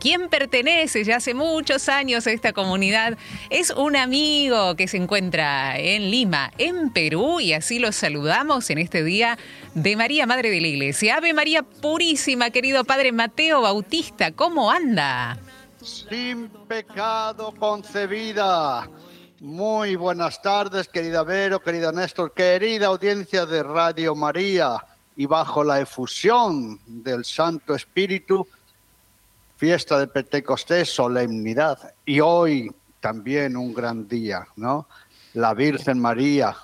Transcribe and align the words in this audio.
quien 0.00 0.28
pertenece 0.28 1.02
ya 1.02 1.16
hace 1.16 1.34
muchos 1.34 1.88
años 1.88 2.28
a 2.28 2.30
esta 2.30 2.52
comunidad. 2.52 3.18
Es 3.50 3.70
un 3.70 3.96
amigo 3.96 4.76
que 4.76 4.86
se 4.86 4.96
encuentra 4.96 5.76
en 5.76 6.12
Lima, 6.12 6.52
en 6.56 6.90
Perú, 6.90 7.40
y 7.40 7.52
así 7.52 7.80
lo 7.80 7.90
saludamos 7.90 8.70
en 8.70 8.78
este 8.78 9.02
día 9.02 9.36
de 9.74 9.96
María, 9.96 10.24
Madre 10.24 10.50
de 10.50 10.60
la 10.60 10.68
Iglesia. 10.68 11.16
Ave 11.16 11.34
María 11.34 11.64
Purísima, 11.64 12.50
querido 12.50 12.84
Padre 12.84 13.10
Mateo 13.10 13.62
Bautista, 13.62 14.30
¿cómo 14.30 14.70
anda? 14.70 15.36
Sin 15.82 16.48
pecado 16.68 17.52
concebida. 17.58 18.88
Muy 19.40 19.96
buenas 19.96 20.40
tardes, 20.40 20.86
querida 20.86 21.24
Vero, 21.24 21.58
querida 21.58 21.90
Néstor, 21.90 22.32
querida 22.34 22.86
audiencia 22.86 23.46
de 23.46 23.64
Radio 23.64 24.14
María. 24.14 24.76
Y 25.16 25.26
bajo 25.26 25.64
la 25.64 25.80
efusión 25.80 26.78
del 26.86 27.24
Santo 27.24 27.74
Espíritu, 27.74 28.46
fiesta 29.58 29.98
de 29.98 30.06
Pentecostés, 30.06 30.88
solemnidad. 30.88 31.92
Y 32.06 32.20
hoy 32.20 32.70
también 33.00 33.56
un 33.56 33.74
gran 33.74 34.06
día, 34.06 34.46
¿no? 34.54 34.88
La 35.34 35.52
Virgen 35.52 35.98
María, 35.98 36.56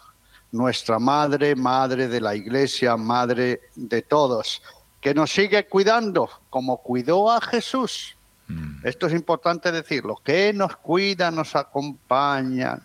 nuestra 0.53 1.01
Madre, 1.01 1.57
Madre 1.57 2.07
de 2.07 2.21
la 2.21 2.37
Iglesia, 2.37 2.97
Madre 2.97 3.63
de 3.75 4.03
todos, 4.03 4.63
que 5.01 5.13
nos 5.13 5.33
sigue 5.33 5.67
cuidando 5.67 6.31
como 6.49 6.77
cuidó 6.79 7.33
a 7.33 7.41
Jesús. 7.41 8.17
Mm. 8.47 8.87
Esto 8.87 9.09
es 9.09 9.13
importante 9.13 9.73
decirlo, 9.73 10.21
que 10.23 10.53
nos 10.53 10.77
cuida, 10.77 11.33
nos 11.33 11.57
acompaña, 11.57 12.79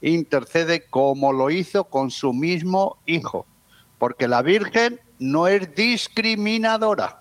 intercede 0.00 0.86
como 0.88 1.32
lo 1.32 1.50
hizo 1.50 1.84
con 1.84 2.12
su 2.12 2.32
mismo 2.32 2.98
Hijo, 3.04 3.46
porque 3.98 4.28
la 4.28 4.42
Virgen 4.42 5.00
no 5.18 5.48
es 5.48 5.74
discriminadora 5.74 7.19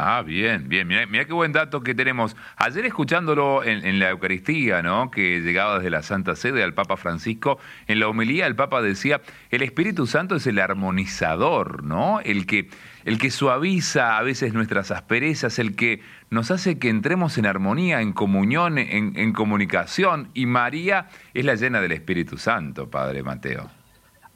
Ah, 0.00 0.22
bien, 0.22 0.68
bien. 0.68 0.86
Mira, 0.86 1.24
qué 1.24 1.32
buen 1.32 1.50
dato 1.50 1.82
que 1.82 1.92
tenemos. 1.92 2.36
Ayer 2.56 2.86
escuchándolo 2.86 3.64
en, 3.64 3.98
la 3.98 4.10
Eucaristía, 4.10 4.80
¿no? 4.80 5.10
Que 5.10 5.40
llegaba 5.40 5.78
desde 5.78 5.90
la 5.90 6.04
Santa 6.04 6.36
Sede 6.36 6.62
al 6.62 6.72
Papa 6.72 6.96
Francisco, 6.96 7.58
en 7.88 7.98
la 7.98 8.06
homilía 8.06 8.46
el 8.46 8.54
Papa 8.54 8.80
decía, 8.80 9.20
el 9.50 9.60
Espíritu 9.62 10.06
Santo 10.06 10.36
es 10.36 10.46
el 10.46 10.60
armonizador, 10.60 11.82
¿no? 11.82 12.20
El 12.20 12.46
que, 12.46 12.70
el 13.04 13.18
que 13.18 13.32
suaviza 13.32 14.18
a 14.18 14.22
veces 14.22 14.54
nuestras 14.54 14.92
asperezas, 14.92 15.58
el 15.58 15.74
que 15.74 16.00
nos 16.30 16.52
hace 16.52 16.78
que 16.78 16.90
entremos 16.90 17.36
en 17.36 17.46
armonía, 17.46 18.00
en 18.00 18.12
comunión, 18.12 18.78
en, 18.78 19.18
en 19.18 19.32
comunicación. 19.32 20.30
Y 20.32 20.46
María 20.46 21.08
es 21.34 21.44
la 21.44 21.56
llena 21.56 21.80
del 21.80 21.90
Espíritu 21.90 22.38
Santo, 22.38 22.88
Padre 22.88 23.24
Mateo. 23.24 23.77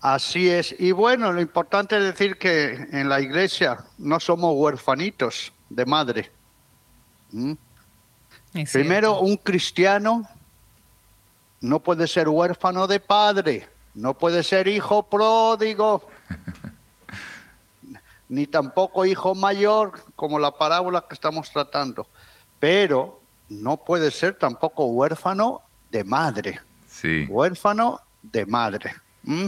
Así 0.02 0.50
es. 0.50 0.74
Y 0.80 0.90
bueno, 0.90 1.32
lo 1.32 1.40
importante 1.40 1.96
es 1.96 2.02
decir 2.02 2.36
que 2.36 2.88
en 2.90 3.08
la 3.08 3.20
iglesia 3.20 3.84
no 3.98 4.18
somos 4.18 4.52
huérfanitos 4.56 5.52
de 5.70 5.86
madre. 5.86 6.32
¿Mm? 7.30 7.52
Primero, 8.72 9.20
un 9.20 9.36
cristiano 9.36 10.28
no 11.60 11.78
puede 11.78 12.08
ser 12.08 12.28
huérfano 12.28 12.88
de 12.88 12.98
padre, 12.98 13.68
no 13.94 14.18
puede 14.18 14.42
ser 14.42 14.66
hijo 14.66 15.04
pródigo, 15.04 16.08
ni 18.28 18.48
tampoco 18.48 19.06
hijo 19.06 19.36
mayor, 19.36 20.04
como 20.16 20.40
la 20.40 20.50
parábola 20.50 21.06
que 21.08 21.14
estamos 21.14 21.48
tratando. 21.52 22.08
Pero 22.58 23.20
no 23.48 23.76
puede 23.76 24.10
ser 24.10 24.34
tampoco 24.34 24.86
huérfano 24.86 25.62
de 25.92 26.02
madre. 26.02 26.60
Sí. 26.88 27.24
Huérfano 27.28 28.00
de 28.20 28.46
madre. 28.46 28.94
¿Mm? 29.22 29.46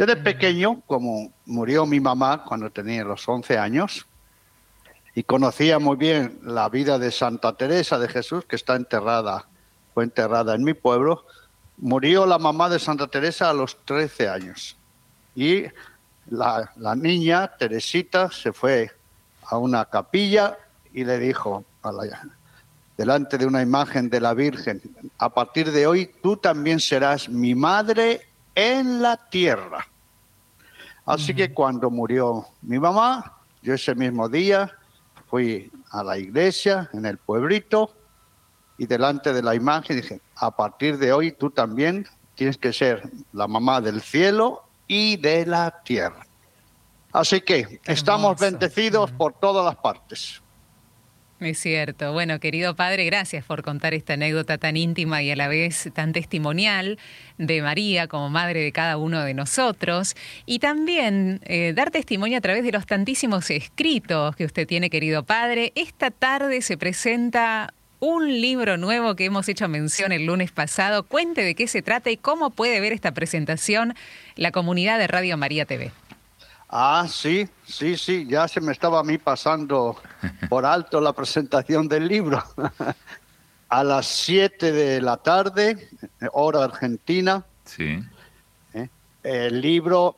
Yo 0.00 0.06
de 0.06 0.16
pequeño, 0.16 0.80
como 0.86 1.30
murió 1.44 1.84
mi 1.84 2.00
mamá 2.00 2.42
cuando 2.42 2.70
tenía 2.70 3.04
los 3.04 3.28
11 3.28 3.58
años, 3.58 4.06
y 5.14 5.24
conocía 5.24 5.78
muy 5.78 5.98
bien 5.98 6.38
la 6.42 6.70
vida 6.70 6.98
de 6.98 7.10
Santa 7.10 7.54
Teresa 7.54 7.98
de 7.98 8.08
Jesús, 8.08 8.46
que 8.46 8.56
está 8.56 8.76
enterrada, 8.76 9.44
fue 9.92 10.04
enterrada 10.04 10.54
en 10.54 10.64
mi 10.64 10.72
pueblo, 10.72 11.26
murió 11.76 12.24
la 12.24 12.38
mamá 12.38 12.70
de 12.70 12.78
Santa 12.78 13.08
Teresa 13.08 13.50
a 13.50 13.52
los 13.52 13.76
13 13.84 14.30
años. 14.30 14.74
Y 15.34 15.64
la, 16.30 16.72
niña, 16.96 17.54
Teresita, 17.58 18.30
se 18.30 18.54
fue 18.54 18.90
a 19.42 19.58
una 19.58 19.84
capilla 19.84 20.56
y 20.94 21.04
le 21.04 21.18
dijo, 21.18 21.62
delante 22.96 23.36
de 23.36 23.44
una 23.44 23.60
imagen 23.60 24.08
de 24.08 24.20
la 24.22 24.32
Virgen, 24.32 24.80
a 25.18 25.28
partir 25.28 25.70
de 25.70 25.86
hoy 25.86 26.10
tú 26.22 26.38
también 26.38 26.80
serás 26.80 27.28
mi 27.28 27.54
madre 27.54 28.30
en 28.54 29.02
la 29.02 29.16
tierra. 29.16 29.86
Así 31.06 31.34
que 31.34 31.52
cuando 31.52 31.90
murió 31.90 32.46
mi 32.62 32.78
mamá, 32.78 33.38
yo 33.62 33.74
ese 33.74 33.94
mismo 33.94 34.28
día 34.28 34.70
fui 35.28 35.70
a 35.90 36.02
la 36.02 36.18
iglesia 36.18 36.88
en 36.92 37.06
el 37.06 37.18
pueblito 37.18 37.94
y 38.78 38.86
delante 38.86 39.32
de 39.32 39.42
la 39.42 39.54
imagen 39.54 39.96
dije, 39.96 40.20
a 40.36 40.50
partir 40.54 40.98
de 40.98 41.12
hoy 41.12 41.32
tú 41.32 41.50
también 41.50 42.06
tienes 42.34 42.56
que 42.56 42.72
ser 42.72 43.10
la 43.32 43.46
mamá 43.46 43.80
del 43.80 44.00
cielo 44.00 44.64
y 44.86 45.16
de 45.18 45.46
la 45.46 45.82
tierra. 45.82 46.26
Así 47.12 47.40
que 47.40 47.80
estamos 47.84 48.38
bendecidos 48.40 49.10
por 49.12 49.34
todas 49.34 49.64
las 49.64 49.76
partes. 49.76 50.42
Es 51.40 51.58
cierto. 51.58 52.12
Bueno, 52.12 52.38
querido 52.38 52.76
padre, 52.76 53.06
gracias 53.06 53.46
por 53.46 53.62
contar 53.62 53.94
esta 53.94 54.12
anécdota 54.12 54.58
tan 54.58 54.76
íntima 54.76 55.22
y 55.22 55.30
a 55.30 55.36
la 55.36 55.48
vez 55.48 55.88
tan 55.94 56.12
testimonial 56.12 56.98
de 57.38 57.62
María 57.62 58.08
como 58.08 58.28
madre 58.28 58.60
de 58.60 58.72
cada 58.72 58.98
uno 58.98 59.22
de 59.22 59.32
nosotros. 59.32 60.16
Y 60.44 60.58
también 60.58 61.40
eh, 61.44 61.72
dar 61.74 61.90
testimonio 61.90 62.36
a 62.36 62.42
través 62.42 62.62
de 62.62 62.72
los 62.72 62.84
tantísimos 62.84 63.48
escritos 63.48 64.36
que 64.36 64.44
usted 64.44 64.66
tiene, 64.66 64.90
querido 64.90 65.22
padre. 65.22 65.72
Esta 65.76 66.10
tarde 66.10 66.60
se 66.60 66.76
presenta 66.76 67.72
un 68.00 68.28
libro 68.42 68.76
nuevo 68.76 69.16
que 69.16 69.24
hemos 69.24 69.48
hecho 69.48 69.66
mención 69.66 70.12
el 70.12 70.26
lunes 70.26 70.52
pasado. 70.52 71.04
Cuente 71.04 71.42
de 71.42 71.54
qué 71.54 71.66
se 71.68 71.80
trata 71.80 72.10
y 72.10 72.18
cómo 72.18 72.50
puede 72.50 72.80
ver 72.80 72.92
esta 72.92 73.12
presentación 73.12 73.94
la 74.36 74.50
comunidad 74.50 74.98
de 74.98 75.06
Radio 75.06 75.38
María 75.38 75.64
TV. 75.64 75.90
Ah, 76.72 77.08
sí, 77.08 77.48
sí, 77.66 77.96
sí, 77.96 78.26
ya 78.28 78.46
se 78.46 78.60
me 78.60 78.70
estaba 78.70 79.00
a 79.00 79.02
mí 79.02 79.18
pasando 79.18 80.00
por 80.48 80.64
alto 80.64 81.00
la 81.00 81.12
presentación 81.12 81.88
del 81.88 82.06
libro. 82.06 82.40
a 83.68 83.82
las 83.82 84.06
7 84.06 84.70
de 84.70 85.00
la 85.00 85.16
tarde, 85.16 85.88
hora 86.32 86.62
argentina. 86.62 87.44
Sí. 87.64 88.00
¿eh? 88.74 88.88
El 89.24 89.60
libro 89.60 90.14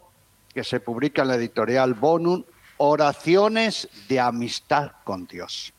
que 0.53 0.63
se 0.63 0.81
publica 0.81 1.23
en 1.23 1.29
la 1.29 1.37
editorial 1.37 1.95
Bonum, 1.95 2.45
Oraciones 2.77 3.89
de 4.07 4.21
Amistad 4.21 4.93
con 5.05 5.27
Dios. 5.27 5.73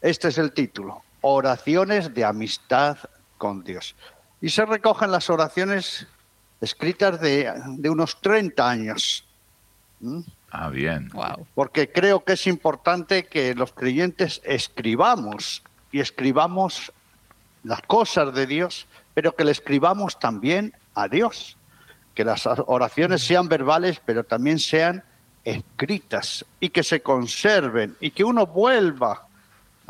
Este 0.00 0.28
es 0.28 0.38
el 0.38 0.52
título, 0.52 1.04
Oraciones 1.20 2.12
de 2.12 2.24
Amistad 2.24 2.98
con 3.38 3.62
Dios. 3.62 3.94
Y 4.40 4.48
se 4.48 4.66
recogen 4.66 5.12
las 5.12 5.30
oraciones 5.30 6.08
escritas 6.60 7.20
de, 7.20 7.52
de 7.76 7.88
unos 7.88 8.20
30 8.20 8.68
años 8.68 9.28
¿Mm? 10.02 10.20
Ah, 10.50 10.68
bien. 10.68 11.10
Porque 11.54 11.90
creo 11.90 12.24
que 12.24 12.34
es 12.34 12.46
importante 12.46 13.24
que 13.24 13.54
los 13.54 13.72
creyentes 13.72 14.42
escribamos 14.44 15.62
y 15.92 16.00
escribamos 16.00 16.92
las 17.62 17.80
cosas 17.82 18.34
de 18.34 18.46
Dios, 18.46 18.86
pero 19.14 19.34
que 19.34 19.44
le 19.44 19.52
escribamos 19.52 20.18
también 20.18 20.74
a 20.94 21.08
Dios. 21.08 21.56
Que 22.14 22.24
las 22.24 22.46
oraciones 22.46 23.22
sean 23.22 23.48
verbales, 23.48 24.02
pero 24.04 24.24
también 24.24 24.58
sean 24.58 25.04
escritas 25.44 26.44
y 26.60 26.68
que 26.68 26.82
se 26.82 27.00
conserven 27.00 27.96
y 28.00 28.10
que 28.10 28.24
uno 28.24 28.46
vuelva 28.46 29.26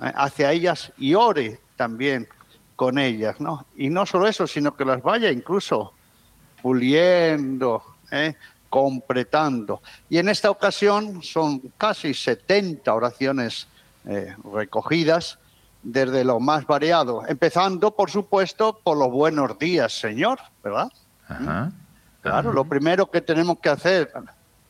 eh, 0.03 0.13
hacia 0.15 0.53
ellas 0.53 0.93
y 0.99 1.15
ore 1.15 1.59
también 1.77 2.29
con 2.77 2.99
ellas, 2.99 3.41
¿no? 3.41 3.67
Y 3.77 3.91
no 3.91 4.07
solo 4.07 4.29
eso, 4.29 4.47
sino 4.47 4.77
que 4.77 4.85
las 4.85 5.03
vaya 5.03 5.31
incluso 5.31 5.93
puliendo, 6.63 7.83
¿eh? 8.11 8.37
Completando. 8.73 9.83
Y 10.09 10.17
en 10.17 10.31
esta 10.31 10.51
ocasión 10.51 11.23
son 11.23 11.61
casi 11.77 12.15
70 12.15 12.95
oraciones 12.95 13.69
eh, 14.07 14.35
recogidas 14.51 15.39
desde 15.83 16.25
lo 16.25 16.41
más 16.41 16.67
variado, 16.67 17.23
empezando, 17.29 17.95
por 17.95 18.11
supuesto, 18.11 18.81
por 18.83 18.97
los 18.97 19.11
buenos 19.11 19.59
días, 19.59 19.93
Señor, 19.93 20.39
¿verdad? 20.65 20.91
¿Mm? 21.29 21.69
Claro, 22.23 22.55
lo 22.55 22.65
primero 22.65 23.11
que 23.11 23.21
tenemos 23.21 23.59
que 23.59 23.69
hacer 23.69 24.11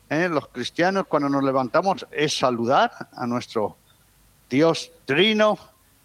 ¿eh? 0.09 0.27
los 0.27 0.49
cristianos 0.49 1.07
cuando 1.07 1.29
nos 1.29 1.43
levantamos 1.43 2.05
es 2.11 2.37
saludar 2.37 2.91
a 3.13 3.25
nuestro 3.25 3.77
Dios 4.49 4.91
Trino 5.05 5.57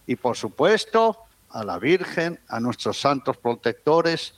y, 0.06 0.14
por 0.14 0.36
supuesto, 0.36 1.24
a 1.50 1.64
la 1.64 1.80
Virgen, 1.80 2.38
a 2.46 2.60
nuestros 2.60 3.00
santos 3.00 3.38
protectores, 3.38 4.34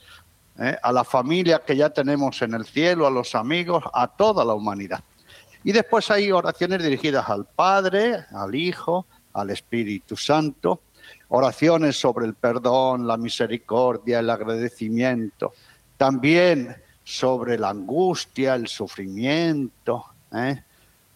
¿eh? 0.59 0.77
a 0.81 0.91
la 0.91 1.03
familia 1.03 1.61
que 1.65 1.75
ya 1.75 1.89
tenemos 1.89 2.41
en 2.41 2.53
el 2.53 2.65
cielo, 2.65 3.07
a 3.07 3.11
los 3.11 3.35
amigos, 3.35 3.83
a 3.93 4.07
toda 4.07 4.45
la 4.45 4.53
humanidad. 4.53 5.03
Y 5.63 5.71
después 5.71 6.09
hay 6.09 6.31
oraciones 6.31 6.81
dirigidas 6.81 7.29
al 7.29 7.45
Padre, 7.45 8.25
al 8.31 8.55
Hijo, 8.55 9.05
al 9.33 9.51
Espíritu 9.51 10.15
Santo, 10.15 10.81
oraciones 11.29 11.99
sobre 11.99 12.25
el 12.25 12.33
perdón, 12.33 13.07
la 13.07 13.17
misericordia, 13.17 14.19
el 14.19 14.29
agradecimiento, 14.29 15.53
también 15.97 16.75
sobre 17.03 17.57
la 17.57 17.69
angustia, 17.69 18.55
el 18.55 18.67
sufrimiento, 18.67 20.05
¿eh? 20.33 20.63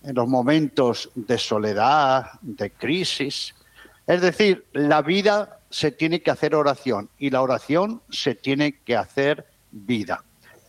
en 0.03 0.15
los 0.15 0.27
momentos 0.27 1.09
de 1.15 1.37
soledad, 1.37 2.27
de 2.41 2.71
crisis, 2.71 3.55
Es 4.05 4.21
decir, 4.21 4.65
la 4.73 5.01
vida 5.01 5.54
se 5.69 5.91
tiene 5.91 6.21
que 6.21 6.31
hacer 6.31 6.55
oración 6.55 7.09
y 7.17 7.29
la 7.29 7.41
oración 7.41 8.01
se 8.09 8.35
tiene 8.35 8.79
que 8.79 8.95
hacer 8.95 9.45
vida. 9.71 10.23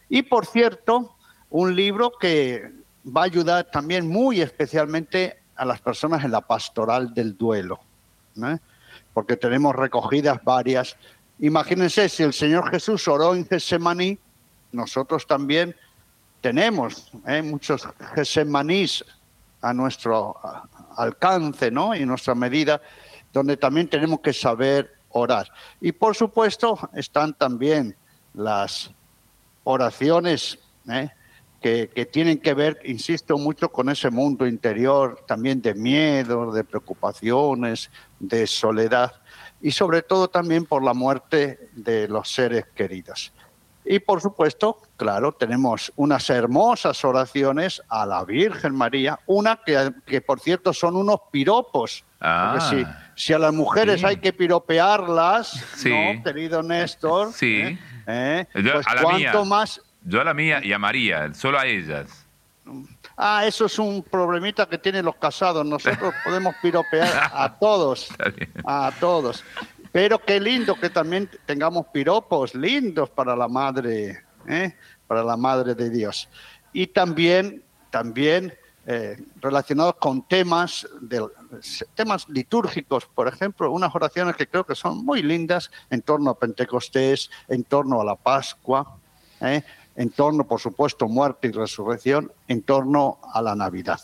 Y 0.08 0.22
por 0.22 0.46
cierto, 0.46 1.16
un 1.50 1.74
libro 1.74 2.12
que 2.18 2.72
va 3.04 3.22
a 3.22 3.24
ayudar 3.24 3.70
también 3.70 4.08
muy 4.08 4.40
especialmente 4.40 5.38
a 5.56 5.64
las 5.64 5.80
personas 5.80 6.24
en 6.24 6.32
la 6.32 6.40
pastoral 6.40 7.14
del 7.14 7.36
duelo, 7.36 7.80
porque 9.14 9.36
tenemos 9.36 9.74
recogidas 9.74 10.42
varias. 10.44 10.96
Imagínense, 11.38 12.08
si 12.08 12.22
el 12.22 12.32
Señor 12.32 12.70
Jesús 12.70 13.06
oró 13.08 13.34
en 13.34 13.46
Getsemaní, 13.46 14.18
nosotros 14.72 15.26
también 15.26 15.74
tenemos 16.40 17.10
¿eh? 17.26 17.42
muchos 17.42 17.88
Getsemanís 18.14 19.04
a 19.62 19.72
nuestro 19.72 20.36
alcance 20.96 21.70
¿no? 21.70 21.94
y 21.94 22.04
nuestra 22.04 22.34
medida, 22.34 22.80
donde 23.36 23.58
también 23.58 23.86
tenemos 23.86 24.20
que 24.20 24.32
saber 24.32 24.94
orar. 25.10 25.52
Y 25.78 25.92
por 25.92 26.16
supuesto 26.16 26.78
están 26.94 27.34
también 27.34 27.94
las 28.32 28.90
oraciones 29.62 30.58
¿eh? 30.88 31.10
que, 31.60 32.08
tienen 32.10 32.38
que 32.38 32.54
ver, 32.54 32.80
insisto 32.86 33.36
mucho, 33.36 33.70
con 33.70 33.90
ese 33.90 34.08
mundo 34.08 34.46
interior, 34.46 35.22
también 35.26 35.60
de 35.60 35.74
miedo, 35.74 36.50
de 36.50 36.64
preocupaciones, 36.64 37.90
de 38.18 38.46
soledad 38.46 39.12
y 39.60 39.70
sobre 39.70 40.00
todo 40.00 40.28
también 40.28 40.64
por 40.64 40.82
la 40.82 40.94
muerte 40.94 41.68
de 41.74 42.08
los 42.08 42.32
seres 42.32 42.64
queridos. 42.74 43.34
Y 43.86 44.00
por 44.00 44.20
supuesto, 44.20 44.78
claro, 44.96 45.32
tenemos 45.32 45.92
unas 45.96 46.28
hermosas 46.28 47.04
oraciones 47.04 47.80
a 47.88 48.04
la 48.04 48.24
Virgen 48.24 48.74
María, 48.74 49.20
una 49.26 49.60
que, 49.64 49.92
que 50.04 50.20
por 50.20 50.40
cierto 50.40 50.72
son 50.72 50.96
unos 50.96 51.20
piropos. 51.30 52.04
Ah, 52.20 52.58
si, 52.70 52.84
si, 53.14 53.32
a 53.32 53.38
las 53.38 53.52
mujeres 53.52 54.02
hay 54.02 54.16
que 54.16 54.32
piropearlas, 54.32 55.84
¿no, 55.84 56.22
querido 56.24 56.62
Néstor? 56.62 57.32
Sí. 57.32 57.60
¿eh? 57.60 57.78
¿Eh? 58.06 58.46
Pues 58.52 58.86
cuanto 59.00 59.44
más 59.44 59.80
yo 60.02 60.20
a 60.20 60.24
la 60.24 60.34
mía 60.34 60.60
y 60.62 60.72
a 60.72 60.78
María, 60.78 61.34
solo 61.34 61.58
a 61.58 61.66
ellas. 61.66 62.26
Ah, 63.16 63.44
eso 63.46 63.66
es 63.66 63.78
un 63.78 64.02
problemita 64.02 64.66
que 64.66 64.78
tienen 64.78 65.04
los 65.04 65.16
casados. 65.16 65.64
Nosotros 65.66 66.14
podemos 66.24 66.54
piropear 66.62 67.30
a 67.32 67.58
todos, 67.58 68.08
a 68.64 68.92
todos. 69.00 69.42
Pero 69.96 70.18
qué 70.18 70.38
lindo 70.38 70.74
que 70.74 70.90
también 70.90 71.26
tengamos 71.46 71.86
piropos 71.86 72.54
lindos 72.54 73.08
para 73.08 73.34
la 73.34 73.48
madre, 73.48 74.24
¿eh? 74.46 74.76
para 75.06 75.24
la 75.24 75.38
madre 75.38 75.74
de 75.74 75.88
Dios. 75.88 76.28
Y 76.74 76.88
también, 76.88 77.62
también 77.88 78.52
eh, 78.84 79.16
relacionados 79.40 79.94
con 79.94 80.28
temas, 80.28 80.86
de, 81.00 81.26
temas 81.94 82.28
litúrgicos, 82.28 83.06
por 83.06 83.26
ejemplo, 83.26 83.72
unas 83.72 83.94
oraciones 83.94 84.36
que 84.36 84.46
creo 84.46 84.66
que 84.66 84.74
son 84.74 85.02
muy 85.02 85.22
lindas 85.22 85.70
en 85.88 86.02
torno 86.02 86.28
a 86.28 86.38
Pentecostés, 86.38 87.30
en 87.48 87.64
torno 87.64 87.98
a 87.98 88.04
la 88.04 88.16
Pascua. 88.16 88.98
¿eh? 89.40 89.62
en 89.96 90.10
torno, 90.10 90.46
por 90.46 90.60
supuesto, 90.60 91.08
muerte 91.08 91.48
y 91.48 91.52
resurrección, 91.52 92.30
en 92.48 92.60
torno 92.60 93.18
a 93.32 93.40
la 93.40 93.54
Navidad. 93.54 94.00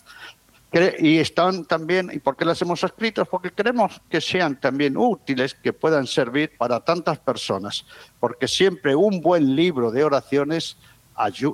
Y 0.99 1.19
están 1.19 1.65
también, 1.67 2.11
¿y 2.13 2.19
por 2.19 2.37
qué 2.37 2.45
las 2.45 2.61
hemos 2.63 2.83
escrito? 2.83 3.25
Porque 3.27 3.51
queremos 3.51 4.01
que 4.09 4.21
sean 4.21 4.59
también 4.59 4.97
útiles, 4.97 5.55
que 5.55 5.73
puedan 5.73 6.07
servir 6.07 6.57
para 6.57 6.81
tantas 6.81 7.19
personas, 7.19 7.85
porque 8.19 8.49
siempre 8.49 8.95
un 8.95 9.21
buen 9.21 9.55
libro 9.55 9.91
de 9.91 10.05
oraciones 10.05 10.77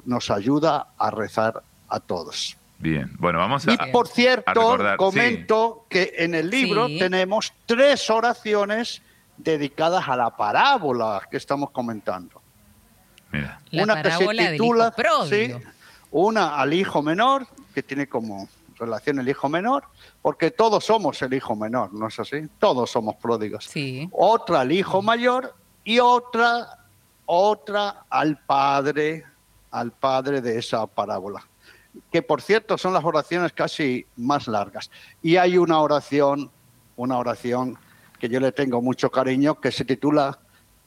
nos 0.05 0.31
ayuda 0.31 0.89
a 0.97 1.11
rezar 1.11 1.63
a 1.89 2.01
todos. 2.01 2.57
Bien, 2.79 3.11
bueno, 3.19 3.39
vamos 3.39 3.67
a. 3.67 3.73
Y 3.73 3.77
por 3.91 4.07
cierto, 4.07 4.79
comento 4.97 5.87
que 5.89 6.15
en 6.17 6.35
el 6.35 6.49
libro 6.49 6.87
tenemos 6.87 7.53
tres 7.67 8.09
oraciones 8.09 9.03
dedicadas 9.37 10.09
a 10.09 10.17
la 10.17 10.37
parábola 10.37 11.23
que 11.29 11.39
estamos 11.39 11.71
comentando 11.71 12.41
una 13.73 14.03
que 14.03 14.11
se 14.11 14.27
titula, 14.51 14.95
sí, 15.29 15.55
una 16.11 16.57
al 16.57 16.73
hijo 16.73 17.03
menor, 17.03 17.47
que 17.75 17.83
tiene 17.83 18.07
como 18.07 18.49
relación 18.79 19.19
el 19.19 19.29
hijo 19.29 19.49
menor, 19.49 19.85
porque 20.23 20.51
todos 20.51 20.85
somos 20.85 21.21
el 21.23 21.35
hijo 21.35 21.57
menor, 21.57 21.93
¿no 21.93 22.09
es 22.09 22.19
así? 22.19 22.49
Todos 22.59 22.91
somos 22.91 23.17
pródigos. 23.17 23.65
Sí. 23.65 24.09
Otra 24.13 24.61
al 24.61 24.73
hijo 24.73 25.03
mayor 25.03 25.55
y 25.85 25.99
otra, 25.99 26.87
otra 27.27 28.05
al 28.09 28.39
padre, 28.45 29.25
al 29.71 29.93
padre 29.93 30.41
de 30.41 30.59
esa 30.59 30.87
parábola. 30.87 31.47
Que 32.13 32.23
por 32.23 32.41
cierto 32.41 32.79
son 32.79 32.93
las 32.93 33.05
oraciones 33.05 33.53
casi 33.53 34.07
más 34.17 34.47
largas. 34.47 34.91
Y 35.23 35.37
hay 35.37 35.59
una 35.59 35.81
oración, 35.81 36.51
una 36.97 37.19
oración 37.19 37.79
que 38.19 38.29
yo 38.29 38.41
le 38.41 38.53
tengo 38.53 38.83
mucho 38.83 39.11
cariño, 39.11 39.61
que 39.61 39.73
se 39.73 39.85
titula 39.85 40.39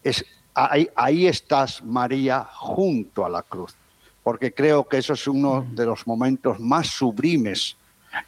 es 0.04 0.26
ahí, 0.54 1.28
estás, 1.28 1.84
María, 1.84 2.48
junto 2.54 3.26
a 3.26 3.30
la 3.30 3.44
cruz, 3.44 3.76
porque 4.24 4.54
creo 4.54 4.88
que 4.88 4.98
eso 4.98 5.14
es 5.14 5.28
uno 5.28 5.66
de 5.72 5.86
los 5.86 6.06
momentos 6.08 6.60
más 6.60 6.88
sublimes. 6.88 7.78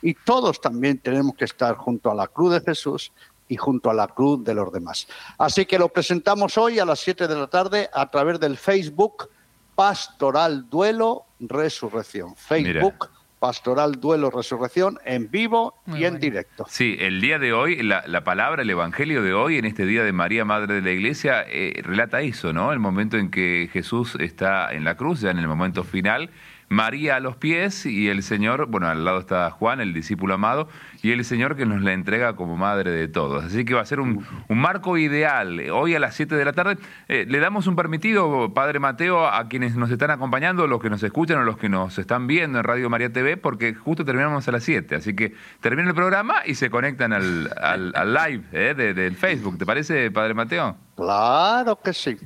Y 0.02 0.14
todos 0.14 0.62
también 0.62 0.98
tenemos 0.98 1.36
que 1.36 1.46
estar 1.46 1.76
junto 1.76 2.12
a 2.12 2.16
la 2.16 2.28
cruz 2.28 2.54
de 2.54 2.62
Jesús 2.62 3.12
y 3.48 3.58
junto 3.58 3.90
a 3.90 3.94
la 3.94 4.08
cruz 4.08 4.44
de 4.44 4.54
los 4.54 4.72
demás. 4.72 5.08
Así 5.38 5.66
que 5.66 5.78
lo 5.78 5.90
presentamos 5.90 6.58
hoy 6.58 6.80
a 6.80 6.86
las 6.86 7.00
7 7.00 7.28
de 7.28 7.36
la 7.36 7.48
tarde 7.48 7.90
a 7.94 8.10
través 8.10 8.40
del 8.40 8.58
Facebook 8.58 9.30
Pastoral 9.76 10.70
Duelo 10.70 11.26
Resurrección. 11.40 12.36
Facebook. 12.36 13.10
Pastoral 13.40 14.00
Duelo 14.00 14.32
Resurrección 14.32 14.98
en 15.04 15.30
vivo 15.30 15.76
y 15.88 16.06
en 16.06 16.18
directo. 16.18 16.66
Sí, 16.70 16.96
el 17.02 17.20
día 17.20 17.40
de 17.40 17.52
hoy, 17.52 17.84
la, 17.84 18.24
palabra, 18.24 18.62
el 18.62 18.70
Evangelio 18.70 19.22
de 19.22 19.34
hoy, 19.34 19.58
en 19.58 19.66
este 19.66 19.86
día 19.86 20.06
de 20.06 20.14
María, 20.14 20.46
Madre 20.46 20.76
de 20.76 20.82
la 20.82 20.92
Iglesia, 20.92 21.44
eh, 21.50 21.82
relata 21.84 22.22
eso, 22.22 22.54
¿no? 22.54 22.72
El 22.72 22.80
momento 22.80 23.18
en 23.18 23.30
que 23.30 23.70
Jesús 23.74 24.16
está 24.18 24.74
en 24.74 24.86
la 24.86 24.96
cruz, 24.96 25.20
ya 25.20 25.32
en 25.32 25.40
el 25.40 25.50
momento 25.50 25.84
final, 25.84 26.30
María 26.70 27.18
a 27.18 27.20
los 27.20 27.36
pies 27.36 27.86
y 27.86 28.10
el 28.10 28.24
Señor, 28.24 28.68
bueno, 28.68 28.88
al 28.88 29.06
lado 29.06 29.20
está 29.20 29.50
Juan, 29.52 29.82
el 29.82 29.94
discípulo 29.94 30.34
amado, 30.34 30.68
y 31.02 31.12
el 31.12 31.24
Señor 31.26 31.56
que 31.56 31.66
nos 31.66 31.82
la 31.82 31.94
entrega 31.94 32.36
como 32.36 32.58
madre 32.58 32.92
de 32.92 33.08
todos. 33.08 33.44
Así 33.44 33.66
que 33.66 33.74
va 33.74 33.82
a 33.82 33.86
ser 33.86 34.00
un, 34.00 34.26
marco 34.50 34.98
ideal. 34.98 35.60
Hoy 35.72 35.96
a 35.96 36.00
las 36.00 36.16
7 36.16 36.36
de 36.36 36.46
la 36.46 36.54
tarde 36.54 36.78
eh, 37.08 37.26
le 37.28 37.40
damos 37.40 37.68
un 37.68 37.76
permitido, 37.76 38.54
Padre 38.54 38.80
Mateo, 38.80 39.28
a 39.28 39.48
quienes 39.48 39.76
nos 39.76 39.92
están 39.92 40.12
acompañando, 40.12 40.68
los 40.68 40.82
que 40.82 40.90
nos 40.90 41.04
escuchan 41.04 41.40
o 41.40 41.44
los 41.44 41.58
que 41.58 41.70
nos 41.70 41.98
están 41.98 42.28
viendo 42.28 42.60
en 42.60 42.64
Radio 42.64 42.90
María 42.90 43.12
TV, 43.12 43.38
porque 43.38 43.74
justo 43.74 44.06
terminamos 44.06 44.48
a 44.48 44.52
las 44.52 44.64
7. 44.64 44.96
Así 44.96 45.16
que 45.16 45.34
termina 45.62 45.90
el 45.90 45.96
programa 45.96 46.44
y 46.46 46.56
se 46.56 46.70
conectan 46.70 47.14
al, 47.14 47.52
al, 47.62 48.14
live 48.14 48.44
eh, 48.52 48.74
del 48.74 49.16
Facebook. 49.16 49.58
¿Te 49.58 49.66
parece, 49.66 50.12
Padre 50.12 50.34
Mateo? 50.34 50.78
Claro 50.96 51.80
que 51.84 51.94
sí. 51.94 52.18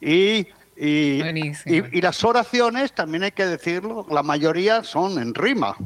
Y 0.00 0.46
y, 0.82 1.22
y, 1.66 2.00
las 2.00 2.24
oraciones, 2.24 2.94
también 2.94 3.24
hay 3.24 3.32
que 3.32 3.44
decirlo, 3.44 4.06
la 4.08 4.22
mayoría 4.22 4.82
son 4.82 5.20
en 5.20 5.34
rima. 5.34 5.76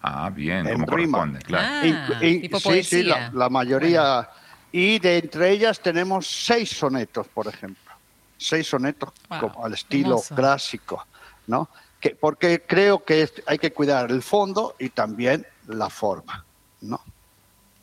Ah, 0.00 0.30
bien, 0.30 0.66
en 0.66 0.86
rima. 0.86 1.30
claro. 1.40 1.66
Ah, 1.94 2.58
sí, 2.58 2.82
sí, 2.82 3.02
la, 3.02 3.48
mayoría. 3.50 4.26
Y 4.72 4.98
de 5.00 5.18
entre 5.18 5.50
ellas 5.50 5.80
tenemos 5.80 6.26
seis 6.26 6.70
sonetos, 6.70 7.28
por 7.28 7.46
ejemplo. 7.46 7.92
Seis 8.38 8.66
sonetos 8.66 9.12
como 9.28 9.62
al 9.62 9.74
estilo 9.74 10.22
clásico, 10.34 11.06
¿no? 11.46 11.68
Que, 12.00 12.10
porque 12.10 12.62
creo 12.66 13.04
que 13.04 13.28
hay 13.46 13.58
que 13.58 13.72
cuidar 13.72 14.10
el 14.10 14.22
fondo 14.22 14.76
y 14.78 14.88
también 14.88 15.46
la 15.66 15.90
forma, 15.90 16.42
¿no? 16.80 17.02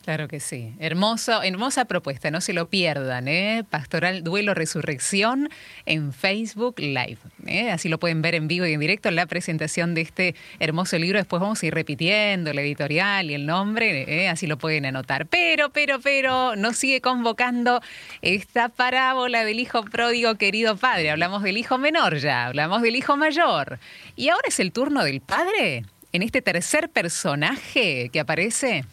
Claro 0.04 0.28
que 0.28 0.42
sí. 0.42 0.74
Hermoso, 0.80 1.42
hermosa 1.44 1.86
propuesta, 1.86 2.30
no 2.30 2.42
se 2.42 2.52
lo 2.52 2.68
pierdan, 2.68 3.30
¿eh? 3.30 3.64
Pastoral 3.70 4.22
Duelo 4.22 4.54
Resurrección 4.54 5.50
en 5.86 6.12
Facebook 6.12 6.78
Live. 6.78 7.20
¿eh? 7.48 7.72
Así 7.72 7.88
lo 7.88 8.00
pueden 8.00 8.22
ver 8.22 8.36
en 8.36 8.50
vivo 8.50 8.66
y 8.66 8.74
en 8.74 8.82
directo 8.82 9.10
la 9.12 9.28
presentación 9.28 9.96
de 9.96 10.02
este 10.02 10.36
hermoso 10.60 11.00
libro. 11.00 11.20
Después 11.20 11.42
vamos 11.42 11.64
a 11.64 11.66
ir 11.68 11.74
repitiendo 11.74 12.52
la 12.52 12.60
editorial 12.60 13.32
y 13.32 13.34
el 13.34 13.46
nombre, 13.46 14.26
¿eh? 14.26 14.28
así 14.28 14.46
lo 14.46 14.58
pueden 14.58 14.86
anotar. 14.86 15.26
Pero, 15.28 15.70
pero, 15.70 16.02
pero, 16.02 16.58
nos 16.58 16.76
sigue 16.76 17.00
convocando 17.00 17.80
esta 18.22 18.68
parábola 18.68 19.46
del 19.46 19.62
hijo 19.62 19.84
pródigo, 19.86 20.36
querido 20.36 20.76
padre. 20.76 21.12
Hablamos 21.12 21.44
del 21.44 21.56
hijo 21.56 21.78
menor 21.78 22.18
ya, 22.18 22.48
hablamos 22.48 22.82
del 22.82 22.98
hijo 22.98 23.16
mayor. 23.16 23.80
Y 24.18 24.28
ahora 24.28 24.50
es 24.50 24.60
el 24.60 24.74
turno 24.74 25.06
del 25.06 25.22
padre 25.22 25.86
en 26.12 26.24
este 26.24 26.42
tercer 26.42 26.90
personaje 26.90 28.10
que 28.12 28.20
aparece. 28.20 28.84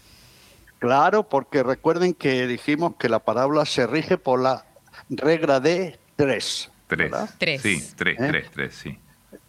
Claro, 0.80 1.28
porque 1.28 1.62
recuerden 1.62 2.14
que 2.14 2.46
dijimos 2.46 2.94
que 2.98 3.10
la 3.10 3.18
parábola 3.18 3.66
se 3.66 3.86
rige 3.86 4.16
por 4.16 4.40
la 4.40 4.64
regla 5.10 5.60
de 5.60 6.00
tres. 6.16 6.70
Tres. 6.86 7.12
Tres. 7.38 7.62
Sí, 7.62 7.84
tres, 7.94 8.18
¿Eh? 8.18 8.28
tres, 8.28 8.50
tres, 8.50 8.74
sí. 8.74 8.98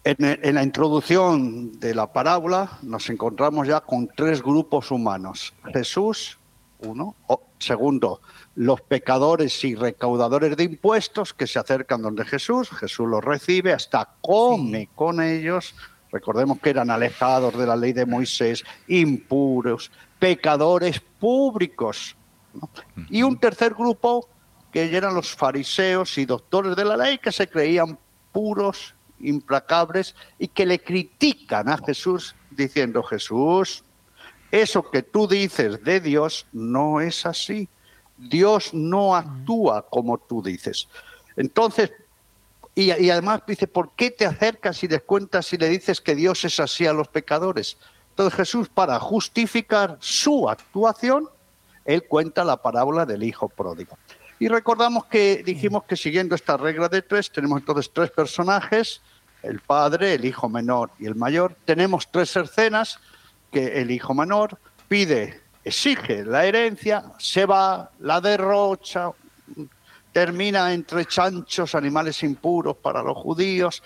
En, 0.04 0.54
la 0.54 0.62
introducción 0.62 1.80
de 1.80 1.94
la 1.94 2.12
parábola 2.12 2.78
nos 2.82 3.08
encontramos 3.08 3.66
ya 3.66 3.80
con 3.80 4.08
tres 4.08 4.42
grupos 4.42 4.90
humanos. 4.90 5.54
Jesús, 5.72 6.38
uno. 6.80 7.16
segundo, 7.58 8.20
los 8.54 8.82
pecadores 8.82 9.64
y 9.64 9.74
recaudadores 9.74 10.54
de 10.56 10.64
impuestos 10.64 11.32
que 11.32 11.46
se 11.46 11.58
acercan 11.58 12.02
donde 12.02 12.26
Jesús. 12.26 12.68
Jesús 12.68 13.08
los 13.08 13.24
recibe, 13.24 13.72
hasta 13.72 14.16
come 14.20 14.90
con 14.94 15.22
ellos. 15.22 15.74
Recordemos 16.10 16.58
que 16.60 16.70
eran 16.70 16.90
alejados 16.90 17.56
de 17.56 17.66
la 17.66 17.74
ley 17.74 17.94
de 17.94 18.04
Moisés, 18.04 18.64
impuros, 18.86 19.90
pecadores 20.22 21.00
públicos. 21.00 22.14
Y 23.10 23.24
un 23.24 23.40
tercer 23.40 23.74
grupo 23.74 24.28
que 24.70 24.96
eran 24.96 25.16
los 25.16 25.34
fariseos 25.34 26.16
y 26.16 26.26
doctores 26.26 26.76
de 26.76 26.84
la 26.84 26.96
ley 26.96 27.18
que 27.18 27.32
se 27.32 27.48
creían 27.48 27.98
puros, 28.30 28.94
implacables 29.18 30.14
y 30.38 30.46
que 30.46 30.64
le 30.64 30.78
critican 30.78 31.68
a 31.68 31.76
Jesús 31.78 32.36
diciendo, 32.52 33.02
Jesús, 33.02 33.82
eso 34.52 34.88
que 34.88 35.02
tú 35.02 35.26
dices 35.26 35.82
de 35.82 35.98
Dios 35.98 36.46
no 36.52 37.00
es 37.00 37.26
así. 37.26 37.68
Dios 38.16 38.72
no 38.72 39.16
actúa 39.16 39.84
como 39.90 40.18
tú 40.18 40.40
dices. 40.40 40.86
Entonces, 41.34 41.90
y, 42.76 42.92
además 43.10 43.42
dice, 43.44 43.66
¿por 43.66 43.96
qué 43.96 44.12
te 44.12 44.24
acercas 44.24 44.84
y 44.84 44.88
les 44.88 45.02
cuentas 45.02 45.52
y 45.52 45.58
le 45.58 45.68
dices 45.68 46.00
que 46.00 46.14
Dios 46.14 46.44
es 46.44 46.60
así 46.60 46.86
a 46.86 46.92
los 46.92 47.08
pecadores? 47.08 47.76
Entonces 48.12 48.34
Jesús, 48.34 48.68
para 48.68 49.00
justificar 49.00 49.96
su 49.98 50.48
actuación, 50.48 51.28
él 51.86 52.04
cuenta 52.06 52.44
la 52.44 52.58
parábola 52.58 53.06
del 53.06 53.22
hijo 53.22 53.48
pródigo. 53.48 53.96
Y 54.38 54.48
recordamos 54.48 55.06
que 55.06 55.42
dijimos 55.42 55.84
que 55.84 55.96
siguiendo 55.96 56.34
esta 56.34 56.58
regla 56.58 56.88
de 56.88 57.00
tres, 57.00 57.30
tenemos 57.32 57.60
entonces 57.60 57.90
tres 57.90 58.10
personajes, 58.10 59.00
el 59.42 59.60
padre, 59.60 60.14
el 60.14 60.24
hijo 60.26 60.48
menor 60.48 60.90
y 60.98 61.06
el 61.06 61.14
mayor. 61.14 61.56
Tenemos 61.64 62.10
tres 62.10 62.36
escenas 62.36 62.98
que 63.50 63.80
el 63.80 63.90
hijo 63.90 64.12
menor 64.14 64.58
pide, 64.88 65.40
exige 65.64 66.24
la 66.24 66.44
herencia, 66.44 67.04
se 67.18 67.46
va, 67.46 67.90
la 68.00 68.20
derrocha, 68.20 69.10
termina 70.12 70.74
entre 70.74 71.06
chanchos, 71.06 71.74
animales 71.74 72.22
impuros 72.22 72.76
para 72.76 73.02
los 73.02 73.16
judíos, 73.16 73.82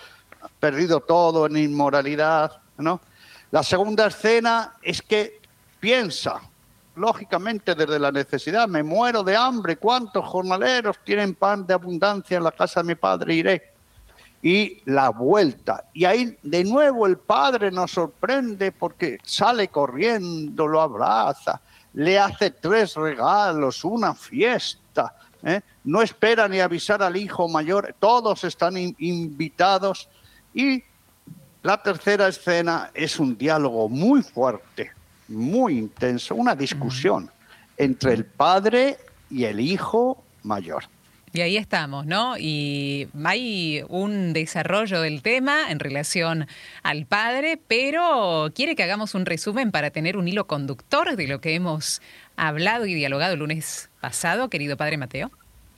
perdido 0.59 0.99
todo 0.99 1.45
en 1.45 1.55
inmoralidad, 1.55 2.61
¿no? 2.77 2.99
La 3.51 3.63
segunda 3.63 4.07
escena 4.07 4.73
es 4.81 5.01
que 5.01 5.39
piensa, 5.79 6.41
lógicamente 6.95 7.75
desde 7.75 7.97
la 7.97 8.11
necesidad, 8.11 8.67
me 8.67 8.83
muero 8.83 9.23
de 9.23 9.37
hambre, 9.37 9.77
¿cuántos 9.77 10.25
jornaleros 10.25 10.97
tienen 11.05 11.33
pan 11.33 11.65
de 11.65 11.73
abundancia 11.73 12.37
en 12.37 12.43
la 12.43 12.51
casa 12.51 12.81
de 12.81 12.87
mi 12.87 12.95
padre? 12.95 13.35
Iré. 13.35 13.73
Y 14.41 14.81
la 14.85 15.09
vuelta. 15.09 15.85
Y 15.93 16.05
ahí 16.05 16.37
de 16.43 16.63
nuevo 16.63 17.07
el 17.07 17.17
padre 17.17 17.71
nos 17.71 17.91
sorprende 17.91 18.71
porque 18.71 19.17
sale 19.23 19.69
corriendo, 19.69 20.67
lo 20.67 20.81
abraza, 20.81 21.61
le 21.93 22.19
hace 22.19 22.51
tres 22.51 22.95
regalos, 22.95 23.83
una 23.85 24.13
fiesta. 24.13 25.15
¿eh? 25.41 25.61
No 25.85 26.01
espera 26.01 26.47
ni 26.47 26.59
avisar 26.59 27.01
al 27.01 27.15
hijo 27.15 27.47
mayor, 27.47 27.95
todos 27.97 28.43
están 28.43 28.77
invitados. 28.77 30.09
Y 30.53 30.83
la 31.63 31.81
tercera 31.81 32.27
escena 32.27 32.91
es 32.93 33.19
un 33.19 33.37
diálogo 33.37 33.89
muy 33.89 34.21
fuerte 34.21 34.91
muy 35.27 35.77
intenso, 35.77 36.35
una 36.35 36.55
discusión 36.55 37.29
entre 37.77 38.13
el 38.13 38.25
padre 38.25 38.97
y 39.29 39.43
el 39.43 39.59
hijo 39.59 40.23
mayor. 40.43 40.85
Y 41.33 41.41
ahí 41.41 41.57
estamos, 41.57 42.05
¿no? 42.05 42.37
Y 42.37 43.09
hay 43.23 43.83
un 43.89 44.33
desarrollo 44.33 45.01
del 45.01 45.21
tema 45.21 45.69
en 45.69 45.79
relación 45.79 46.47
al 46.83 47.05
padre, 47.05 47.59
pero 47.67 48.49
quiere 48.55 48.75
que 48.75 48.83
hagamos 48.83 49.13
un 49.13 49.25
resumen 49.25 49.71
para 49.71 49.91
tener 49.91 50.17
un 50.17 50.27
hilo 50.27 50.47
conductor 50.47 51.15
de 51.15 51.27
lo 51.27 51.41
que 51.41 51.53
hemos 51.53 52.01
hablado 52.37 52.85
y 52.85 52.93
dialogado 52.93 53.33
el 53.33 53.39
lunes 53.39 53.89
pasado, 53.99 54.49
querido 54.49 54.77
padre 54.77 54.97
Mateo. 54.97 55.29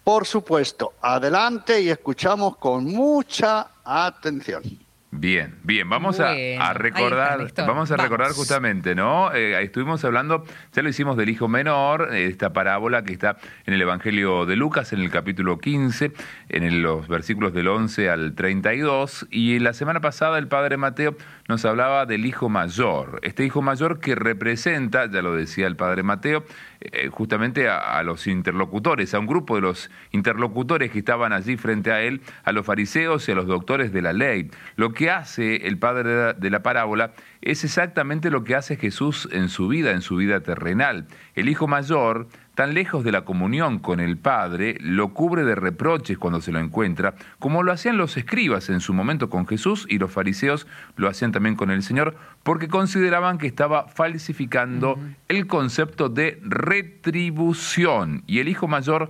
Por 0.03 0.25
supuesto, 0.25 0.93
adelante 1.01 1.81
y 1.81 1.89
escuchamos 1.89 2.55
con 2.57 2.85
mucha 2.85 3.71
atención. 3.83 4.63
Bien, 5.11 5.55
bien, 5.63 5.89
vamos 5.89 6.19
a, 6.19 6.35
recordar, 6.73 7.51
vamos 7.57 7.89
a 7.89 7.97
recordar 7.97 8.31
justamente, 8.33 8.93
¿no? 8.93 9.33
Eh, 9.33 9.59
estuvimos 9.63 10.05
hablando, 10.05 10.45
ya 10.71 10.83
lo 10.83 10.89
hicimos 10.89 11.17
del 11.17 11.29
hijo 11.29 11.47
menor, 11.47 12.13
esta 12.13 12.53
parábola 12.53 13.03
que 13.03 13.13
está 13.13 13.37
en 13.65 13.73
el 13.73 13.81
Evangelio 13.81 14.45
de 14.45 14.55
Lucas, 14.55 14.93
en 14.93 14.99
el 14.99 15.09
capítulo 15.09 15.57
15, 15.57 16.11
en 16.49 16.83
los 16.83 17.07
versículos 17.07 17.53
del 17.53 17.69
11 17.69 18.07
al 18.07 18.35
32, 18.35 19.25
y 19.31 19.57
la 19.57 19.73
semana 19.73 19.99
pasada 19.99 20.37
el 20.37 20.47
padre 20.47 20.77
Mateo 20.77 21.17
nos 21.49 21.65
hablaba 21.65 22.05
del 22.05 22.27
hijo 22.27 22.47
mayor, 22.47 23.19
este 23.23 23.43
hijo 23.43 23.63
mayor 23.63 23.99
que 23.99 24.13
representa, 24.13 25.09
ya 25.09 25.23
lo 25.23 25.33
decía 25.33 25.65
el 25.65 25.75
padre 25.75 26.03
Mateo, 26.03 26.45
eh, 26.79 27.09
justamente 27.11 27.67
a, 27.67 28.03
los 28.03 28.27
interlocutores, 28.27 29.15
a 29.15 29.19
un 29.19 29.25
grupo 29.25 29.55
de 29.55 29.61
los 29.61 29.89
interlocutores 30.11 30.91
que 30.91 30.99
estaban 30.99 31.33
allí 31.33 31.57
frente 31.57 31.91
a 31.91 32.01
él, 32.01 32.21
a 32.43 32.51
los 32.51 32.67
fariseos 32.67 33.27
y 33.27 33.31
a 33.31 33.35
los 33.35 33.47
doctores 33.47 33.91
de 33.91 34.03
la 34.03 34.13
ley. 34.13 34.51
Lo 34.75 34.93
que 34.93 35.09
hace 35.09 35.67
el 35.67 35.79
padre 35.79 36.35
de 36.35 36.49
la 36.51 36.61
parábola 36.61 37.13
es 37.41 37.63
exactamente 37.63 38.29
lo 38.29 38.43
que 38.43 38.53
hace 38.53 38.75
Jesús 38.75 39.27
en 39.31 39.49
su 39.49 39.67
vida, 39.67 39.89
en 39.89 40.01
su 40.01 40.17
vida 40.17 40.41
terrenal. 40.41 41.07
El 41.33 41.49
hijo 41.49 41.67
mayor 41.67 42.27
tan 42.59 42.73
lejos 42.73 43.05
de 43.05 43.13
la 43.13 43.21
comunión 43.21 43.79
con 43.79 44.01
el 44.01 44.17
Padre, 44.17 44.75
lo 44.81 45.13
cubre 45.13 45.45
de 45.45 45.55
reproches 45.55 46.17
cuando 46.17 46.41
se 46.41 46.51
lo 46.51 46.59
encuentra, 46.59 47.13
como 47.39 47.63
lo 47.63 47.71
hacían 47.71 47.95
los 47.95 48.17
escribas 48.17 48.69
en 48.69 48.81
su 48.81 48.93
momento 48.93 49.29
con 49.29 49.47
Jesús 49.47 49.85
y 49.87 49.97
los 49.97 50.11
fariseos 50.11 50.67
lo 50.97 51.07
hacían 51.07 51.31
también 51.31 51.55
con 51.55 51.71
el 51.71 51.83
Señor, 51.83 52.17
porque 52.43 52.67
consideraban 52.67 53.37
que 53.37 53.47
estaba 53.47 53.87
falsificando 53.87 54.99
el 55.29 55.47
concepto 55.47 56.09
de 56.09 56.37
retribución. 56.43 58.23
Y 58.27 58.39
el 58.39 58.49
hijo 58.49 58.67
mayor 58.67 59.09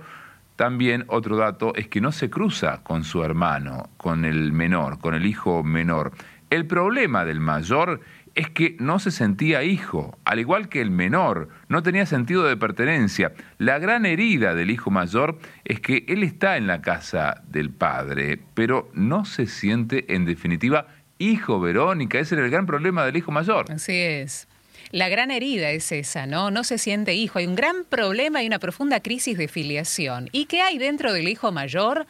también 0.54 1.04
otro 1.08 1.36
dato 1.36 1.74
es 1.74 1.88
que 1.88 2.00
no 2.00 2.12
se 2.12 2.30
cruza 2.30 2.84
con 2.84 3.02
su 3.02 3.24
hermano, 3.24 3.90
con 3.96 4.24
el 4.24 4.52
menor, 4.52 5.00
con 5.00 5.16
el 5.16 5.26
hijo 5.26 5.64
menor. 5.64 6.12
El 6.50 6.66
problema 6.66 7.24
del 7.24 7.40
mayor 7.40 8.00
es 8.34 8.50
que 8.50 8.76
no 8.78 8.98
se 8.98 9.10
sentía 9.10 9.62
hijo, 9.62 10.18
al 10.24 10.38
igual 10.38 10.68
que 10.68 10.80
el 10.80 10.90
menor, 10.90 11.48
no 11.68 11.82
tenía 11.82 12.06
sentido 12.06 12.44
de 12.44 12.56
pertenencia. 12.56 13.32
La 13.58 13.78
gran 13.78 14.06
herida 14.06 14.54
del 14.54 14.70
hijo 14.70 14.90
mayor 14.90 15.38
es 15.64 15.80
que 15.80 16.04
él 16.08 16.22
está 16.22 16.56
en 16.56 16.66
la 16.66 16.80
casa 16.80 17.42
del 17.48 17.70
padre, 17.70 18.40
pero 18.54 18.90
no 18.94 19.24
se 19.24 19.46
siente 19.46 20.14
en 20.14 20.24
definitiva 20.24 20.86
hijo, 21.18 21.60
Verónica. 21.60 22.18
Ese 22.18 22.34
era 22.34 22.44
el 22.44 22.50
gran 22.50 22.66
problema 22.66 23.04
del 23.04 23.16
hijo 23.16 23.30
mayor. 23.30 23.70
Así 23.70 23.96
es. 23.96 24.48
La 24.92 25.08
gran 25.08 25.30
herida 25.30 25.70
es 25.70 25.92
esa, 25.92 26.26
¿no? 26.26 26.50
No 26.50 26.64
se 26.64 26.76
siente 26.76 27.14
hijo. 27.14 27.38
Hay 27.38 27.46
un 27.46 27.54
gran 27.54 27.84
problema 27.84 28.42
y 28.42 28.46
una 28.48 28.58
profunda 28.58 29.00
crisis 29.00 29.38
de 29.38 29.46
filiación. 29.46 30.28
¿Y 30.32 30.46
qué 30.46 30.62
hay 30.62 30.78
dentro 30.78 31.12
del 31.12 31.28
hijo 31.28 31.52
mayor? 31.52 32.06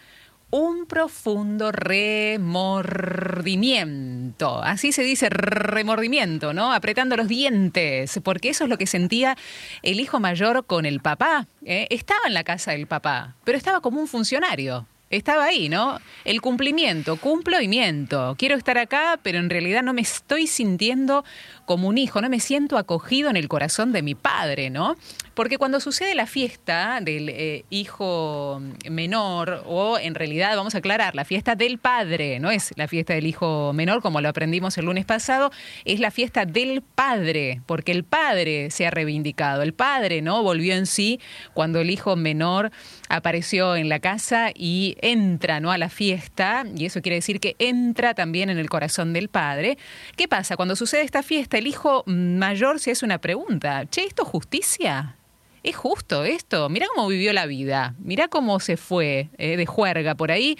Un 0.50 0.86
profundo 0.86 1.72
remordimiento. 1.72 4.62
Así 4.62 4.92
se 4.92 5.02
dice 5.02 5.30
remordimiento, 5.30 6.52
¿no? 6.52 6.72
Apretando 6.72 7.16
los 7.16 7.26
dientes, 7.28 8.20
porque 8.22 8.50
eso 8.50 8.64
es 8.64 8.70
lo 8.70 8.78
que 8.78 8.86
sentía 8.86 9.36
el 9.82 9.98
hijo 10.00 10.20
mayor 10.20 10.66
con 10.66 10.86
el 10.86 11.00
papá. 11.00 11.46
¿eh? 11.64 11.86
Estaba 11.90 12.20
en 12.26 12.34
la 12.34 12.44
casa 12.44 12.72
del 12.72 12.86
papá, 12.86 13.36
pero 13.44 13.56
estaba 13.56 13.80
como 13.80 14.00
un 14.00 14.08
funcionario 14.08 14.86
estaba 15.10 15.44
ahí, 15.44 15.68
¿no? 15.68 15.98
El 16.24 16.40
cumplimiento, 16.40 17.16
cumplo 17.16 17.60
y 17.60 17.66
miento. 17.66 18.36
Quiero 18.38 18.56
estar 18.56 18.78
acá, 18.78 19.18
pero 19.22 19.38
en 19.38 19.50
realidad 19.50 19.82
no 19.82 19.92
me 19.92 20.02
estoy 20.02 20.46
sintiendo 20.46 21.24
como 21.70 21.86
un 21.86 21.98
hijo, 21.98 22.20
no 22.20 22.28
me 22.28 22.40
siento 22.40 22.78
acogido 22.78 23.30
en 23.30 23.36
el 23.36 23.46
corazón 23.46 23.92
de 23.92 24.02
mi 24.02 24.16
padre, 24.16 24.70
¿no? 24.70 24.96
Porque 25.34 25.56
cuando 25.56 25.78
sucede 25.78 26.16
la 26.16 26.26
fiesta 26.26 26.98
del 27.00 27.28
eh, 27.28 27.64
hijo 27.70 28.60
menor, 28.90 29.62
o 29.68 29.96
en 29.96 30.16
realidad, 30.16 30.56
vamos 30.56 30.74
a 30.74 30.78
aclarar, 30.78 31.14
la 31.14 31.24
fiesta 31.24 31.54
del 31.54 31.78
padre, 31.78 32.40
no 32.40 32.50
es 32.50 32.72
la 32.74 32.88
fiesta 32.88 33.14
del 33.14 33.28
hijo 33.28 33.72
menor 33.72 34.02
como 34.02 34.20
lo 34.20 34.28
aprendimos 34.28 34.76
el 34.78 34.86
lunes 34.86 35.04
pasado, 35.04 35.52
es 35.84 36.00
la 36.00 36.10
fiesta 36.10 36.44
del 36.44 36.82
padre, 36.82 37.60
porque 37.66 37.92
el 37.92 38.02
padre 38.02 38.72
se 38.72 38.88
ha 38.88 38.90
reivindicado, 38.90 39.62
el 39.62 39.72
padre, 39.72 40.22
¿no? 40.22 40.42
Volvió 40.42 40.74
en 40.74 40.86
sí 40.86 41.20
cuando 41.54 41.78
el 41.78 41.90
hijo 41.90 42.16
menor 42.16 42.72
apareció 43.08 43.76
en 43.76 43.88
la 43.88 44.00
casa 44.00 44.50
y 44.54 44.96
entra 45.02 45.60
¿no? 45.60 45.70
a 45.70 45.78
la 45.78 45.88
fiesta, 45.88 46.64
y 46.76 46.86
eso 46.86 47.00
quiere 47.00 47.16
decir 47.16 47.38
que 47.38 47.54
entra 47.58 48.14
también 48.14 48.50
en 48.50 48.58
el 48.58 48.68
corazón 48.68 49.12
del 49.12 49.28
padre. 49.28 49.78
¿Qué 50.16 50.26
pasa? 50.26 50.56
Cuando 50.56 50.74
sucede 50.74 51.02
esta 51.02 51.22
fiesta, 51.22 51.59
el 51.60 51.66
hijo 51.66 52.02
mayor 52.06 52.80
se 52.80 52.90
hace 52.90 53.04
una 53.04 53.18
pregunta, 53.18 53.84
che, 53.86 54.04
¿esto 54.04 54.22
es 54.22 54.28
justicia? 54.28 55.16
¿Es 55.62 55.76
justo 55.76 56.24
esto? 56.24 56.68
Mira 56.70 56.86
cómo 56.94 57.06
vivió 57.08 57.32
la 57.34 57.44
vida, 57.44 57.94
mira 57.98 58.28
cómo 58.28 58.60
se 58.60 58.78
fue 58.78 59.28
eh, 59.36 59.58
de 59.58 59.66
juerga 59.66 60.14
por 60.14 60.32
ahí, 60.32 60.56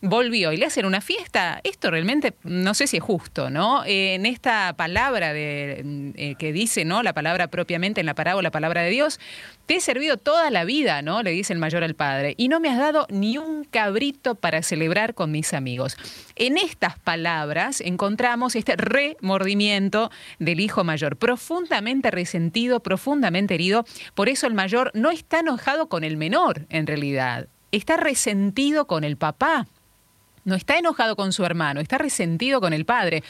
volvió 0.00 0.52
y 0.52 0.56
le 0.56 0.66
hacen 0.66 0.86
una 0.86 1.00
fiesta. 1.00 1.60
Esto 1.64 1.90
realmente 1.90 2.34
no 2.44 2.72
sé 2.74 2.86
si 2.86 2.98
es 2.98 3.02
justo, 3.02 3.50
¿no? 3.50 3.84
Eh, 3.84 4.14
en 4.14 4.26
esta 4.26 4.74
palabra 4.76 5.32
de, 5.32 6.12
eh, 6.16 6.34
que 6.38 6.52
dice, 6.52 6.84
¿no? 6.84 7.02
La 7.02 7.14
palabra 7.14 7.48
propiamente 7.48 8.00
en 8.00 8.06
la 8.06 8.14
parábola, 8.14 8.46
la 8.46 8.50
palabra 8.52 8.82
de 8.82 8.90
Dios, 8.90 9.18
te 9.66 9.76
he 9.76 9.80
servido 9.80 10.18
toda 10.18 10.50
la 10.50 10.64
vida, 10.64 11.02
¿no? 11.02 11.22
Le 11.22 11.32
dice 11.32 11.52
el 11.52 11.58
mayor 11.58 11.82
al 11.82 11.94
padre, 11.94 12.34
y 12.36 12.48
no 12.48 12.60
me 12.60 12.68
has 12.68 12.78
dado 12.78 13.06
ni 13.10 13.38
un 13.38 13.64
cabrito 13.64 14.36
para 14.36 14.62
celebrar 14.62 15.14
con 15.14 15.32
mis 15.32 15.52
amigos. 15.52 15.96
En 16.36 16.58
estas 16.58 16.98
palabras 16.98 17.80
encontramos 17.80 18.54
este 18.54 18.76
remordimiento 18.76 20.10
del 20.38 20.60
hijo 20.60 20.84
mayor, 20.84 21.16
profundamente 21.16 22.10
resentido, 22.10 22.80
profundamente 22.80 23.54
herido. 23.54 23.84
Por 24.14 24.28
eso 24.28 24.43
el 24.46 24.54
mayor 24.54 24.90
no 24.94 25.10
está 25.10 25.40
enojado 25.40 25.88
con 25.88 26.04
el 26.04 26.16
menor, 26.16 26.66
en 26.68 26.86
realidad. 26.86 27.48
Está 27.72 27.96
resentido 27.96 28.86
con 28.86 29.04
el 29.04 29.16
papá. 29.16 29.66
No 30.44 30.54
está 30.54 30.78
enojado 30.78 31.16
con 31.16 31.32
su 31.32 31.44
hermano, 31.44 31.80
está 31.80 31.98
resentido 31.98 32.60
con 32.60 32.72
el 32.72 32.84
padre. 32.84 33.22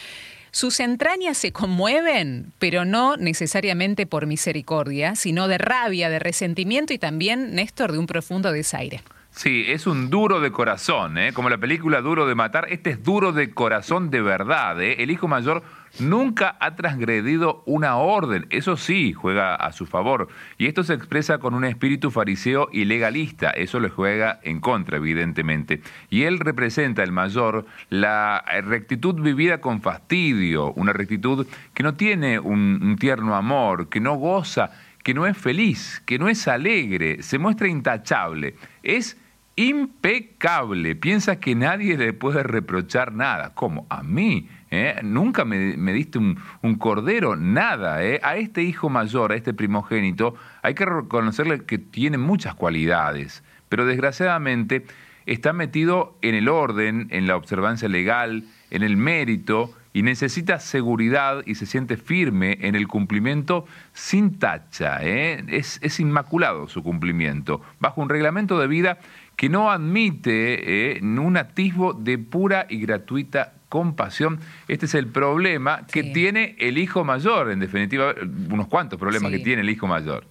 sus 0.50 0.78
entrañas 0.78 1.36
se 1.36 1.50
conmueven, 1.50 2.52
pero 2.60 2.84
no 2.84 3.16
necesariamente 3.16 4.06
por 4.06 4.26
misericordia, 4.26 5.16
sino 5.16 5.48
de 5.48 5.58
rabia, 5.58 6.08
de 6.10 6.20
resentimiento 6.20 6.92
y 6.92 6.98
también, 6.98 7.56
Néstor, 7.56 7.90
de 7.90 7.98
un 7.98 8.06
profundo 8.06 8.52
desaire. 8.52 9.02
Sí, 9.36 9.64
es 9.66 9.88
un 9.88 10.10
duro 10.10 10.38
de 10.38 10.52
corazón, 10.52 11.18
¿eh? 11.18 11.32
como 11.32 11.50
la 11.50 11.58
película 11.58 12.00
Duro 12.00 12.24
de 12.24 12.36
Matar, 12.36 12.68
este 12.70 12.90
es 12.90 13.02
duro 13.02 13.32
de 13.32 13.50
corazón 13.50 14.08
de 14.08 14.22
verdad. 14.22 14.80
¿eh? 14.80 15.02
El 15.02 15.10
hijo 15.10 15.26
mayor 15.26 15.64
nunca 15.98 16.56
ha 16.60 16.76
transgredido 16.76 17.64
una 17.66 17.96
orden, 17.96 18.46
eso 18.50 18.76
sí, 18.76 19.12
juega 19.12 19.56
a 19.56 19.72
su 19.72 19.86
favor. 19.86 20.28
Y 20.56 20.66
esto 20.66 20.84
se 20.84 20.94
expresa 20.94 21.38
con 21.38 21.54
un 21.54 21.64
espíritu 21.64 22.12
fariseo 22.12 22.68
y 22.70 22.84
legalista, 22.84 23.50
eso 23.50 23.80
le 23.80 23.88
juega 23.88 24.38
en 24.44 24.60
contra, 24.60 24.98
evidentemente. 24.98 25.82
Y 26.10 26.22
él 26.22 26.38
representa, 26.38 27.02
el 27.02 27.10
mayor, 27.10 27.66
la 27.90 28.44
rectitud 28.62 29.20
vivida 29.20 29.60
con 29.60 29.82
fastidio, 29.82 30.72
una 30.74 30.92
rectitud 30.92 31.44
que 31.74 31.82
no 31.82 31.94
tiene 31.94 32.38
un, 32.38 32.78
un 32.80 32.96
tierno 32.96 33.34
amor, 33.34 33.88
que 33.88 33.98
no 33.98 34.14
goza, 34.14 34.70
que 35.02 35.12
no 35.12 35.26
es 35.26 35.36
feliz, 35.36 36.00
que 36.06 36.20
no 36.20 36.28
es 36.28 36.46
alegre, 36.46 37.20
se 37.24 37.38
muestra 37.38 37.66
intachable. 37.66 38.54
Es 38.84 39.18
impecable. 39.56 40.96
Piensa 40.96 41.38
que 41.38 41.54
nadie 41.54 41.96
le 41.96 42.12
puede 42.12 42.42
reprochar 42.42 43.12
nada. 43.12 43.54
¿Cómo? 43.54 43.86
A 43.88 44.02
mí. 44.02 44.48
¿eh? 44.70 44.96
Nunca 45.02 45.44
me, 45.44 45.92
diste 45.92 46.18
un, 46.18 46.74
cordero, 46.78 47.36
nada. 47.36 48.04
¿eh? 48.04 48.20
A 48.22 48.36
este 48.36 48.62
hijo 48.62 48.88
mayor, 48.88 49.32
a 49.32 49.36
este 49.36 49.54
primogénito, 49.54 50.34
hay 50.62 50.74
que 50.74 50.84
reconocerle 50.84 51.64
que 51.64 51.78
tiene 51.78 52.18
muchas 52.18 52.54
cualidades, 52.54 53.44
pero 53.68 53.86
desgraciadamente 53.86 54.84
está 55.26 55.52
metido 55.52 56.18
en 56.22 56.34
el 56.34 56.48
orden, 56.48 57.08
en 57.10 57.26
la 57.26 57.36
observancia 57.36 57.88
legal, 57.88 58.44
en 58.70 58.82
el 58.82 58.96
mérito, 58.96 59.74
y 59.94 60.02
necesita 60.02 60.58
seguridad 60.58 61.44
y 61.46 61.54
se 61.54 61.66
siente 61.66 61.96
firme 61.96 62.58
en 62.62 62.74
el 62.74 62.88
cumplimiento 62.88 63.64
sin 63.92 64.40
tacha. 64.40 64.98
¿eh? 65.00 65.44
Es, 65.46 65.78
es, 65.82 66.00
inmaculado 66.00 66.66
su 66.66 66.82
cumplimiento, 66.82 67.62
bajo 67.78 68.02
un 68.02 68.08
reglamento 68.08 68.58
de 68.58 68.66
vida 68.66 68.98
que 69.36 69.48
no 69.48 69.70
admite 69.70 70.96
eh, 70.96 71.00
un 71.02 71.36
atisbo 71.36 71.92
de 71.92 72.18
pura 72.18 72.66
y 72.68 72.78
gratuita 72.80 73.54
compasión. 73.68 74.38
Este 74.68 74.86
es 74.86 74.94
el 74.94 75.08
problema 75.08 75.86
que 75.86 76.04
tiene 76.04 76.54
el 76.60 76.78
hijo 76.78 77.04
mayor, 77.04 77.50
en 77.50 77.58
definitiva, 77.58 78.14
unos 78.50 78.68
cuantos 78.68 78.98
problemas 78.98 79.32
que 79.32 79.40
tiene 79.40 79.62
el 79.62 79.70
hijo 79.70 79.86
mayor. 79.86 80.26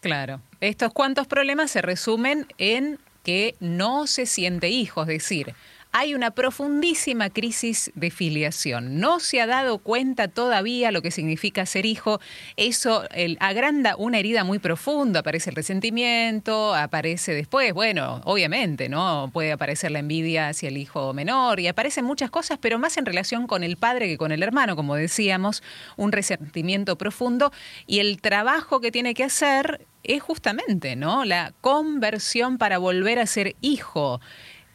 Claro, 0.00 0.40
estos 0.60 0.92
cuantos 0.92 1.26
problemas 1.26 1.70
se 1.70 1.82
resumen 1.82 2.46
en 2.56 2.98
que 3.22 3.54
no 3.60 4.06
se 4.06 4.24
siente 4.24 4.70
hijo, 4.70 5.02
es 5.02 5.08
decir, 5.08 5.54
hay 5.92 6.14
una 6.14 6.30
profundísima 6.30 7.30
crisis 7.30 7.90
de 7.94 8.10
filiación. 8.10 9.00
No 9.00 9.18
se 9.18 9.40
ha 9.40 9.46
dado 9.46 9.78
cuenta 9.78 10.28
todavía 10.28 10.92
lo 10.92 11.02
que 11.02 11.10
significa 11.10 11.66
ser 11.66 11.84
hijo. 11.84 12.20
Eso 12.56 13.04
agranda 13.40 13.96
una 13.96 14.18
herida 14.18 14.44
muy 14.44 14.58
profunda. 14.58 15.20
Aparece 15.20 15.50
el 15.50 15.56
resentimiento, 15.56 16.74
aparece 16.74 17.34
después, 17.34 17.72
bueno, 17.72 18.20
obviamente, 18.24 18.88
¿no? 18.88 19.30
Puede 19.32 19.52
aparecer 19.52 19.90
la 19.90 19.98
envidia 19.98 20.48
hacia 20.48 20.68
el 20.68 20.76
hijo 20.76 21.12
menor 21.12 21.58
y 21.58 21.66
aparecen 21.66 22.04
muchas 22.04 22.30
cosas, 22.30 22.58
pero 22.60 22.78
más 22.78 22.96
en 22.96 23.06
relación 23.06 23.46
con 23.46 23.64
el 23.64 23.76
padre 23.76 24.06
que 24.06 24.18
con 24.18 24.30
el 24.30 24.42
hermano, 24.42 24.76
como 24.76 24.94
decíamos, 24.94 25.62
un 25.96 26.12
resentimiento 26.12 26.96
profundo 26.96 27.52
y 27.86 27.98
el 27.98 28.20
trabajo 28.20 28.80
que 28.80 28.92
tiene 28.92 29.14
que 29.14 29.24
hacer 29.24 29.86
es 30.02 30.22
justamente, 30.22 30.96
¿no? 30.96 31.24
La 31.24 31.52
conversión 31.60 32.58
para 32.58 32.78
volver 32.78 33.18
a 33.18 33.26
ser 33.26 33.56
hijo. 33.60 34.20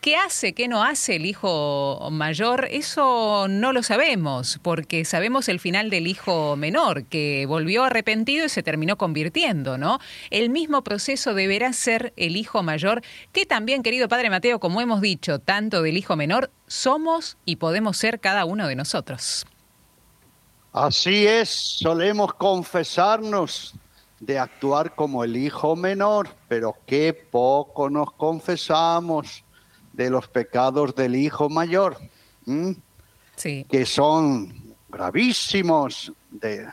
¿Qué 0.06 0.18
hace, 0.18 0.54
qué 0.54 0.68
no 0.68 0.84
hace 0.84 1.16
el 1.16 1.26
hijo 1.26 2.10
mayor? 2.12 2.68
Eso 2.70 3.48
no 3.50 3.74
lo 3.74 3.82
sabemos, 3.82 4.60
porque 4.62 5.04
sabemos 5.04 5.50
el 5.50 5.60
final 5.60 5.90
del 5.90 6.06
hijo 6.06 6.56
menor, 6.56 7.06
que 7.06 7.48
volvió 7.48 7.86
arrepentido 7.86 8.46
y 8.46 8.50
se 8.50 8.62
terminó 8.62 8.98
convirtiendo, 8.98 9.80
¿no? 9.80 9.98
El 10.30 10.52
mismo 10.52 10.84
proceso 10.84 11.34
deberá 11.34 11.74
ser 11.74 12.14
el 12.18 12.38
hijo 12.38 12.62
mayor, 12.62 13.02
que 13.32 13.48
también, 13.48 13.82
querido 13.82 14.08
Padre 14.08 14.30
Mateo, 14.30 14.60
como 14.60 14.80
hemos 14.80 15.02
dicho, 15.02 15.40
tanto 15.40 15.82
del 15.82 15.98
hijo 15.98 16.16
menor, 16.16 16.52
somos 16.68 17.40
y 17.44 17.56
podemos 17.56 17.98
ser 17.98 18.20
cada 18.20 18.46
uno 18.46 18.68
de 18.68 18.76
nosotros. 18.76 19.48
Así 20.72 21.26
es, 21.26 21.50
solemos 21.50 22.32
confesarnos 22.36 23.74
de 24.20 24.38
actuar 24.38 24.94
como 24.94 25.24
el 25.24 25.36
hijo 25.36 25.76
menor, 25.76 26.30
pero 26.48 26.76
qué 26.86 27.12
poco 27.12 27.90
nos 27.90 28.12
confesamos 28.12 29.45
de 29.96 30.10
los 30.10 30.28
pecados 30.28 30.94
del 30.96 31.16
hijo 31.16 31.50
mayor, 31.50 31.98
que 33.70 33.86
son 33.86 34.76
gravísimos, 34.90 36.12
de, 36.30 36.68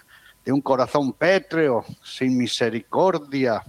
un 0.46 0.60
corazón 0.60 1.12
pétreo, 1.12 1.84
sin 2.02 2.36
misericordia. 2.36 3.62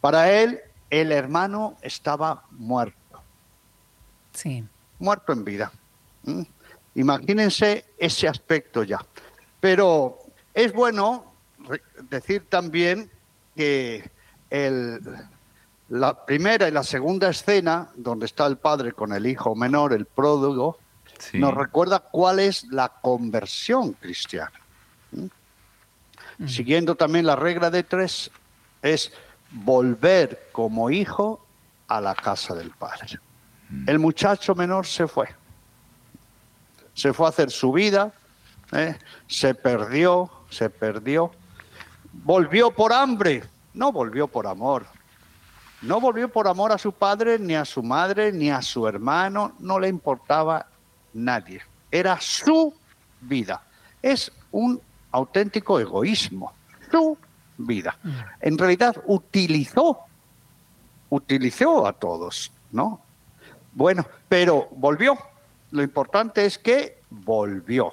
Para 0.00 0.32
él, 0.32 0.60
el 0.88 1.12
hermano 1.12 1.76
estaba 1.82 2.44
muerto. 2.52 3.22
Sí. 4.32 4.64
Muerto 4.98 5.32
en 5.32 5.44
vida. 5.44 5.72
Imagínense 6.94 7.84
ese 7.98 8.28
aspecto 8.28 8.82
ya. 8.82 9.04
Pero 9.60 10.18
es 10.54 10.72
bueno 10.72 11.34
decir 12.08 12.46
también 12.48 13.10
que 13.54 14.10
el, 14.48 15.00
la 15.88 16.24
primera 16.24 16.68
y 16.68 16.72
la 16.72 16.82
segunda 16.82 17.28
escena, 17.28 17.90
donde 17.94 18.26
está 18.26 18.46
el 18.46 18.56
padre 18.56 18.92
con 18.92 19.12
el 19.12 19.26
hijo 19.26 19.54
menor, 19.54 19.92
el 19.92 20.06
pródigo, 20.06 20.78
nos 21.34 21.54
recuerda 21.54 22.00
cuál 22.00 22.40
es 22.40 22.64
la 22.64 22.88
conversión 22.88 23.92
cristiana. 23.92 24.52
¿Mm? 25.12 26.46
Siguiendo 26.46 26.94
también 26.94 27.24
la 27.24 27.36
regla 27.36 27.70
de 27.70 27.82
tres, 27.82 28.30
es 28.82 29.12
volver 29.50 30.48
como 30.52 30.90
hijo 30.90 31.46
a 31.88 32.00
la 32.00 32.14
casa 32.14 32.54
del 32.54 32.70
padre. 32.70 33.18
Mm. 33.70 33.88
El 33.88 33.98
muchacho 33.98 34.54
menor 34.54 34.86
se 34.86 35.06
fue. 35.06 35.28
Se 36.92 37.12
fue 37.12 37.26
a 37.26 37.28
hacer 37.30 37.50
su 37.50 37.72
vida, 37.72 38.12
¿eh? 38.72 38.96
se 39.26 39.54
perdió, 39.54 40.30
se 40.50 40.68
perdió. 40.68 41.30
Volvió 42.12 42.70
por 42.70 42.92
hambre, 42.92 43.44
no 43.74 43.92
volvió 43.92 44.26
por 44.26 44.46
amor, 44.46 44.86
no 45.82 46.00
volvió 46.00 46.28
por 46.28 46.48
amor 46.48 46.72
a 46.72 46.78
su 46.78 46.92
padre, 46.92 47.38
ni 47.38 47.54
a 47.54 47.64
su 47.64 47.82
madre, 47.82 48.32
ni 48.32 48.50
a 48.50 48.62
su 48.62 48.86
hermano, 48.86 49.54
no 49.58 49.78
le 49.78 49.88
importaba 49.88 50.66
nadie. 51.12 51.62
Era 51.90 52.18
su 52.20 52.74
vida. 53.20 53.62
Es 54.02 54.32
un 54.52 54.80
auténtico 55.12 55.78
egoísmo, 55.78 56.52
su 56.90 57.16
vida. 57.58 57.96
Mm. 58.02 58.10
En 58.40 58.58
realidad 58.58 58.96
utilizó, 59.06 60.00
utilizó 61.10 61.86
a 61.86 61.92
todos, 61.92 62.52
¿no? 62.72 63.02
Bueno, 63.72 64.06
pero 64.28 64.68
volvió. 64.72 65.18
Lo 65.70 65.82
importante 65.82 66.46
es 66.46 66.58
que 66.58 67.02
volvió. 67.10 67.92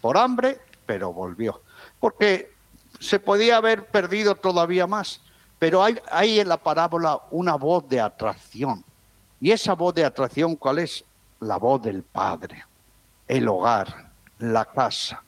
Por 0.00 0.18
hambre, 0.18 0.60
pero 0.84 1.12
volvió. 1.12 1.62
Porque 1.98 2.52
se 3.00 3.18
podía 3.18 3.56
haber 3.56 3.86
perdido 3.86 4.36
todavía 4.36 4.86
más. 4.86 5.20
Pero 5.58 5.82
hay, 5.82 6.40
en 6.40 6.48
la 6.48 6.58
parábola 6.58 7.20
una 7.30 7.54
voz 7.56 7.88
de 7.88 8.00
atracción. 8.00 8.84
¿Y 9.40 9.50
esa 9.50 9.74
voz 9.74 9.94
de 9.94 10.04
atracción 10.04 10.56
cuál 10.56 10.80
es? 10.80 11.04
La 11.40 11.56
voz 11.56 11.82
del 11.82 12.02
Padre, 12.02 12.64
el 13.26 13.48
hogar, 13.48 14.10
la 14.38 14.64
casa. 14.64 15.22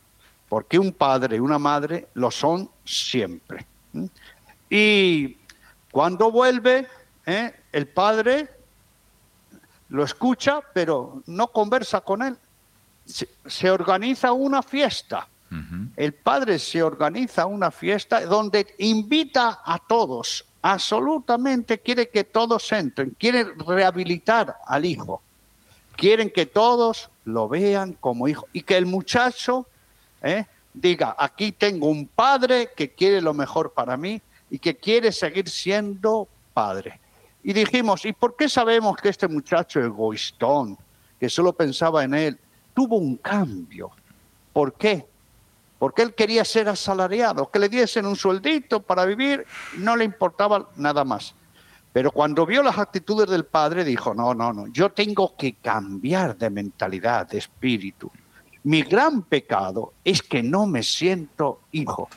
Porque 0.48 0.78
un 0.78 0.92
padre 0.92 1.36
y 1.36 1.40
una 1.40 1.58
madre 1.58 2.08
lo 2.14 2.30
son 2.30 2.70
siempre. 2.82 3.66
Y 4.70 5.36
cuando 5.92 6.30
vuelve, 6.30 6.86
¿eh? 7.26 7.54
el 7.70 7.86
padre 7.86 8.48
lo 9.90 10.04
escucha, 10.04 10.60
pero 10.72 11.22
no 11.26 11.48
conversa 11.48 12.00
con 12.00 12.22
él. 12.22 12.38
se 13.04 13.70
organiza 13.70 14.32
una 14.32 14.62
fiesta 14.62 15.28
el 15.96 16.12
padre 16.12 16.58
se 16.58 16.82
organiza 16.82 17.46
una 17.46 17.70
fiesta 17.70 18.20
donde 18.26 18.74
invita 18.78 19.60
a 19.64 19.78
todos, 19.78 20.44
absolutamente 20.60 21.78
quiere 21.78 22.08
que 22.08 22.24
todos 22.24 22.70
entren, 22.72 23.16
quiere 23.18 23.44
rehabilitar 23.66 24.56
al 24.66 24.84
hijo, 24.84 25.22
quieren 25.96 26.30
que 26.30 26.46
todos 26.46 27.10
lo 27.24 27.48
vean 27.48 27.94
como 27.94 28.28
hijo 28.28 28.46
y 28.52 28.62
que 28.62 28.76
el 28.76 28.86
muchacho 28.86 29.66
¿eh? 30.22 30.44
diga, 30.74 31.16
aquí 31.18 31.52
tengo 31.52 31.88
un 31.88 32.06
padre 32.06 32.70
que 32.76 32.90
quiere 32.92 33.20
lo 33.20 33.34
mejor 33.34 33.72
para 33.72 33.96
mí 33.96 34.20
y 34.50 34.58
que 34.58 34.76
quiere 34.76 35.12
seguir 35.12 35.48
siendo 35.48 36.28
padre. 36.52 37.00
Y 37.42 37.52
dijimos, 37.52 38.04
¿y 38.04 38.12
por 38.12 38.36
qué 38.36 38.48
sabemos 38.48 38.96
que 38.96 39.08
este 39.08 39.28
muchacho 39.28 39.80
egoístón, 39.80 40.76
que 41.18 41.28
solo 41.28 41.52
pensaba 41.52 42.04
en 42.04 42.14
él, 42.14 42.38
tuvo 42.74 42.96
un 42.96 43.16
cambio? 43.16 43.90
¿Por 44.52 44.74
qué? 44.74 45.06
Porque 45.78 46.02
él 46.02 46.14
quería 46.14 46.44
ser 46.44 46.68
asalariado, 46.68 47.50
que 47.50 47.58
le 47.58 47.68
diesen 47.68 48.06
un 48.06 48.16
sueldito 48.16 48.82
para 48.82 49.04
vivir, 49.04 49.46
no 49.76 49.96
le 49.96 50.04
importaba 50.04 50.68
nada 50.76 51.04
más. 51.04 51.34
Pero 51.92 52.10
cuando 52.12 52.44
vio 52.44 52.62
las 52.62 52.78
actitudes 52.78 53.28
del 53.28 53.44
padre, 53.44 53.84
dijo, 53.84 54.14
no, 54.14 54.34
no, 54.34 54.52
no, 54.52 54.66
yo 54.68 54.90
tengo 54.90 55.36
que 55.36 55.54
cambiar 55.54 56.36
de 56.36 56.50
mentalidad, 56.50 57.26
de 57.28 57.38
espíritu. 57.38 58.10
Mi 58.64 58.82
gran 58.82 59.22
pecado 59.22 59.94
es 60.04 60.22
que 60.22 60.42
no 60.42 60.66
me 60.66 60.82
siento 60.82 61.60
hijo. 61.72 62.08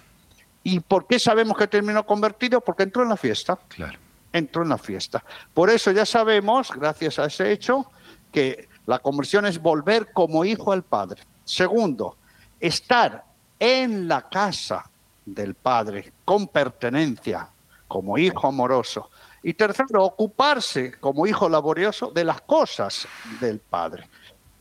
¿Y 0.63 0.79
por 0.81 1.07
qué 1.07 1.19
sabemos 1.19 1.57
que 1.57 1.67
terminó 1.67 2.05
convertido? 2.05 2.61
Porque 2.61 2.83
entró 2.83 3.03
en 3.03 3.09
la 3.09 3.17
fiesta. 3.17 3.57
Claro. 3.69 3.97
Entró 4.33 4.63
en 4.63 4.69
la 4.69 4.77
fiesta. 4.77 5.23
Por 5.53 5.69
eso 5.69 5.91
ya 5.91 6.05
sabemos, 6.05 6.71
gracias 6.71 7.19
a 7.19 7.25
ese 7.25 7.51
hecho, 7.51 7.89
que 8.31 8.69
la 8.85 8.99
conversión 8.99 9.45
es 9.45 9.59
volver 9.59 10.11
como 10.13 10.45
hijo 10.45 10.71
al 10.71 10.83
Padre. 10.83 11.23
Segundo, 11.43 12.17
estar 12.59 13.30
en 13.61 14.07
la 14.07 14.27
casa 14.27 14.89
del 15.23 15.53
Padre 15.53 16.13
con 16.25 16.47
pertenencia, 16.47 17.47
como 17.87 18.17
hijo 18.17 18.47
amoroso. 18.47 19.11
Y 19.43 19.53
tercero, 19.53 20.03
ocuparse 20.03 20.99
como 20.99 21.27
hijo 21.27 21.47
laborioso 21.47 22.09
de 22.09 22.23
las 22.23 22.41
cosas 22.41 23.07
del 23.39 23.59
Padre. 23.59 24.09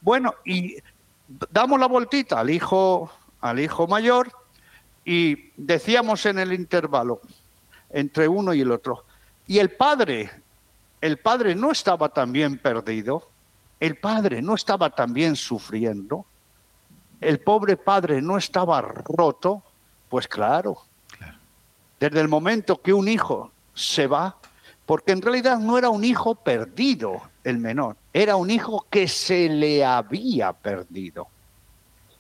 Bueno, 0.02 0.34
y 0.44 0.76
damos 1.50 1.80
la 1.80 1.86
vueltita 1.86 2.40
al 2.40 2.50
hijo, 2.50 3.10
al 3.40 3.58
hijo 3.58 3.86
mayor 3.86 4.30
y 5.02 5.50
decíamos 5.56 6.26
en 6.26 6.38
el 6.38 6.52
intervalo 6.52 7.22
entre 7.88 8.28
uno 8.28 8.52
y 8.52 8.60
el 8.60 8.70
otro, 8.70 9.04
y 9.46 9.58
el 9.58 9.70
padre, 9.70 10.30
el 11.00 11.18
padre 11.18 11.54
no 11.54 11.72
estaba 11.72 12.10
también 12.10 12.58
perdido, 12.58 13.30
el 13.80 13.96
padre 13.96 14.42
no 14.42 14.54
estaba 14.54 14.90
también 14.90 15.34
sufriendo, 15.36 16.26
el 17.20 17.40
pobre 17.40 17.76
padre 17.76 18.22
no 18.22 18.38
estaba 18.38 18.80
roto, 18.80 19.62
pues 20.08 20.26
claro, 20.26 20.78
desde 21.98 22.20
el 22.20 22.28
momento 22.28 22.80
que 22.80 22.92
un 22.92 23.08
hijo 23.08 23.52
se 23.74 24.06
va, 24.06 24.36
porque 24.86 25.12
en 25.12 25.22
realidad 25.22 25.58
no 25.58 25.78
era 25.78 25.90
un 25.90 26.02
hijo 26.02 26.34
perdido 26.34 27.22
el 27.44 27.58
menor, 27.58 27.96
era 28.12 28.36
un 28.36 28.50
hijo 28.50 28.86
que 28.90 29.06
se 29.06 29.48
le 29.48 29.84
había 29.84 30.52
perdido. 30.52 31.28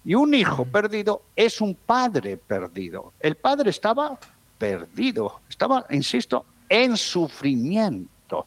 Y 0.04 0.14
un 0.14 0.32
hijo 0.34 0.64
perdido 0.64 1.22
es 1.36 1.60
un 1.60 1.74
padre 1.74 2.36
perdido. 2.36 3.12
El 3.20 3.36
padre 3.36 3.70
estaba 3.70 4.18
perdido, 4.56 5.40
estaba, 5.48 5.84
insisto, 5.90 6.46
en 6.68 6.96
sufrimiento. 6.96 8.46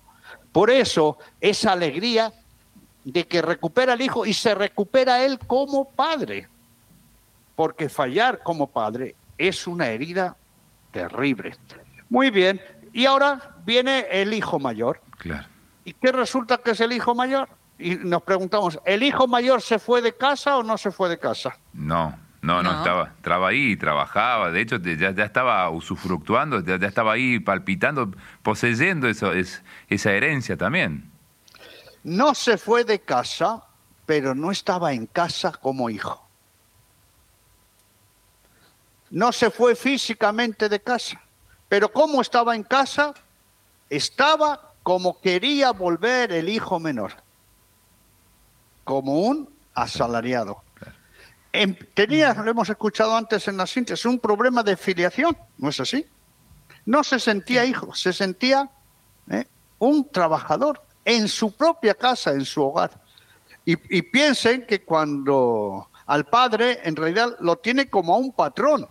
Por 0.51 0.69
eso 0.69 1.17
esa 1.41 1.73
alegría 1.73 2.31
de 3.03 3.27
que 3.27 3.41
recupera 3.41 3.93
el 3.93 4.01
hijo 4.01 4.25
y 4.25 4.33
se 4.33 4.55
recupera 4.55 5.23
él 5.23 5.39
como 5.39 5.89
padre. 5.89 6.47
Porque 7.55 7.89
fallar 7.89 8.41
como 8.43 8.67
padre 8.67 9.15
es 9.37 9.67
una 9.67 9.87
herida 9.87 10.35
terrible. 10.91 11.55
Muy 12.09 12.29
bien, 12.29 12.61
y 12.91 13.05
ahora 13.05 13.55
viene 13.65 14.07
el 14.11 14.33
hijo 14.33 14.59
mayor. 14.59 15.01
Claro. 15.17 15.47
¿Y 15.85 15.93
qué 15.93 16.11
resulta 16.11 16.57
que 16.57 16.71
es 16.71 16.79
el 16.79 16.93
hijo 16.93 17.13
mayor? 17.13 17.49
y 17.83 17.95
nos 17.95 18.23
preguntamos, 18.23 18.79
¿el 18.85 19.03
hijo 19.03 19.27
mayor 19.27 19.61
se 19.61 19.79
fue 19.79 20.01
de 20.01 20.15
casa 20.15 20.57
o 20.57 20.63
no 20.63 20.77
se 20.77 20.91
fue 20.91 21.09
de 21.09 21.19
casa? 21.19 21.57
No, 21.73 22.17
no, 22.41 22.63
no, 22.63 22.71
estaba, 22.71 23.13
estaba 23.17 23.47
ahí, 23.49 23.75
trabajaba, 23.75 24.51
de 24.51 24.61
hecho 24.61 24.77
ya, 24.77 25.11
ya 25.11 25.23
estaba 25.23 25.69
usufructuando, 25.69 26.61
ya, 26.61 26.75
estaba 26.75 27.13
ahí 27.13 27.39
palpitando, 27.39 28.11
poseyendo 28.41 29.07
eso, 29.07 29.33
es, 29.33 29.63
esa 29.89 30.13
herencia 30.13 30.57
también. 30.57 31.11
No 32.03 32.35
se 32.35 32.57
fue 32.57 32.83
de 32.83 33.01
casa, 33.01 33.63
pero 34.05 34.35
no 34.35 34.51
estaba 34.51 34.93
en 34.93 35.07
casa 35.07 35.51
como 35.53 35.89
hijo. 35.89 36.21
No 39.09 39.31
se 39.31 39.49
fue 39.49 39.75
físicamente 39.75 40.67
de 40.67 40.81
casa, 40.81 41.21
pero 41.69 41.91
como 41.91 42.21
estaba 42.21 42.55
en 42.55 42.63
casa, 42.63 43.13
estaba 43.89 44.73
como 44.81 45.21
quería 45.21 45.71
volver 45.71 46.31
el 46.31 46.49
hijo 46.49 46.79
menor 46.79 47.13
como 48.83 49.19
un 49.21 49.49
asalariado. 49.73 50.61
tenía, 51.93 52.33
lo 52.33 52.51
hemos 52.51 52.69
escuchado 52.69 53.15
antes 53.15 53.47
en 53.47 53.57
la 53.57 53.67
síntesis, 53.67 54.05
un 54.05 54.19
problema 54.19 54.63
de 54.63 54.75
filiación, 54.75 55.37
¿no 55.57 55.69
es 55.69 55.79
así? 55.79 56.05
No 56.85 57.03
se 57.03 57.19
sentía 57.19 57.65
hijo, 57.65 57.93
se 57.95 58.11
sentía 58.11 58.69
¿eh? 59.29 59.47
un 59.79 60.09
trabajador 60.09 60.81
en 61.05 61.27
su 61.27 61.51
propia 61.51 61.93
casa, 61.93 62.31
en 62.31 62.45
su 62.45 62.63
hogar. 62.63 62.91
Y, 63.65 63.97
y, 63.97 64.01
piensen 64.01 64.65
que 64.65 64.83
cuando 64.83 65.89
al 66.05 66.25
padre 66.25 66.81
en 66.83 66.95
realidad 66.95 67.35
lo 67.39 67.55
tiene 67.57 67.89
como 67.89 68.13
a 68.13 68.17
un 68.17 68.31
patrón. 68.31 68.87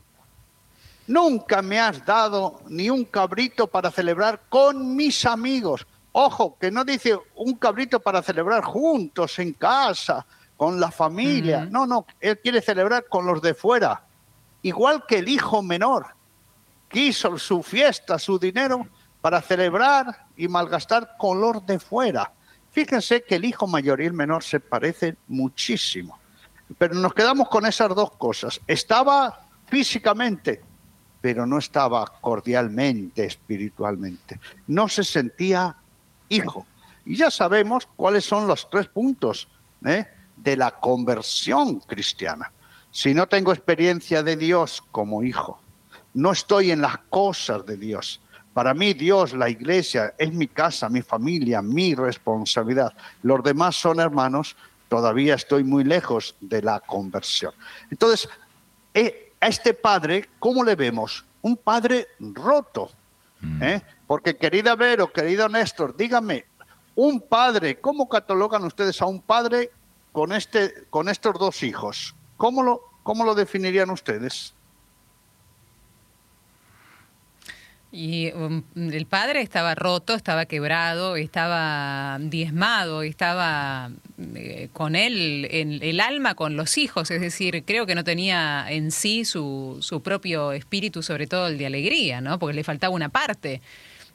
Nunca 1.07 1.61
me 1.61 1.79
has 1.79 2.05
dado 2.07 2.61
ni 2.69 2.89
un 2.89 3.05
cabrito 3.05 3.67
para 3.67 3.91
celebrar 3.91 4.43
con 4.49 4.97
mis 4.97 5.27
amigos. 5.27 5.87
Ojo, 6.13 6.57
que 6.59 6.71
no 6.71 6.85
dice 6.85 7.19
un 7.35 7.55
cabrito 7.55 8.01
para 8.01 8.23
celebrar 8.23 8.63
juntos, 8.63 9.39
en 9.39 9.53
casa, 9.55 10.25
con 10.57 10.79
la 10.79 10.91
familia. 10.91 11.67
No, 11.69 11.87
no, 11.87 12.07
él 12.21 12.39
quiere 12.39 12.61
celebrar 12.61 13.07
con 13.09 13.27
los 13.27 13.43
de 13.43 13.55
fuera. 13.55 14.05
Igual 14.63 15.05
que 15.07 15.19
el 15.19 15.29
hijo 15.29 15.63
menor 15.63 16.07
quiso 16.89 17.37
su 17.39 17.63
fiesta, 17.63 18.19
su 18.19 18.39
dinero, 18.39 18.87
para 19.21 19.41
celebrar 19.41 20.22
y 20.37 20.49
malgastar 20.49 21.17
con 21.19 21.41
los 21.41 21.65
de 21.67 21.79
fuera. 21.79 22.33
Fíjense 22.71 23.23
que 23.23 23.37
el 23.37 23.45
hijo 23.45 23.67
mayor 23.67 24.01
y 24.01 24.07
el 24.07 24.15
menor 24.15 24.43
se 24.43 24.61
parecen 24.61 25.19
muchísimo. 25.29 26.19
Pero 26.79 26.95
nos 26.95 27.13
quedamos 27.13 27.49
con 27.49 27.67
esas 27.67 27.95
dos 27.95 28.13
cosas. 28.13 28.61
Estaba 28.67 29.47
físicamente, 29.67 30.63
pero 31.21 31.47
no 31.47 31.59
estaba 31.59 32.07
cordialmente, 32.21 33.27
espiritualmente. 33.27 34.41
No 34.67 34.89
se 34.89 35.05
sentía 35.05 35.77
hijo. 36.29 36.67
Y 37.05 37.17
ya 37.17 37.31
sabemos 37.31 37.87
cuáles 37.97 38.25
son 38.25 38.47
los 38.47 38.71
tres 38.71 38.89
puntos 38.89 39.49
¿eh? 39.85 40.07
de 40.37 40.57
la 40.57 40.71
conversión 40.71 41.81
cristiana. 41.81 42.53
Si 42.91 43.13
no 43.13 43.27
tengo 43.27 43.53
experiencia 43.53 44.23
de 44.23 44.37
Dios 44.37 44.83
como 44.91 45.23
hijo, 45.23 45.61
no 46.15 46.33
estoy 46.33 46.71
en 46.71 46.81
las 46.81 46.99
cosas 47.11 47.67
de 47.67 47.77
Dios. 47.77 48.22
Para 48.53 48.75
mí 48.75 48.93
Dios, 48.93 49.33
la 49.33 49.49
iglesia, 49.49 50.15
es 50.19 50.33
mi 50.33 50.47
casa, 50.49 50.89
mi 50.89 51.03
familia, 51.03 51.63
mi 51.63 51.95
responsabilidad. 51.95 52.93
Los 53.23 53.43
demás 53.43 53.77
son 53.77 54.01
hermanos, 54.01 54.57
todavía 54.89 55.35
estoy 55.35 55.65
muy 55.65 55.85
lejos 55.85 56.37
de 56.41 56.61
la 56.61 56.81
conversión. 56.81 57.55
Entonces, 57.91 58.29
eh, 58.93 59.33
a 59.41 59.49
este 59.49 59.73
padre, 59.73 60.29
¿cómo 60.39 60.63
le 60.65 60.77
vemos? 60.77 61.25
Un 61.41 61.57
padre 61.57 62.09
roto. 62.21 62.91
Mm. 63.41 63.63
¿eh? 63.63 63.83
Porque 64.07 64.37
querida 64.37 64.77
Vero, 64.77 65.11
querido 65.13 65.49
Néstor, 65.49 65.97
dígame, 65.97 66.45
un 66.95 67.21
padre, 67.21 67.81
¿cómo 67.81 68.09
catalogan 68.09 68.65
ustedes 68.65 69.01
a 69.01 69.07
un 69.07 69.23
padre 69.23 69.71
con, 70.13 70.33
este, 70.33 70.87
con 70.91 71.09
estos 71.09 71.39
dos 71.39 71.63
hijos? 71.63 72.15
¿Cómo 72.37 72.63
lo, 72.63 72.83
cómo 73.03 73.25
lo 73.25 73.35
definirían 73.35 73.89
ustedes? 73.89 74.55
Y 77.95 78.33
um, 78.33 78.63
el 78.75 79.05
padre 79.05 79.43
estaba 79.43 79.75
roto, 79.75 80.15
estaba 80.15 80.47
quebrado, 80.47 81.17
estaba 81.17 82.19
diezmado, 82.19 83.03
estaba 83.03 83.91
eh, 84.35 84.71
con 84.73 84.97
él, 84.97 85.47
en 85.51 85.83
el 85.83 86.01
alma 86.01 86.35
con 86.35 86.57
los 86.57 86.79
hijos, 86.79 87.11
es 87.11 87.21
decir, 87.21 87.65
creo 87.67 87.85
que 87.85 87.95
no 87.95 88.03
tenía 88.03 88.65
en 88.71 88.93
sí 88.93 89.27
su, 89.27 89.77
su 89.83 90.03
propio 90.03 90.53
espíritu, 90.53 91.03
sobre 91.03 91.27
todo 91.27 91.49
el 91.49 91.59
de 91.59 91.67
alegría, 91.67 92.23
¿no? 92.23 92.39
Porque 92.39 92.55
le 92.55 92.65
faltaba 92.65 92.95
una 92.95 93.11
parte. 93.11 93.61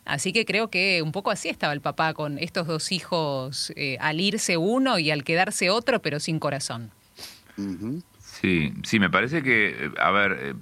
Así 0.05 0.33
que 0.33 0.43
creo 0.43 0.69
que 0.69 1.03
un 1.03 1.11
poco 1.11 1.29
así 1.29 1.49
estaba 1.49 1.73
el 1.73 1.81
papá 1.81 2.15
con 2.15 2.39
estos 2.39 2.65
dos 2.65 2.91
hijos, 2.91 3.71
eh, 3.75 3.97
al 3.99 4.19
irse 4.19 4.57
uno 4.57 4.97
y 4.97 5.11
al 5.11 5.23
quedarse 5.23 5.69
otro, 5.69 6.01
pero 6.01 6.19
sin 6.19 6.39
corazón. 6.39 6.89
Sí, 8.41 8.73
sí, 8.83 8.99
me 8.99 9.09
parece 9.09 9.41
que, 9.41 9.91
a 9.99 10.11
ver, 10.11 10.37
eh, 10.39 10.53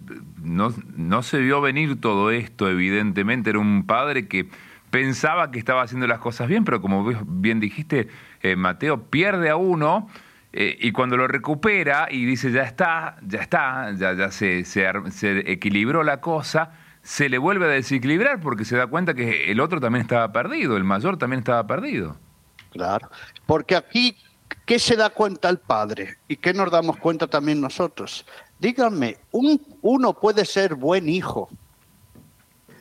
no, 0.41 0.73
no 0.95 1.23
se 1.23 1.39
vio 1.39 1.59
venir 1.59 1.99
todo 1.99 2.31
esto, 2.31 2.69
evidentemente, 2.69 3.49
era 3.49 3.59
un 3.59 3.85
padre 3.85 4.27
que 4.27 4.47
pensaba 4.91 5.51
que 5.51 5.59
estaba 5.59 5.81
haciendo 5.81 6.07
las 6.07 6.19
cosas 6.19 6.47
bien, 6.47 6.63
pero 6.63 6.81
como 6.81 7.03
bien 7.25 7.59
dijiste, 7.59 8.07
eh, 8.41 8.55
Mateo 8.55 9.03
pierde 9.03 9.49
a 9.49 9.57
uno 9.57 10.09
y 10.57 10.93
cuando 10.93 11.17
lo 11.17 11.27
recupera 11.27 12.07
y 12.09 12.23
dice, 12.23 12.49
ya 12.49 12.63
está, 12.63 13.17
ya 13.27 13.41
está, 13.41 13.91
ya, 13.91 14.13
ya 14.13 14.31
se, 14.31 14.63
se, 14.63 14.89
se 15.11 15.51
equilibró 15.51 16.01
la 16.01 16.21
cosa, 16.21 16.71
se 17.05 17.29
le 17.29 17.37
vuelve 17.37 17.65
a 17.65 17.67
desequilibrar 17.67 18.39
porque 18.39 18.65
se 18.65 18.75
da 18.75 18.87
cuenta 18.87 19.13
que 19.13 19.51
el 19.51 19.59
otro 19.59 19.81
también 19.81 20.01
estaba 20.01 20.31
perdido, 20.31 20.75
el 20.75 20.83
mayor 20.83 21.17
también 21.17 21.39
estaba 21.39 21.67
perdido. 21.67 22.17
Claro, 22.71 23.09
porque 23.45 23.75
aquí, 23.75 24.17
¿qué 24.65 24.79
se 24.79 24.95
da 24.95 25.09
cuenta 25.09 25.49
el 25.49 25.59
padre? 25.59 26.17
¿Y 26.27 26.37
qué 26.37 26.53
nos 26.53 26.71
damos 26.71 26.97
cuenta 26.97 27.27
también 27.27 27.61
nosotros? 27.61 28.25
Díganme, 28.59 29.17
¿un, 29.31 29.61
¿uno 29.81 30.13
puede 30.13 30.45
ser 30.45 30.75
buen 30.75 31.07
hijo 31.09 31.49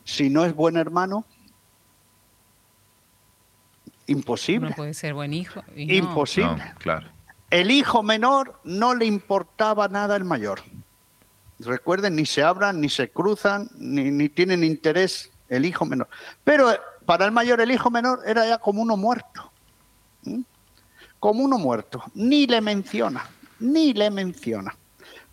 si 0.05 0.31
no 0.31 0.45
es 0.45 0.55
buen 0.55 0.77
hermano? 0.77 1.25
Imposible. 4.07 4.71
No 4.71 4.77
puede 4.77 4.95
ser 4.95 5.15
buen 5.15 5.33
hijo. 5.33 5.63
Imposible. 5.77 6.63
claro. 6.79 7.09
El 7.51 7.71
hijo 7.71 8.03
menor 8.03 8.59
no 8.65 8.95
le 8.95 9.07
importaba 9.07 9.87
nada 9.87 10.17
al 10.17 10.25
mayor. 10.25 10.61
Recuerden, 11.61 12.17
ni 12.17 12.27
se 12.27 12.43
abran, 12.43 12.81
ni 12.81 12.89
se 12.89 13.11
cruzan, 13.11 13.71
ni, 13.77 14.29
tienen 14.29 14.65
interés 14.65 15.31
el 15.49 15.65
hijo 15.65 15.85
menor. 15.85 16.09
Pero 16.43 16.73
para 17.07 17.25
el 17.25 17.31
mayor, 17.31 17.61
el 17.61 17.71
hijo 17.71 17.91
menor 17.91 18.23
era 18.27 18.45
ya 18.47 18.59
como 18.59 18.83
uno 18.83 18.97
muerto. 18.97 19.53
Como 21.25 21.43
uno 21.43 21.57
muerto. 21.57 22.05
Ni 22.13 22.47
le 22.47 22.61
menciona. 22.61 23.27
ni 23.59 23.95
le 23.95 24.11
menciona. 24.11 24.77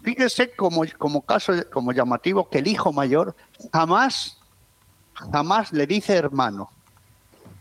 Fíjese 0.02 0.56
como, 0.56 0.86
como 0.98 1.20
caso 1.20 1.52
como 1.70 1.92
llamativo 1.92 2.48
que 2.48 2.60
el 2.60 2.68
hijo 2.68 2.94
mayor 2.94 3.36
jamás, 3.74 4.38
jamás 5.14 5.74
le 5.74 5.86
dice 5.86 6.14
hermano. 6.14 6.72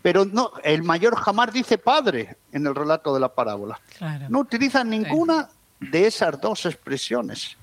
Pero 0.01 0.25
no, 0.25 0.53
el 0.63 0.85
mayor 0.85 1.17
jamás 1.17 1.53
dice 1.53 1.77
padre 1.77 2.37
en 2.53 2.69
el 2.69 2.77
relato 2.77 3.13
de 3.13 3.19
la 3.19 3.35
parábola. 3.35 3.81
No 4.29 4.39
utiliza 4.39 4.85
ninguna 4.85 5.49
de 5.81 6.07
esas 6.07 6.41
dos 6.41 6.67
expresiones. 6.67 7.57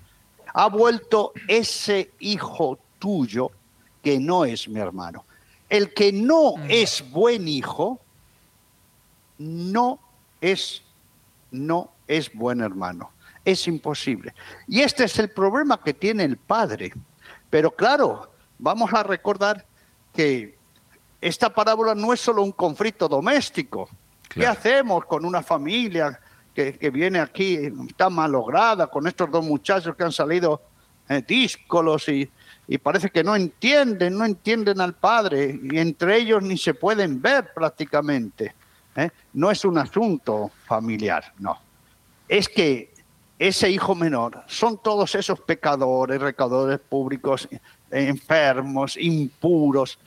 Ha 0.54 0.68
vuelto 0.68 1.32
ese 1.48 2.12
hijo 2.20 2.78
tuyo 3.00 3.52
que 4.04 4.20
no 4.20 4.44
es 4.44 4.68
mi 4.68 4.82
hermano. 4.82 5.24
El 5.70 5.94
que 5.94 6.12
no 6.12 6.58
mm. 6.58 6.66
es 6.68 7.10
buen 7.10 7.48
hijo, 7.48 8.02
no 9.38 10.02
es, 10.42 10.84
no 11.52 11.92
es 12.08 12.34
buen 12.34 12.62
hermano. 12.62 13.12
Es 13.46 13.68
imposible. 13.68 14.34
Y 14.68 14.82
este 14.82 15.06
es 15.06 15.18
el 15.20 15.30
problema 15.30 15.82
que 15.82 15.94
tiene 15.94 16.24
el 16.24 16.38
padre. 16.38 16.94
Pero 17.50 17.72
claro, 17.72 18.32
vamos 18.58 18.94
a 18.94 19.04
recordar 19.04 19.66
que 20.14 20.58
esta 21.22 21.54
parábola 21.54 21.96
no 21.96 22.14
es 22.14 22.20
solo 22.20 22.44
un 22.44 22.52
conflicto 22.52 23.08
doméstico. 23.08 23.90
¿Qué 24.30 24.46
hacemos 24.46 25.06
con 25.06 25.26
una 25.26 25.42
familia 25.42 26.20
que, 26.54 26.90
viene 26.90 27.20
aquí, 27.20 27.72
está 27.88 28.10
malograda, 28.10 28.88
con 28.88 29.06
estos 29.08 29.30
dos 29.30 29.46
muchachos 29.46 29.96
que 29.96 30.04
han 30.04 30.12
salido 30.12 30.62
eh, 31.08 31.24
díscolos 31.26 32.10
y, 32.10 32.30
y 32.68 32.78
parece 32.80 33.12
que 33.12 33.24
no 33.24 33.36
entienden, 33.36 34.18
no 34.18 34.26
entienden 34.26 34.82
al 34.82 34.96
Padre 34.96 35.60
y 35.62 35.78
entre 35.78 36.18
ellos 36.18 36.42
ni 36.42 36.58
se 36.58 36.74
pueden 36.74 37.22
ver 37.22 37.54
prácticamente. 37.54 38.56
¿Eh? 38.98 39.12
No 39.34 39.50
es 39.50 39.64
un 39.64 39.78
asunto 39.78 40.52
familiar, 40.66 41.34
no. 41.40 41.58
Es 42.28 42.50
que 42.50 42.94
ese 43.40 43.70
hijo 43.70 43.96
menor 43.96 44.44
son 44.48 44.82
todos 44.82 45.16
esos 45.16 45.40
pecadores, 45.40 46.20
recaudadores 46.20 46.80
públicos, 46.80 47.48
enfermos, 47.92 48.98
impuros, 48.98 50.00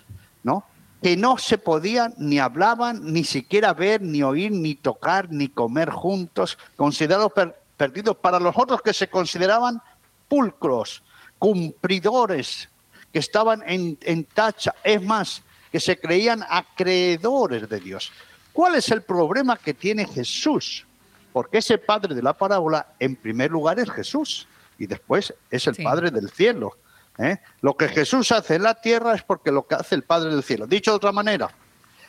¿no? 0.42 0.64
Que 1.00 1.16
no 1.16 1.38
se 1.38 1.56
podían 1.56 2.12
ni 2.18 2.38
hablaban, 2.38 3.12
ni 3.12 3.24
siquiera 3.24 3.72
ver, 3.72 4.02
ni 4.02 4.22
oír, 4.22 4.50
ni 4.50 4.74
tocar, 4.74 5.30
ni 5.30 5.48
comer 5.48 5.90
juntos, 5.90 6.58
considerados 6.76 7.32
perdidos 7.76 8.16
para 8.16 8.38
los 8.38 8.54
otros 8.58 8.82
que 8.82 8.92
se 8.92 9.08
consideraban 9.08 9.80
pulcros, 10.28 11.02
cumplidores, 11.38 12.68
que 13.12 13.18
estaban 13.18 13.62
en, 13.66 14.24
tacha, 14.24 14.74
es 14.84 15.02
más, 15.02 15.42
que 15.72 15.80
se 15.80 15.98
creían 15.98 16.44
acreedores 16.48 17.68
de 17.68 17.80
Dios. 17.80 18.12
¿Cuál 18.52 18.76
es 18.76 18.90
el 18.90 19.02
problema 19.02 19.56
que 19.56 19.74
tiene 19.74 20.06
Jesús? 20.06 20.86
Porque 21.32 21.58
ese 21.58 21.78
padre 21.78 22.14
de 22.14 22.22
la 22.22 22.32
parábola, 22.32 22.94
en 22.98 23.16
primer 23.16 23.50
lugar, 23.50 23.78
es 23.78 23.90
Jesús 23.90 24.48
y 24.78 24.86
después 24.86 25.32
es 25.50 25.66
el 25.66 25.76
Padre 25.76 26.10
del 26.10 26.30
cielo. 26.30 26.76
¿eh? 27.18 27.38
Lo 27.60 27.76
que 27.76 27.88
Jesús 27.88 28.32
hace 28.32 28.56
en 28.56 28.62
la 28.62 28.74
tierra 28.74 29.14
es 29.14 29.22
porque 29.22 29.52
lo 29.52 29.66
que 29.66 29.76
hace 29.76 29.94
el 29.94 30.02
Padre 30.02 30.30
del 30.30 30.42
cielo. 30.42 30.66
Dicho 30.66 30.90
de 30.90 30.96
otra 30.96 31.12
manera, 31.12 31.50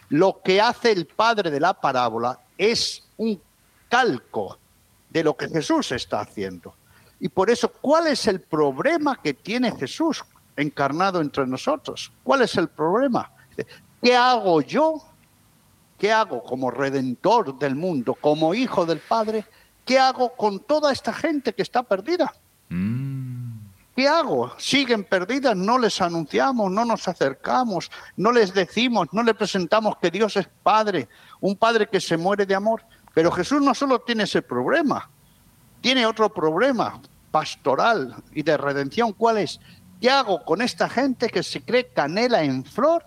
lo 0.09 0.41
que 0.43 0.59
hace 0.59 0.91
el 0.91 1.05
Padre 1.05 1.51
de 1.51 1.59
la 1.59 1.73
parábola 1.73 2.39
es 2.57 3.03
un 3.17 3.39
calco 3.89 4.57
de 5.09 5.23
lo 5.23 5.35
que 5.35 5.49
Jesús 5.49 5.91
está 5.91 6.21
haciendo. 6.21 6.73
Y 7.19 7.29
por 7.29 7.51
eso, 7.51 7.71
¿cuál 7.73 8.07
es 8.07 8.25
el 8.27 8.39
problema 8.39 9.19
que 9.21 9.33
tiene 9.33 9.75
Jesús 9.75 10.23
encarnado 10.55 11.21
entre 11.21 11.45
nosotros? 11.45 12.11
¿Cuál 12.23 12.43
es 12.43 12.55
el 12.55 12.69
problema? 12.69 13.31
¿Qué 14.01 14.15
hago 14.15 14.61
yo? 14.61 15.10
¿Qué 16.01 16.11
hago 16.11 16.41
como 16.41 16.71
redentor 16.71 17.59
del 17.59 17.75
mundo, 17.75 18.15
como 18.15 18.55
hijo 18.55 18.87
del 18.87 18.97
Padre? 18.97 19.45
¿Qué 19.85 19.99
hago 19.99 20.35
con 20.35 20.61
toda 20.61 20.91
esta 20.91 21.13
gente 21.13 21.53
que 21.53 21.61
está 21.61 21.83
perdida? 21.83 22.33
Mm. 22.69 23.59
¿Qué 23.95 24.07
hago? 24.07 24.51
Siguen 24.57 25.03
perdidas, 25.03 25.55
no 25.55 25.77
les 25.77 26.01
anunciamos, 26.01 26.71
no 26.71 26.85
nos 26.85 27.07
acercamos, 27.07 27.91
no 28.17 28.31
les 28.31 28.51
decimos, 28.51 29.09
no 29.11 29.21
les 29.21 29.35
presentamos 29.35 29.95
que 29.97 30.09
Dios 30.09 30.35
es 30.37 30.49
Padre, 30.63 31.07
un 31.39 31.55
Padre 31.55 31.85
que 31.85 32.01
se 32.01 32.17
muere 32.17 32.47
de 32.47 32.55
amor. 32.55 32.81
Pero 33.13 33.31
Jesús 33.31 33.61
no 33.61 33.75
solo 33.75 33.99
tiene 33.99 34.23
ese 34.23 34.41
problema, 34.41 35.07
tiene 35.81 36.07
otro 36.07 36.33
problema 36.33 36.99
pastoral 37.29 38.15
y 38.33 38.41
de 38.41 38.57
redención. 38.57 39.13
¿Cuál 39.13 39.37
es? 39.37 39.59
¿Qué 40.01 40.09
hago 40.09 40.43
con 40.45 40.63
esta 40.63 40.89
gente 40.89 41.29
que 41.29 41.43
se 41.43 41.61
cree 41.61 41.89
canela 41.93 42.41
en 42.41 42.65
flor? 42.65 43.03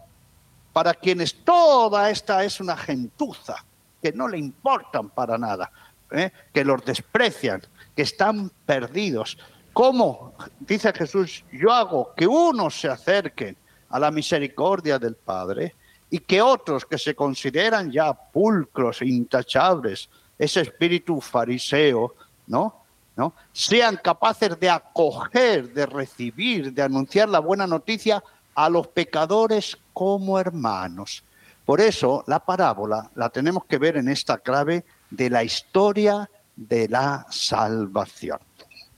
Para 0.75 0.93
quienes 0.93 1.37
toda 1.45 2.11
esta 2.11 2.43
es 2.43 2.61
una 2.61 2.77
gentuza, 2.77 3.65
que 4.03 4.13
no 4.13 4.27
le 4.27 4.39
importan 4.39 5.09
para 5.09 5.39
nada, 5.39 5.71
¿eh? 6.11 6.33
que 6.53 6.65
los 6.65 6.85
desprecian, 6.85 7.63
que 7.95 8.03
están 8.03 8.51
perdidos. 8.67 9.39
¿Cómo? 9.73 10.35
Dice 10.59 10.93
Jesús, 10.93 11.45
yo 11.53 11.73
hago 11.73 12.13
que 12.17 12.27
unos 12.27 12.79
se 12.81 12.89
acerquen 12.89 13.57
a 13.89 14.01
la 14.01 14.11
misericordia 14.11 14.99
del 14.99 15.15
Padre 15.15 15.77
y 16.11 16.19
que 16.19 16.43
otros 16.43 16.85
que 16.85 16.99
se 16.99 17.15
consideran 17.15 17.93
ya 17.93 18.13
pulcros, 18.13 19.01
intachables, 19.01 20.11
ese 20.37 20.63
espíritu 20.63 21.21
fariseo, 21.21 22.17
¿no? 22.49 22.83
¿no? 23.17 23.33
sean 23.53 23.97
capaces 24.03 24.59
de 24.59 24.69
acoger, 24.69 25.73
de 25.73 25.87
recibir, 25.87 26.73
de 26.73 26.83
anunciar 26.83 27.29
la 27.29 27.39
buena 27.39 27.65
noticia 27.65 28.23
a 28.55 28.69
los 28.69 28.89
pecadores 28.89 29.79
como 29.93 30.39
hermanos. 30.39 31.25
Por 31.65 31.81
eso 31.81 32.25
la 32.27 32.41
parábola 32.41 33.11
la 33.15 33.31
tenemos 33.31 33.65
que 33.65 33.79
ver 33.79 33.97
en 33.97 34.09
esta 34.09 34.39
clave 34.39 34.85
de 35.11 35.31
la 35.31 35.43
historia 35.43 36.29
de 36.57 36.89
la 36.89 37.27
salvación. 37.31 38.39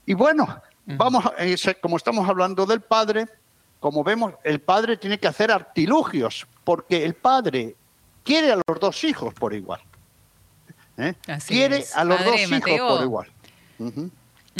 Y 0.05 0.15
bueno, 0.15 0.61
vamos, 0.85 1.25
eh, 1.39 1.57
como 1.81 1.97
estamos 1.97 2.29
hablando 2.29 2.67
del 2.67 2.81
Padre, 2.81 3.27
como 3.81 4.03
vemos, 4.03 4.35
el 4.43 4.61
Padre 4.61 4.97
tiene 4.97 5.19
que 5.19 5.29
hacer 5.29 5.51
artilugios, 5.51 6.47
porque 6.65 7.05
el 7.05 7.15
Padre 7.15 7.77
quiere 8.25 8.53
a 8.53 8.57
los 8.57 8.81
dos 8.81 9.05
hijos 9.05 9.33
por 9.35 9.55
igual. 9.55 9.81
¿eh? 10.99 11.15
Quiere 11.47 11.85
a 11.95 12.05
los 12.05 12.25
dos 12.25 12.41
hijos 12.41 12.61
por 12.61 13.03
igual. 13.03 13.29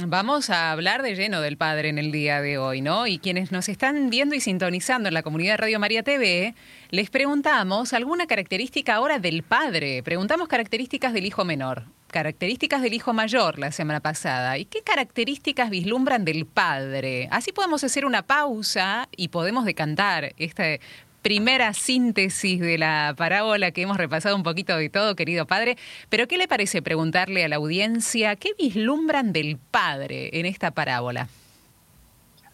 Vamos 0.05 0.51
a 0.51 0.73
hablar 0.73 1.03
de 1.03 1.15
lleno 1.15 1.41
del 1.41 1.57
Padre 1.57 1.89
en 1.89 1.97
el 1.97 2.13
día 2.13 2.43
de 2.43 2.59
hoy, 2.59 2.83
¿no? 2.83 3.07
Y 3.07 3.19
quienes 3.19 3.51
nos 3.51 3.71
están 3.71 4.11
viendo 4.11 4.35
y 4.35 4.41
sintonizando 4.41 5.09
en 5.09 5.15
la 5.15 5.23
comunidad 5.23 5.57
Radio 5.57 5.81
María 5.81 6.03
TV, 6.03 6.55
les 6.91 7.09
preguntamos 7.09 7.95
alguna 7.95 8.27
característica 8.27 8.95
ahora 8.95 9.19
del 9.19 9.43
Padre. 9.43 10.03
Preguntamos 10.03 10.49
características 10.49 11.15
del 11.15 11.25
Hijo 11.25 11.47
menor, 11.47 11.85
características 12.09 12.83
del 12.83 12.93
Hijo 12.93 13.15
mayor 13.15 13.59
la 13.59 13.73
semana 13.73 14.01
pasada. 14.01 14.59
¿Y 14.59 14.67
qué 14.67 14.83
características 14.83 15.71
vislumbran 15.71 16.27
del 16.27 16.45
Padre? 16.45 17.29
Así 17.31 17.53
podemos 17.53 17.83
hacer 17.83 18.05
una 18.05 18.21
pausa 18.21 19.09
y 19.17 19.29
podemos 19.29 19.65
decantar 19.65 20.35
este 20.37 20.83
primera 21.27 21.75
síntesis 21.75 22.61
de 22.61 22.79
la 22.79 23.13
parábola 23.17 23.73
que 23.73 23.83
hemos 23.83 23.97
repasado 23.97 24.37
un 24.37 24.45
poquito 24.45 24.77
de 24.77 24.89
todo, 24.89 25.17
querido 25.17 25.45
padre. 25.45 25.77
Pero 26.09 26.29
¿qué 26.29 26.39
le 26.39 26.47
parece 26.47 26.83
preguntarle 26.83 27.45
a 27.45 27.49
la 27.49 27.57
audiencia 27.57 28.37
qué 28.37 28.51
vislumbran 28.57 29.33
del 29.33 29.59
padre 29.59 30.31
en 30.39 30.47
esta 30.47 30.71
parábola? 30.71 31.27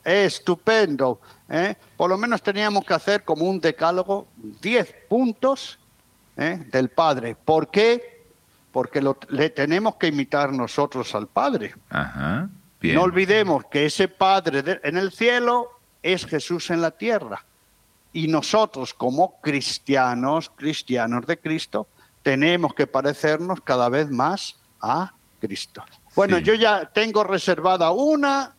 Estupendo. 0.02 1.20
¿eh? 1.50 1.74
Por 1.98 2.08
lo 2.08 2.16
menos 2.16 2.40
teníamos 2.40 2.86
que 2.86 2.94
hacer 2.94 3.24
como 3.24 3.44
un 3.44 3.60
decálogo, 3.60 4.28
10 4.62 4.94
puntos 5.06 5.78
¿eh? 6.38 6.64
del 6.72 6.88
Padre. 6.88 7.36
¿Por 7.36 7.70
qué? 7.70 8.24
Porque 8.72 9.02
le 9.28 9.50
tenemos 9.50 9.96
que 9.96 10.06
imitar 10.06 10.50
nosotros 10.50 11.14
al 11.14 11.26
Padre. 11.26 11.74
No 12.80 13.02
olvidemos 13.02 13.66
que 13.66 13.84
ese 13.84 14.08
Padre 14.08 14.80
en 14.82 14.96
el 14.96 15.12
cielo 15.12 15.78
es 16.02 16.24
Jesús 16.24 16.70
en 16.70 16.80
la 16.80 16.92
tierra. 16.92 17.44
Y 18.12 18.28
nosotros 18.28 18.94
como 18.94 19.40
cristianos, 19.40 20.50
cristianos 20.54 21.26
de 21.26 21.38
Cristo, 21.38 21.88
tenemos 22.22 22.74
que 22.74 22.86
parecernos 22.86 23.60
cada 23.62 23.88
vez 23.88 24.10
más 24.10 24.56
a 24.80 25.14
Cristo. 25.40 25.84
Bueno, 26.14 26.38
yo 26.38 26.54
ya 26.54 26.90
tengo 26.92 27.24
reservada 27.24 27.90
una, 27.90 28.54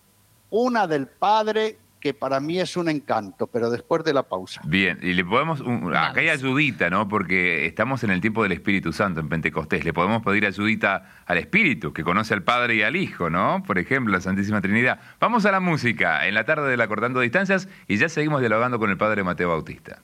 una 0.49 0.87
del 0.87 1.07
Padre 1.07 1.77
que 2.03 2.13
para 2.13 2.41
mí 2.41 2.59
es 2.59 2.75
un 2.75 2.89
encanto, 2.89 3.47
pero 3.47 3.69
después 3.69 4.03
de 4.03 4.11
la 4.11 4.23
pausa. 4.23 4.59
Bien, 4.65 4.99
y 5.01 5.13
le 5.13 5.23
podemos, 5.23 5.61
acá 5.95 6.19
hay 6.19 6.27
ayudita, 6.27 6.89
¿no? 6.89 7.07
Porque 7.07 7.65
estamos 7.65 8.03
en 8.03 8.09
el 8.09 8.19
tiempo 8.19 8.43
del 8.43 8.51
Espíritu 8.51 8.91
Santo 8.91 9.21
en 9.21 9.29
Pentecostés. 9.29 9.85
Le 9.85 9.93
podemos 9.93 10.21
pedir 10.21 10.45
ayudita 10.45 11.23
al 11.25 11.37
Espíritu, 11.37 11.93
que 11.93 12.03
conoce 12.03 12.33
al 12.33 12.43
Padre 12.43 12.75
y 12.75 12.81
al 12.81 12.97
Hijo, 12.97 13.29
¿no? 13.29 13.63
Por 13.65 13.79
ejemplo, 13.79 14.11
la 14.11 14.19
Santísima 14.19 14.59
Trinidad. 14.59 14.99
Vamos 15.21 15.45
a 15.45 15.51
la 15.53 15.61
música, 15.61 16.27
en 16.27 16.33
la 16.33 16.43
tarde 16.43 16.69
de 16.69 16.75
la 16.75 16.89
Cortando 16.89 17.21
Distancias, 17.21 17.69
y 17.87 17.95
ya 17.95 18.09
seguimos 18.09 18.41
dialogando 18.41 18.79
con 18.79 18.89
el 18.89 18.97
Padre 18.97 19.23
Mateo 19.23 19.47
Bautista. 19.47 20.01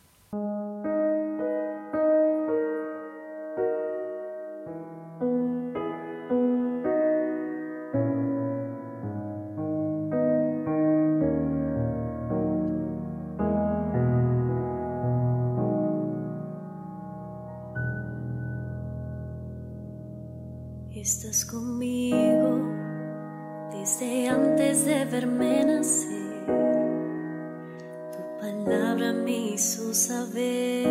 Estás 21.11 21.43
conmigo 21.43 22.59
Desde 23.71 24.29
antes 24.29 24.85
de 24.85 25.05
verme 25.05 25.65
nacer, 25.65 26.45
tu 28.13 28.39
palabra 28.39 29.11
me 29.11 29.53
hizo 29.53 29.91
saber 29.95 30.85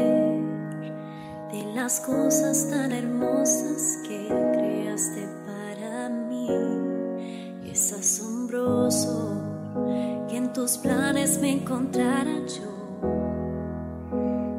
de 1.52 1.72
las 1.72 2.00
cosas 2.00 2.68
tan 2.68 2.90
hermosas 2.90 4.00
que 4.08 4.26
creaste 4.54 5.24
para 5.46 6.08
mí. 6.08 6.48
Es 7.64 7.92
asombroso 7.92 9.40
que 10.28 10.36
en 10.36 10.52
tus 10.52 10.78
planes 10.78 11.38
me 11.40 11.52
encontrara 11.52 12.40
yo, 12.44 12.72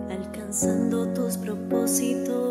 alcanzando 0.10 1.14
tus 1.14 1.36
propósitos. 1.36 2.50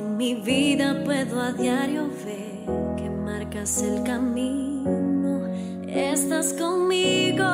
En 0.00 0.16
mi 0.16 0.34
vida 0.34 1.02
puedo 1.04 1.42
a 1.42 1.52
diario 1.52 2.08
ver 2.24 2.96
que 2.96 3.10
marcas 3.10 3.82
el 3.82 4.02
camino. 4.02 5.46
Estás 5.86 6.54
conmigo 6.54 7.44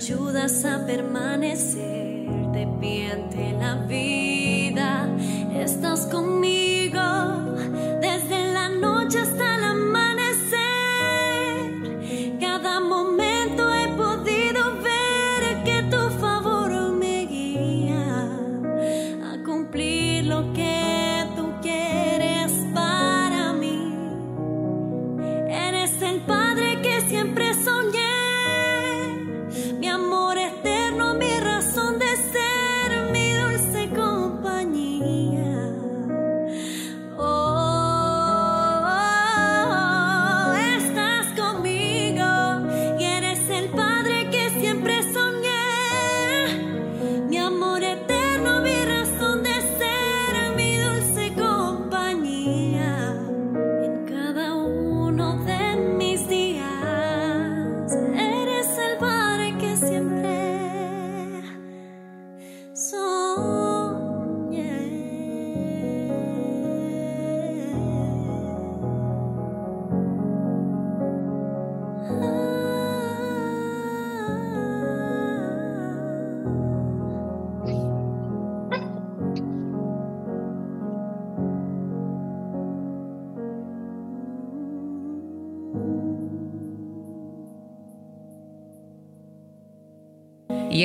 ayudas 0.00 0.64
a 0.64 0.86
permanecer 0.86 2.24
de 2.54 2.66
pie 2.80 3.12
ante 3.12 3.52
la 3.52 3.74
vida. 3.86 5.06
Estás 5.54 6.06
conmigo 6.06 6.39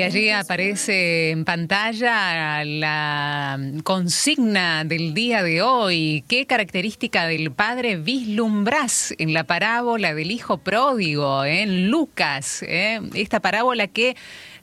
allí 0.06 0.30
aparece 0.30 1.30
en 1.30 1.44
pantalla 1.44 2.64
la 2.64 3.58
consigna 3.82 4.84
del 4.84 5.14
día 5.14 5.42
de 5.42 5.62
hoy. 5.62 6.22
¿Qué 6.28 6.46
característica 6.46 7.26
del 7.26 7.50
padre 7.50 7.96
vislumbrás 7.96 9.12
en 9.18 9.32
la 9.32 9.44
parábola 9.44 10.14
del 10.14 10.30
hijo 10.30 10.58
pródigo, 10.58 11.44
eh, 11.44 11.62
en 11.62 11.90
Lucas? 11.90 12.62
eh? 12.62 13.00
Esta 13.14 13.40
parábola 13.40 13.88
que 13.88 14.16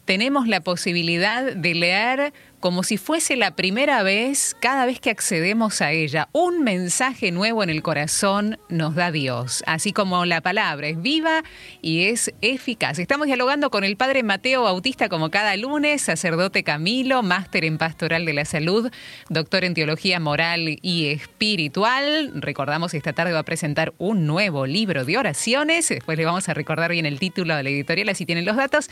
tenemos 0.05 0.47
la 0.47 0.61
posibilidad 0.61 1.53
de 1.53 1.73
leer 1.73 2.33
como 2.63 2.83
si 2.83 2.95
fuese 2.95 3.35
la 3.35 3.57
primera 3.57 4.03
vez 4.03 4.55
cada 4.57 4.85
vez 4.85 5.01
que 5.01 5.09
accedemos 5.09 5.81
a 5.81 5.91
ella. 5.91 6.29
Un 6.31 6.63
mensaje 6.63 7.29
nuevo 7.29 7.61
en 7.61 7.69
el 7.69 7.83
corazón 7.83 8.57
nos 8.69 8.95
da 8.95 9.11
Dios, 9.11 9.65
así 9.67 9.91
como 9.91 10.23
la 10.23 10.39
palabra 10.39 10.87
es 10.87 11.01
viva 11.01 11.43
y 11.81 12.05
es 12.05 12.33
eficaz. 12.39 12.99
Estamos 12.99 13.27
dialogando 13.27 13.69
con 13.69 13.83
el 13.83 13.97
padre 13.97 14.23
Mateo 14.23 14.63
Bautista 14.63 15.09
como 15.09 15.29
cada 15.29 15.57
lunes, 15.57 16.03
sacerdote 16.03 16.63
Camilo, 16.63 17.21
máster 17.21 17.65
en 17.65 17.77
pastoral 17.77 18.23
de 18.23 18.31
la 18.31 18.45
salud, 18.45 18.89
doctor 19.27 19.65
en 19.65 19.73
teología 19.73 20.21
moral 20.21 20.79
y 20.81 21.07
espiritual. 21.07 22.31
Recordamos 22.33 22.93
esta 22.93 23.11
tarde 23.11 23.33
va 23.33 23.39
a 23.39 23.43
presentar 23.43 23.93
un 23.97 24.25
nuevo 24.25 24.65
libro 24.67 25.03
de 25.03 25.17
oraciones, 25.17 25.89
después 25.89 26.17
le 26.17 26.23
vamos 26.23 26.47
a 26.47 26.53
recordar 26.53 26.91
bien 26.91 27.05
el 27.05 27.19
título 27.19 27.57
de 27.57 27.63
la 27.63 27.69
editorial, 27.69 28.07
así 28.07 28.25
tienen 28.25 28.45
los 28.45 28.55
datos. 28.55 28.89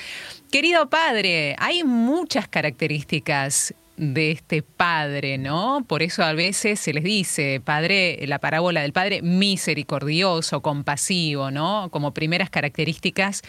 Querido 0.52 0.90
padre, 0.90 1.56
hay 1.58 1.86
muchas 1.86 2.50
características 2.50 3.61
de 3.98 4.32
este 4.32 4.64
padre, 4.64 5.38
¿no? 5.38 5.84
Por 5.88 6.02
eso 6.02 6.24
a 6.24 6.34
veces 6.34 6.80
se 6.80 6.94
les 6.94 7.04
dice, 7.04 7.62
padre, 7.64 8.20
la 8.28 8.40
parábola 8.40 8.82
del 8.82 8.94
padre 8.94 9.22
misericordioso, 9.22 10.62
compasivo, 10.62 11.52
¿no? 11.52 11.90
Como 11.92 12.14
primeras 12.14 12.50
características 12.50 13.42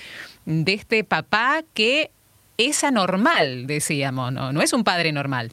de 0.44 0.74
este 0.74 1.05
papá 1.05 1.62
que 1.74 2.11
es 2.59 2.85
anormal, 2.85 3.66
decíamos, 3.66 4.33
¿no? 4.33 4.52
No 4.52 4.62
es 4.62 4.72
un 4.72 4.85
padre 4.85 5.12
normal. 5.12 5.52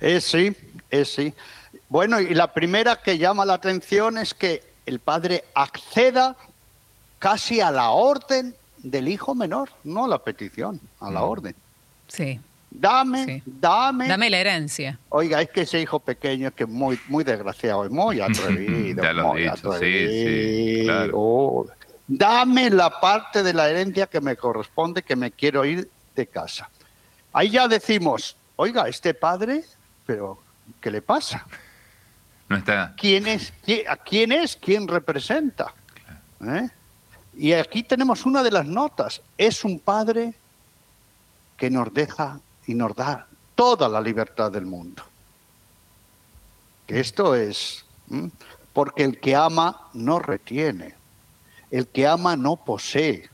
Es 0.00 0.24
sí, 0.24 0.54
es 0.90 1.08
sí. 1.08 1.34
Bueno, 1.88 2.20
y 2.20 2.34
la 2.34 2.52
primera 2.52 2.96
que 2.96 3.18
llama 3.18 3.44
la 3.44 3.54
atención 3.54 4.18
es 4.18 4.34
que 4.34 4.62
el 4.86 5.00
padre 5.00 5.44
acceda 5.54 6.36
casi 7.18 7.60
a 7.60 7.70
la 7.70 7.90
orden 7.90 8.54
del 8.78 9.08
hijo 9.08 9.34
menor, 9.34 9.70
no 9.84 10.04
a 10.04 10.08
la 10.08 10.18
petición, 10.18 10.80
a 11.00 11.10
la 11.10 11.22
orden. 11.22 11.54
Sí. 12.06 12.40
Dame, 12.70 13.24
Sí. 13.24 13.42
dame. 13.46 14.06
Dame 14.08 14.30
la 14.30 14.38
herencia. 14.38 14.98
Oiga, 15.08 15.40
es 15.40 15.50
que 15.50 15.62
ese 15.62 15.80
hijo 15.80 15.98
pequeño 16.00 16.48
es 16.48 16.54
que 16.54 16.64
es 16.64 16.68
muy, 16.68 16.98
muy 17.08 17.24
desgraciado, 17.24 17.84
es 17.84 17.90
muy 17.90 18.20
atrevido. 18.20 19.02
Ya 19.02 19.12
lo 19.12 19.28
muy 19.28 19.42
dicho, 19.42 19.72
sí, 19.78 20.06
sí, 20.08 20.80
claro. 20.84 21.12
Oh, 21.14 21.66
Dame 22.06 22.70
la 22.70 23.00
parte 23.00 23.42
de 23.42 23.52
la 23.52 23.68
herencia 23.68 24.06
que 24.06 24.20
me 24.20 24.34
corresponde, 24.36 25.02
que 25.02 25.14
me 25.16 25.30
quiero 25.30 25.64
ir 25.66 25.90
de 26.16 26.26
casa. 26.26 26.70
Ahí 27.34 27.50
ya 27.50 27.68
decimos, 27.68 28.34
oiga, 28.56 28.88
este 28.88 29.12
padre, 29.12 29.62
pero 30.06 30.40
¿qué 30.80 30.90
le 30.90 31.02
pasa? 31.02 31.46
No 32.48 32.56
está. 32.56 32.94
¿Quién 32.96 33.26
es? 33.26 33.52
¿Quién, 33.62 33.86
¿A 33.88 33.96
quién 33.96 34.32
es? 34.32 34.56
¿Quién 34.56 34.88
representa? 34.88 35.74
¿Eh? 36.42 36.68
Y 37.36 37.52
aquí 37.52 37.82
tenemos 37.82 38.24
una 38.24 38.42
de 38.42 38.52
las 38.52 38.64
notas. 38.64 39.20
Es 39.36 39.62
un 39.64 39.78
padre 39.78 40.32
que 41.58 41.68
nos 41.68 41.92
deja 41.92 42.40
y 42.68 42.74
nos 42.74 42.94
da 42.94 43.26
toda 43.54 43.88
la 43.88 44.00
libertad 44.00 44.52
del 44.52 44.66
mundo. 44.66 45.02
que 46.86 47.00
esto 47.00 47.34
es, 47.34 47.84
¿m? 48.10 48.30
porque 48.72 49.04
el 49.04 49.18
que 49.20 49.34
ama 49.34 49.88
no 49.92 50.18
retiene, 50.18 50.94
el 51.70 51.88
que 51.88 52.06
ama 52.06 52.36
no 52.36 52.56
posee, 52.56 53.28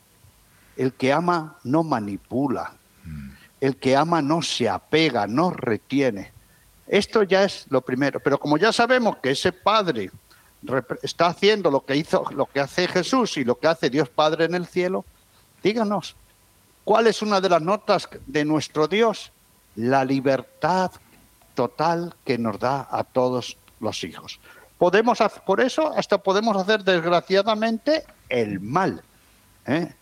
el 0.76 0.93
que 0.95 1.12
ama 1.12 1.59
no 1.62 1.82
manipula, 1.85 2.74
el 3.61 3.76
que 3.76 3.97
ama 3.97 4.22
no 4.22 4.43
se 4.43 4.68
apega, 4.68 5.26
no 5.26 5.51
retiene. 5.51 6.32
Esto 6.87 7.22
ya 7.22 7.45
es 7.45 7.66
lo 7.70 7.80
primero, 7.80 8.18
pero 8.20 8.39
como 8.39 8.57
ya 8.57 8.72
sabemos 8.72 9.18
que 9.18 9.30
ese 9.30 9.53
padre 9.53 10.11
está 11.03 11.26
haciendo 11.26 11.70
lo 11.70 11.85
que 11.85 11.97
hizo, 11.97 12.24
lo 12.30 12.47
que 12.47 12.61
hace 12.61 12.89
Jesús 12.89 13.37
y 13.37 13.45
lo 13.45 13.59
que 13.59 13.68
hace 13.68 13.91
Dios 13.91 14.09
Padre 14.09 14.47
en 14.47 14.55
el 14.55 14.66
cielo, 14.66 15.05
díganos, 15.62 16.16
¿cuál 16.85 17.07
es 17.07 17.22
una 17.22 17.41
de 17.41 17.49
las 17.49 17.62
notas 17.62 18.09
de 18.26 18.45
nuestro 18.45 18.89
Dios? 18.89 19.32
La 19.76 20.05
libertad 20.05 20.93
total 21.55 22.14
que 22.24 22.39
nos 22.39 22.59
da 22.59 22.89
a 22.91 23.05
todos 23.05 23.57
los 23.80 24.05
hijos. 24.05 24.41
Podemos, 24.78 25.18
por 25.47 25.61
eso 25.61 25.93
hasta 25.97 26.18
podemos 26.18 26.57
hacer 26.57 26.85
desgraciadamente 26.85 28.05
el 28.28 28.61
mal. 28.61 29.03
¿eh? 29.66 29.93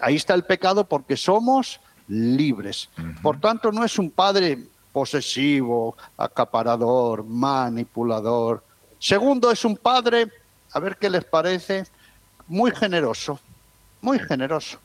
Ahí 0.00 0.16
está 0.16 0.34
el 0.34 0.44
pecado 0.44 0.84
porque 0.84 1.16
somos 1.16 1.80
libres. 2.08 2.88
Por 3.22 3.40
tanto, 3.40 3.72
no 3.72 3.84
es 3.84 3.98
un 3.98 4.10
padre 4.10 4.58
posesivo, 4.92 5.96
acaparador, 6.16 7.24
manipulador. 7.24 8.62
Segundo, 8.98 9.50
es 9.50 9.64
un 9.64 9.76
padre, 9.76 10.30
a 10.72 10.80
ver 10.80 10.96
qué 10.96 11.08
les 11.08 11.24
parece, 11.24 11.84
muy 12.46 12.70
generoso, 12.72 13.38
muy 14.00 14.18
generoso. 14.18 14.78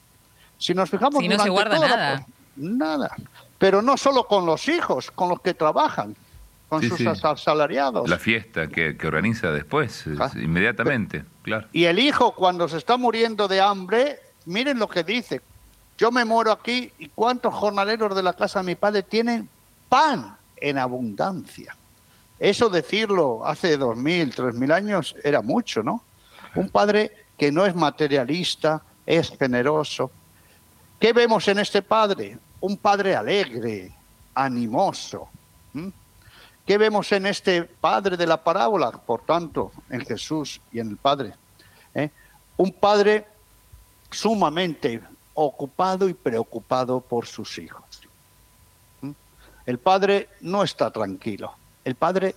Si 0.63 0.73
nos 0.73 0.89
fijamos, 0.89 1.21
Sí, 1.21 1.27
no 1.27 1.37
se 1.43 1.49
guarda 1.49 1.75
toda 1.75 1.87
nada. 1.89 2.25
nada. 2.55 3.15
Pero 3.57 3.81
no 3.81 3.97
solo 3.97 4.25
con 4.25 4.45
los 4.45 4.69
hijos, 4.69 5.11
con 5.11 5.27
los 5.27 5.41
que 5.41 5.53
trabajan, 5.53 6.15
con 6.69 6.81
Sí, 6.81 6.87
sus 6.87 6.99
sí. 6.99 7.05
asalariados. 7.21 8.09
La 8.09 8.17
fiesta 8.17 8.67
que, 8.67 8.95
que 8.95 9.07
organiza 9.07 9.51
después, 9.51 10.07
es- 10.07 10.17
Ah. 10.21 10.31
inmediatamente, 10.35 11.25
claro. 11.41 11.67
Y 11.73 11.83
el 11.83 11.99
hijo 11.99 12.33
cuando 12.33 12.69
se 12.69 12.77
está 12.77 12.95
muriendo 12.95 13.49
de 13.49 13.59
hambre, 13.59 14.19
miren 14.45 14.79
lo 14.79 14.87
que 14.87 15.03
dice. 15.03 15.41
Yo 15.97 16.11
me 16.11 16.23
muero 16.23 16.53
aquí 16.53 16.89
y 16.97 17.09
cuántos 17.09 17.53
jornaleros 17.53 18.15
de 18.15 18.23
la 18.23 18.31
casa 18.31 18.59
de 18.61 18.65
mi 18.67 18.75
padre 18.75 19.03
tienen 19.03 19.49
pan 19.89 20.37
en 20.55 20.77
abundancia. 20.77 21.75
Eso 22.39 22.69
decirlo 22.69 23.45
hace 23.45 23.75
dos 23.75 23.97
mil, 23.97 24.33
tres 24.33 24.55
mil 24.55 24.71
años 24.71 25.13
era 25.25 25.41
mucho, 25.41 25.83
¿no? 25.83 26.03
Un 26.55 26.69
padre 26.69 27.11
que 27.37 27.51
no 27.51 27.65
es 27.65 27.75
materialista, 27.75 28.81
es 29.05 29.29
generoso. 29.37 30.09
¿Qué 31.03 31.11
vemos 31.11 31.45
en 31.49 31.59
este 31.59 31.81
padre? 31.81 32.39
Un 32.61 32.77
padre 32.77 33.13
alegre, 33.13 33.93
animoso. 34.33 35.27
¿Qué 36.65 36.77
vemos 36.77 37.11
en 37.11 37.25
este 37.25 37.63
padre 37.63 38.15
de 38.15 38.25
la 38.25 38.41
parábola? 38.41 38.89
Por 38.89 39.25
tanto, 39.25 39.73
en 39.89 39.99
Jesús 40.05 40.61
y 40.71 40.79
en 40.79 40.91
el 40.91 40.95
Padre. 40.95 41.33
¿eh? 41.93 42.09
Un 42.55 42.71
padre 42.71 43.27
sumamente 44.11 45.03
ocupado 45.33 46.07
y 46.07 46.13
preocupado 46.13 47.01
por 47.01 47.25
sus 47.25 47.57
hijos. 47.57 47.83
El 49.65 49.79
padre 49.79 50.29
no 50.39 50.63
está 50.63 50.89
tranquilo. 50.89 51.53
El 51.83 51.95
padre 51.95 52.33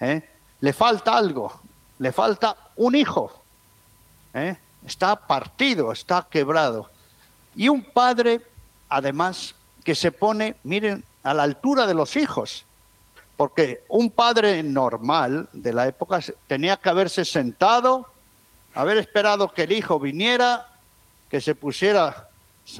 ¿eh? 0.00 0.28
le 0.58 0.72
falta 0.72 1.16
algo, 1.16 1.60
le 2.00 2.10
falta 2.10 2.56
un 2.74 2.96
hijo. 2.96 3.40
¿eh? 4.34 4.56
Está 4.84 5.14
partido, 5.14 5.92
está 5.92 6.26
quebrado. 6.28 6.95
Y 7.56 7.68
un 7.68 7.82
padre, 7.82 8.40
además, 8.88 9.54
que 9.82 9.94
se 9.94 10.12
pone, 10.12 10.56
miren, 10.62 11.02
a 11.22 11.34
la 11.34 11.42
altura 11.42 11.86
de 11.86 11.94
los 11.94 12.16
hijos. 12.16 12.64
Porque 13.36 13.82
un 13.88 14.10
padre 14.10 14.62
normal 14.62 15.48
de 15.52 15.72
la 15.72 15.86
época 15.88 16.20
tenía 16.46 16.76
que 16.76 16.88
haberse 16.88 17.24
sentado, 17.24 18.06
haber 18.74 18.98
esperado 18.98 19.52
que 19.52 19.62
el 19.62 19.72
hijo 19.72 19.98
viniera, 19.98 20.68
que 21.28 21.40
se 21.40 21.54
pusiera 21.54 22.28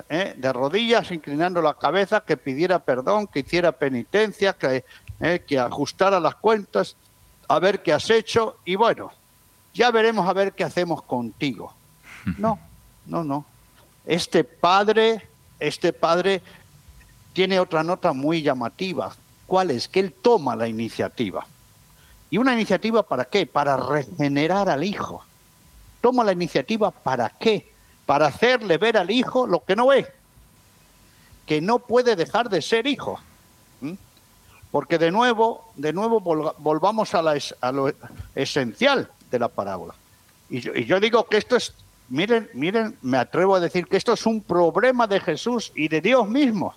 ¿eh? 0.09 0.35
de 0.37 0.53
rodillas, 0.53 1.11
inclinando 1.11 1.61
la 1.63 1.75
cabeza, 1.75 2.21
que 2.21 2.37
pidiera 2.37 2.79
perdón, 2.79 3.27
que 3.27 3.41
hiciera 3.41 3.73
penitencia, 3.73 4.53
que, 4.53 4.85
¿eh? 5.21 5.45
que 5.47 5.59
ajustara 5.59 6.21
las 6.21 6.37
cuentas, 6.37 6.97
a 7.49 7.59
ver 7.59 7.83
qué 7.83 7.93
has 7.93 8.11
hecho 8.11 8.59
y 8.65 8.75
bueno, 8.77 9.13
ya 9.73 9.91
veremos 9.91 10.29
a 10.29 10.33
ver 10.33 10.53
qué 10.53 10.65
hacemos 10.65 11.03
contigo. 11.03 11.73
No, 12.39 12.59
no, 13.07 13.23
no. 13.23 13.45
Este 14.07 14.45
padre, 14.45 15.27
este 15.59 15.93
padre 15.93 16.41
tiene 17.33 17.61
otra 17.61 17.83
nota 17.83 18.13
muy 18.13 18.43
llamativa. 18.43 19.15
¿Cuál 19.47 19.71
es? 19.73 19.89
Que 19.89 20.01
él 20.01 20.13
toma 20.13 20.57
la 20.57 20.69
iniciativa. 20.69 21.47
¿Y 22.31 22.39
una 22.39 22.55
iniciativa 22.55 23.03
para 23.03 23.25
qué? 23.27 23.47
Para 23.47 23.77
regenerar 23.77 24.69
al 24.69 24.83
hijo. 24.85 25.25
Toma 26.01 26.25
la 26.25 26.33
iniciativa 26.33 26.91
para 26.91 27.29
qué? 27.31 27.73
Para 28.05 28.27
hacerle 28.27 28.79
ver 28.79 28.97
al 28.97 29.11
hijo 29.11 29.47
lo 29.47 29.65
que 29.65 29.77
no 29.77 29.89
ve. 29.89 30.07
Que 31.47 31.61
no 31.61 31.79
puede 31.79 32.17
dejar 32.17 32.49
de 32.49 32.63
ser 32.63 32.87
hijo. 32.87 33.21
¿Mm? 33.81 33.93
Porque 34.71 34.99
de 34.99 35.11
nuevo, 35.11 35.71
de 35.77 35.93
nuevo 35.93 36.21
volvamos 36.21 37.15
a, 37.15 37.37
es- 37.37 37.55
lo 37.73 37.93
esencial 38.35 39.11
de 39.31 39.39
la 39.39 39.49
parábola. 39.49 39.95
Y 40.49 40.85
yo 40.85 41.01
digo 41.01 41.25
que 41.27 41.37
esto 41.39 41.57
es, 41.57 41.73
miren, 42.09 42.49
miren, 42.55 42.97
me 43.03 43.19
atrevo 43.19 43.55
a 43.57 43.61
decir 43.61 43.87
que 43.87 43.97
esto 43.97 44.13
es 44.13 44.27
un 44.27 44.41
problema 44.41 45.07
de 45.07 45.21
Jesús 45.21 45.73
y 45.75 45.89
de 45.89 46.01
Dios 46.01 46.29
mismo. 46.29 46.75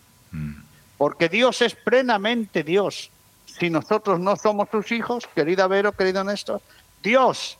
Porque 0.97 1.29
Dios 1.29 1.61
es 1.61 1.75
plenamente 1.75 2.63
Dios. 2.63 3.09
Si 3.45 3.69
nosotros 3.69 4.19
no 4.19 4.35
somos 4.35 4.69
sus 4.69 4.91
hijos, 4.91 5.27
querida 5.33 5.67
Vero, 5.67 5.91
querido 5.91 6.23
Néstor, 6.23 6.61
Dios 7.01 7.57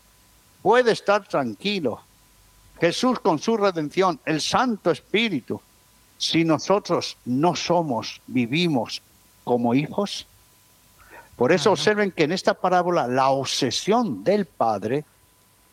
puede 0.62 0.92
estar 0.92 1.26
tranquilo. 1.26 2.00
Jesús 2.80 3.18
con 3.20 3.38
su 3.38 3.56
redención, 3.56 4.18
el 4.24 4.40
Santo 4.40 4.90
Espíritu, 4.90 5.60
si 6.16 6.44
nosotros 6.44 7.16
no 7.24 7.54
somos, 7.56 8.20
vivimos 8.26 9.02
como 9.44 9.74
hijos. 9.74 10.26
Por 11.36 11.52
eso 11.52 11.72
observen 11.72 12.12
que 12.12 12.24
en 12.24 12.32
esta 12.32 12.54
parábola 12.54 13.06
la 13.06 13.30
obsesión 13.30 14.22
del 14.22 14.44
Padre 14.46 15.04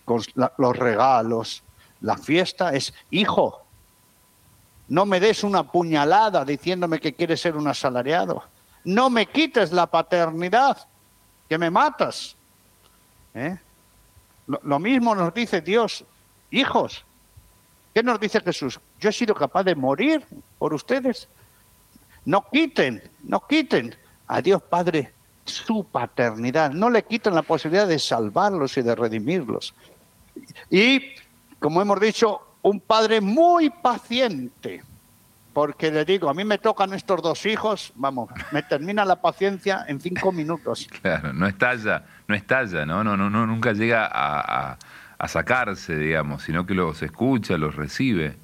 con 0.06 0.22
la- 0.36 0.54
los 0.58 0.76
regalos, 0.76 1.62
la 2.02 2.18
fiesta, 2.18 2.74
es 2.74 2.94
hijo. 3.12 3.64
No 4.88 5.06
me 5.06 5.20
des 5.20 5.44
una 5.44 5.64
puñalada 5.64 6.46
diciéndome 6.46 7.00
que 7.00 7.14
quieres 7.14 7.42
ser 7.42 7.56
un 7.56 7.68
asalariado. 7.68 8.44
No 8.84 9.10
me 9.10 9.26
quites 9.26 9.72
la 9.72 9.88
paternidad, 9.88 10.78
que 11.50 11.58
me 11.58 11.70
matas. 11.70 12.36
¿Eh? 13.34 13.58
Lo, 14.48 14.60
lo 14.64 14.80
mismo 14.80 15.14
nos 15.14 15.34
dice 15.34 15.62
Dios, 15.62 16.06
hijos. 16.52 17.04
¿Qué 17.94 18.04
nos 18.04 18.20
dice 18.20 18.40
Jesús? 18.42 18.80
Yo 19.00 19.10
he 19.10 19.14
sido 19.14 19.36
capaz 19.36 19.64
de 19.64 19.76
morir 19.76 20.26
por 20.58 20.74
ustedes. 20.74 21.28
No 22.26 22.46
quiten, 22.52 23.02
no 23.24 23.46
quiten 23.48 23.96
a 24.28 24.42
Dios 24.42 24.62
Padre 24.62 25.14
su 25.46 25.86
paternidad. 25.86 26.72
No 26.72 26.90
le 26.90 27.04
quiten 27.04 27.34
la 27.34 27.42
posibilidad 27.42 27.88
de 27.88 28.00
salvarlos 28.00 28.78
y 28.78 28.82
de 28.82 28.96
redimirlos. 28.96 29.74
Y, 30.70 31.02
como 31.60 31.82
hemos 31.82 32.00
dicho, 32.00 32.42
un 32.62 32.80
padre 32.80 33.22
muy 33.22 33.70
paciente. 33.70 34.84
Porque 35.54 35.90
le 35.90 36.06
digo, 36.06 36.30
a 36.30 36.36
mí 36.36 36.44
me 36.46 36.60
tocan 36.60 36.94
estos 36.94 37.20
dos 37.22 37.44
hijos, 37.48 37.92
vamos, 37.96 38.30
me 38.52 38.62
termina 38.62 39.04
la 39.04 39.20
paciencia 39.20 39.86
en 39.88 40.00
cinco 40.00 40.32
minutos. 40.32 40.88
Claro, 41.02 41.34
no 41.34 41.48
estalla, 41.48 42.04
no 42.28 42.36
estalla, 42.36 42.86
¿no? 42.86 43.04
No, 43.04 43.18
no, 43.18 43.28
no 43.30 43.48
nunca 43.48 43.74
llega 43.74 44.06
a, 44.06 44.72
a- 44.72 44.78
a 45.20 45.28
sacarse, 45.28 45.96
digamos, 45.98 46.44
sino 46.44 46.64
que 46.68 46.76
los 46.76 47.02
escucha, 47.02 47.58
los 47.58 47.76
recibe. 47.76 48.38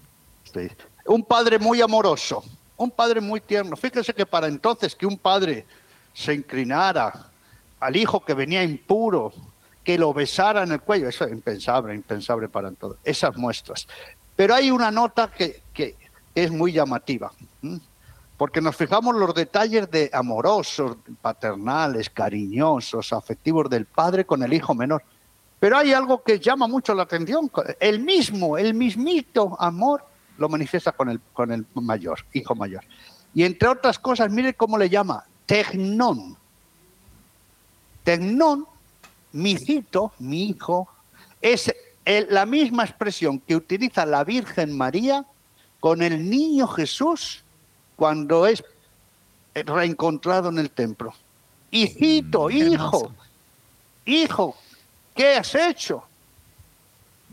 Sí. 0.52 0.68
Un 1.06 1.24
padre 1.24 1.60
muy 1.60 1.82
amoroso, 1.82 2.44
un 2.78 2.90
padre 2.90 3.22
muy 3.22 3.42
tierno. 3.42 3.76
Fíjese 3.76 4.12
que 4.16 4.26
para 4.26 4.48
entonces 4.48 4.96
que 4.96 5.06
un 5.06 5.20
padre 5.20 5.68
se 6.14 6.34
inclinara 6.34 7.14
al 7.80 7.96
hijo 7.96 8.26
que 8.26 8.34
venía 8.34 8.64
impuro, 8.64 9.32
que 9.84 9.98
lo 9.98 10.14
besara 10.14 10.64
en 10.64 10.72
el 10.72 10.82
cuello, 10.82 11.10
eso 11.10 11.26
es 11.26 11.32
impensable, 11.32 11.94
impensable 11.94 12.50
para 12.50 12.72
todos, 12.72 12.98
esas 13.04 13.36
muestras. 13.36 13.88
Pero 14.36 14.56
hay 14.56 14.72
una 14.72 14.92
nota 14.92 15.30
que, 15.32 15.62
que 15.74 15.96
es 16.34 16.52
muy 16.52 16.72
llamativa, 16.72 17.32
porque 18.38 18.62
nos 18.62 18.76
fijamos 18.76 19.16
los 19.16 19.34
detalles 19.36 19.90
de 19.92 20.10
amorosos, 20.14 20.98
paternales, 21.22 22.10
cariñosos, 22.10 23.14
afectivos 23.14 23.70
del 23.70 23.86
padre 23.86 24.26
con 24.26 24.42
el 24.44 24.54
hijo 24.54 24.74
menor. 24.74 25.04
Pero 25.60 25.78
hay 25.78 25.94
algo 25.94 26.24
que 26.24 26.40
llama 26.40 26.68
mucho 26.68 26.94
la 26.94 27.04
atención. 27.04 27.50
El 27.80 28.00
mismo, 28.02 28.58
el 28.58 28.74
mismito 28.74 29.56
amor 29.62 30.04
lo 30.38 30.50
manifiesta 30.50 30.92
con 30.92 31.10
el, 31.10 31.22
con 31.32 31.52
el 31.52 31.66
mayor, 31.76 32.20
hijo 32.34 32.56
mayor. 32.56 32.84
Y 33.34 33.44
entre 33.44 33.70
otras 33.70 33.98
cosas, 33.98 34.30
mire 34.30 34.56
cómo 34.56 34.78
le 34.78 34.90
llama, 34.90 35.24
tecnón. 35.46 36.36
Tecnón, 38.04 38.68
mi 39.34 39.52
hijito, 39.52 40.14
mi 40.20 40.46
hijo, 40.50 40.88
es 41.42 41.74
el- 42.06 42.28
la 42.30 42.46
misma 42.46 42.84
expresión 42.86 43.40
que 43.40 43.56
utiliza 43.56 44.06
la 44.06 44.24
Virgen 44.24 44.76
María 44.76 45.26
con 45.80 46.02
el 46.02 46.30
niño 46.30 46.68
Jesús 46.68 47.44
cuando 47.96 48.48
es 48.48 48.64
reencontrado 49.54 50.50
en 50.50 50.60
el 50.60 50.70
templo. 50.72 51.14
hijito, 51.72 52.50
Mm, 52.50 52.52
hijo, 52.52 53.12
hijo, 54.06 54.56
¿qué 55.16 55.36
has 55.38 55.56
hecho? 55.56 56.04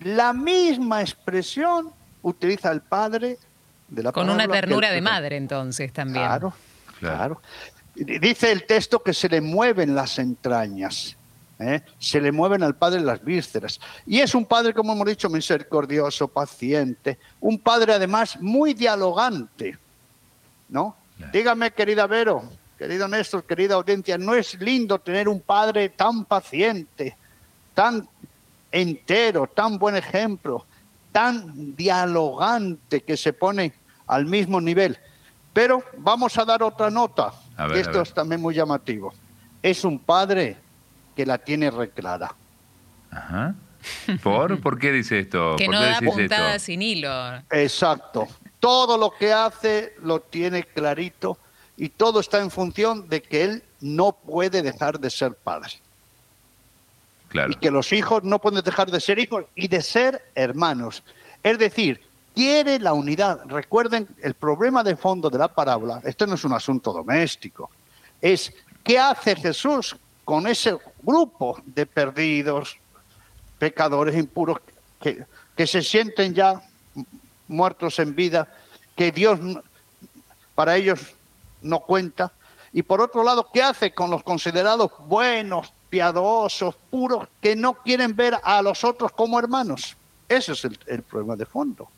La 0.00 0.32
misma 0.32 1.02
expresión 1.02 1.90
utiliza 2.22 2.70
el 2.72 2.80
padre 2.80 3.36
de 3.88 4.02
la 4.02 4.12
Con 4.12 4.30
una 4.30 4.48
ternura 4.48 4.90
de 4.90 5.02
madre, 5.02 5.36
entonces, 5.36 5.92
también. 5.92 6.24
Claro, 6.24 6.54
Claro. 6.98 7.40
claro. 7.40 8.20
Dice 8.20 8.50
el 8.50 8.64
texto 8.64 9.02
que 9.02 9.12
se 9.12 9.28
le 9.28 9.42
mueven 9.42 9.94
las 9.94 10.18
entrañas. 10.18 11.16
¿Eh? 11.60 11.82
Se 11.98 12.20
le 12.20 12.32
mueven 12.32 12.62
al 12.62 12.74
padre 12.74 13.00
las 13.00 13.22
vísceras. 13.22 13.78
Y 14.06 14.20
es 14.20 14.34
un 14.34 14.46
padre, 14.46 14.72
como 14.72 14.92
hemos 14.92 15.06
dicho, 15.06 15.28
misericordioso, 15.28 16.26
paciente. 16.26 17.18
Un 17.40 17.58
padre, 17.58 17.92
además, 17.92 18.40
muy 18.40 18.74
dialogante. 18.74 19.78
¿No? 20.68 20.96
Dígame, 21.32 21.72
querida 21.72 22.06
Vero, 22.06 22.42
querido 22.78 23.06
Néstor, 23.06 23.44
querida 23.44 23.74
audiencia, 23.74 24.16
¿no 24.16 24.34
es 24.34 24.58
lindo 24.58 24.98
tener 24.98 25.28
un 25.28 25.40
padre 25.40 25.90
tan 25.90 26.24
paciente, 26.24 27.14
tan 27.74 28.08
entero, 28.72 29.46
tan 29.46 29.78
buen 29.78 29.96
ejemplo, 29.96 30.64
tan 31.12 31.76
dialogante 31.76 33.02
que 33.02 33.18
se 33.18 33.34
pone 33.34 33.74
al 34.06 34.24
mismo 34.24 34.62
nivel? 34.62 34.96
Pero 35.52 35.84
vamos 35.98 36.38
a 36.38 36.44
dar 36.46 36.62
otra 36.62 36.88
nota. 36.88 37.34
Ver, 37.58 37.72
a 37.72 37.80
Esto 37.80 38.00
es 38.00 38.14
también 38.14 38.40
muy 38.40 38.54
llamativo. 38.54 39.12
Es 39.62 39.84
un 39.84 39.98
padre 39.98 40.56
que 41.20 41.26
la 41.26 41.36
tiene 41.36 41.70
reclara. 41.70 42.34
Ajá. 43.10 43.54
¿Por? 44.22 44.58
¿Por 44.62 44.78
qué 44.78 44.90
dice 44.90 45.18
esto? 45.18 45.56
Que 45.58 45.66
¿Por 45.66 45.74
no 45.74 45.80
qué 45.82 45.86
da 45.86 45.98
puntada 46.00 46.54
esto? 46.54 46.64
sin 46.64 46.80
hilo. 46.80 47.10
Exacto. 47.50 48.26
Todo 48.58 48.96
lo 48.96 49.10
que 49.10 49.30
hace 49.30 49.96
lo 50.02 50.20
tiene 50.20 50.62
clarito 50.62 51.36
y 51.76 51.90
todo 51.90 52.20
está 52.20 52.40
en 52.40 52.50
función 52.50 53.06
de 53.10 53.20
que 53.20 53.44
él 53.44 53.62
no 53.82 54.12
puede 54.12 54.62
dejar 54.62 54.98
de 54.98 55.10
ser 55.10 55.34
padre. 55.34 55.72
Claro. 57.28 57.52
Y 57.52 57.56
que 57.56 57.70
los 57.70 57.92
hijos 57.92 58.24
no 58.24 58.38
pueden 58.38 58.64
dejar 58.64 58.90
de 58.90 58.98
ser 58.98 59.18
hijos 59.18 59.44
y 59.54 59.68
de 59.68 59.82
ser 59.82 60.22
hermanos. 60.34 61.02
Es 61.42 61.58
decir, 61.58 62.00
quiere 62.34 62.78
la 62.78 62.94
unidad. 62.94 63.40
Recuerden, 63.44 64.08
el 64.22 64.32
problema 64.32 64.82
de 64.82 64.96
fondo 64.96 65.28
de 65.28 65.36
la 65.36 65.48
parábola, 65.48 66.00
esto 66.02 66.26
no 66.26 66.36
es 66.36 66.44
un 66.44 66.54
asunto 66.54 66.94
doméstico, 66.94 67.68
es 68.22 68.54
qué 68.82 68.98
hace 68.98 69.36
Jesús 69.36 69.94
con 70.24 70.46
ese 70.46 70.76
grupo 71.02 71.60
de 71.64 71.86
perdidos, 71.86 72.76
pecadores 73.58 74.16
impuros, 74.16 74.58
que, 75.00 75.24
que 75.56 75.66
se 75.66 75.82
sienten 75.82 76.34
ya 76.34 76.62
muertos 77.48 77.98
en 77.98 78.14
vida, 78.14 78.48
que 78.96 79.12
Dios 79.12 79.38
para 80.54 80.76
ellos 80.76 81.00
no 81.62 81.80
cuenta. 81.80 82.32
Y 82.72 82.82
por 82.82 83.00
otro 83.00 83.24
lado, 83.24 83.48
¿qué 83.52 83.62
hace 83.62 83.92
con 83.92 84.10
los 84.10 84.22
considerados 84.22 84.92
buenos, 85.06 85.72
piadosos, 85.88 86.76
puros, 86.90 87.28
que 87.40 87.56
no 87.56 87.74
quieren 87.74 88.14
ver 88.14 88.38
a 88.42 88.62
los 88.62 88.84
otros 88.84 89.12
como 89.12 89.38
hermanos? 89.38 89.96
Ese 90.28 90.52
es 90.52 90.64
el, 90.64 90.78
el 90.86 91.02
problema 91.02 91.34
de 91.34 91.46
fondo. 91.46 91.88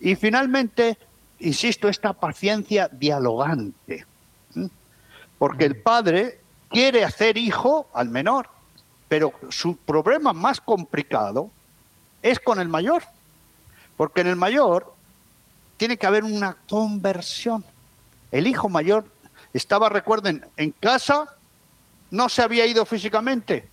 Y 0.00 0.14
finalmente, 0.14 0.96
insisto, 1.40 1.88
esta 1.88 2.14
paciencia 2.14 2.88
dialogante. 2.88 4.06
Porque 5.38 5.64
el 5.66 5.82
padre 5.82 6.40
quiere 6.70 7.04
hacer 7.04 7.36
hijo 7.36 7.88
al 7.92 8.08
menor, 8.08 8.48
pero 9.08 9.32
su 9.50 9.76
problema 9.76 10.32
más 10.32 10.60
complicado 10.60 11.50
es 12.22 12.38
con 12.40 12.60
el 12.60 12.68
mayor. 12.68 13.02
Porque 13.96 14.22
en 14.22 14.28
el 14.28 14.36
mayor 14.36 14.94
tiene 15.76 15.96
que 15.96 16.06
haber 16.06 16.24
una 16.24 16.56
conversión. 16.68 17.64
El 18.30 18.46
hijo 18.46 18.68
mayor 18.68 19.04
estaba, 19.52 19.88
recuerden, 19.88 20.46
en 20.56 20.70
casa, 20.70 21.26
no 22.10 22.28
se 22.28 22.42
había 22.42 22.66
ido 22.66 22.86
físicamente, 22.86 23.68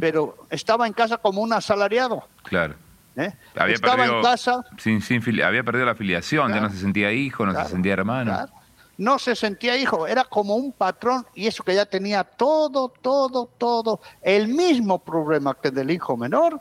pero 0.00 0.36
estaba 0.50 0.86
en 0.86 0.92
casa 0.92 1.16
como 1.16 1.40
un 1.40 1.52
asalariado. 1.52 2.26
Claro. 2.42 2.74
¿eh? 3.16 3.32
Había 3.56 3.76
estaba 3.76 3.96
perdido, 3.96 4.16
en 4.18 4.22
casa, 4.24 4.64
sin, 4.76 5.00
sin 5.00 5.42
había 5.42 5.62
perdido 5.62 5.86
la 5.86 5.92
afiliación, 5.92 6.52
ya 6.52 6.60
no 6.60 6.68
se 6.70 6.78
sentía 6.78 7.12
hijo, 7.12 7.46
no 7.46 7.52
Claro, 7.52 7.68
se 7.68 7.72
sentía 7.72 7.92
hermano. 7.94 8.32
claro. 8.32 8.52
No 8.96 9.18
se 9.18 9.34
sentía 9.34 9.76
hijo, 9.76 10.06
era 10.06 10.24
como 10.24 10.56
un 10.56 10.72
patrón 10.72 11.26
y 11.34 11.46
eso 11.46 11.64
que 11.64 11.74
ya 11.74 11.86
tenía 11.86 12.24
todo, 12.24 12.88
todo, 12.88 13.48
todo, 13.58 14.00
el 14.22 14.48
mismo 14.48 14.98
problema 14.98 15.54
que 15.54 15.70
del 15.70 15.90
hijo 15.90 16.16
menor, 16.16 16.60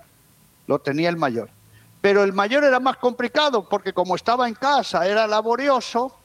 lo 0.67 0.79
tenía 0.79 1.09
el 1.09 1.17
mayor. 1.17 1.49
Pero 2.01 2.23
el 2.23 2.33
mayor 2.33 2.63
era 2.63 2.79
más 2.79 2.97
complicado 2.97 3.67
porque 3.69 3.93
como 3.93 4.15
estaba 4.15 4.47
en 4.47 4.55
casa, 4.55 5.07
era 5.07 5.27
laborioso 5.27 6.15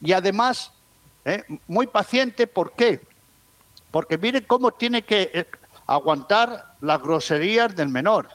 y 0.00 0.12
además 0.12 0.72
¿eh? 1.24 1.44
muy 1.66 1.86
paciente. 1.86 2.46
¿Por 2.46 2.72
qué? 2.72 3.00
Porque 3.90 4.18
miren 4.18 4.44
cómo 4.46 4.72
tiene 4.72 5.02
que 5.02 5.30
eh, 5.32 5.46
aguantar 5.86 6.74
las 6.80 7.00
groserías 7.00 7.74
del 7.76 7.88
menor, 7.88 8.28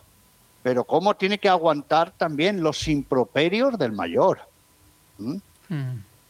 pero 0.63 0.84
cómo 0.84 1.15
tiene 1.15 1.39
que 1.39 1.49
aguantar 1.49 2.11
también 2.11 2.61
los 2.61 2.88
improperios 2.88 3.78
del 3.78 3.91
mayor. 3.91 4.39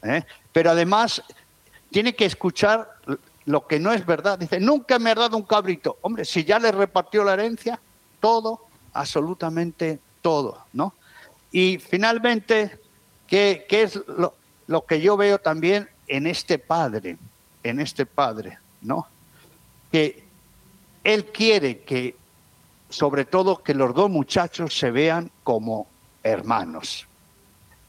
¿Eh? 0.04 0.24
Pero 0.52 0.72
además 0.72 1.22
tiene 1.92 2.16
que 2.16 2.26
escuchar 2.26 2.90
lo 3.46 3.68
que 3.68 3.80
no 3.80 3.92
es 3.92 4.06
verdad. 4.06 4.40
Dice, 4.40 4.60
nunca 4.60 5.00
me 5.00 5.12
ha 5.12 5.16
dado 5.16 5.38
un 5.38 5.44
cabrito. 5.44 5.98
Hombre, 6.02 6.26
si 6.26 6.44
ya 6.44 6.60
le 6.60 6.72
repartió 6.72 7.24
la 7.24 7.34
herencia, 7.34 7.80
todo, 8.20 8.68
absolutamente 8.94 10.00
todo, 10.22 10.66
¿no? 10.74 10.94
Y 11.52 11.78
finalmente, 11.80 12.80
¿qué, 13.28 13.66
qué 13.68 13.84
es 13.84 14.00
lo, 14.08 14.36
lo 14.68 14.86
que 14.86 15.02
yo 15.02 15.18
veo 15.18 15.40
también 15.40 15.90
en 16.08 16.28
este 16.28 16.60
padre? 16.60 17.18
En 17.64 17.80
este 17.80 18.06
padre, 18.06 18.58
¿no? 18.82 19.08
Que 19.92 20.24
él 21.04 21.26
quiere 21.26 21.80
que, 21.82 22.16
sobre 22.90 23.26
todo, 23.26 23.62
que 23.64 23.74
los 23.74 23.94
dos 23.94 24.10
muchachos 24.10 24.78
se 24.78 24.92
vean 24.92 25.32
como 25.44 25.88
hermanos. 26.24 27.08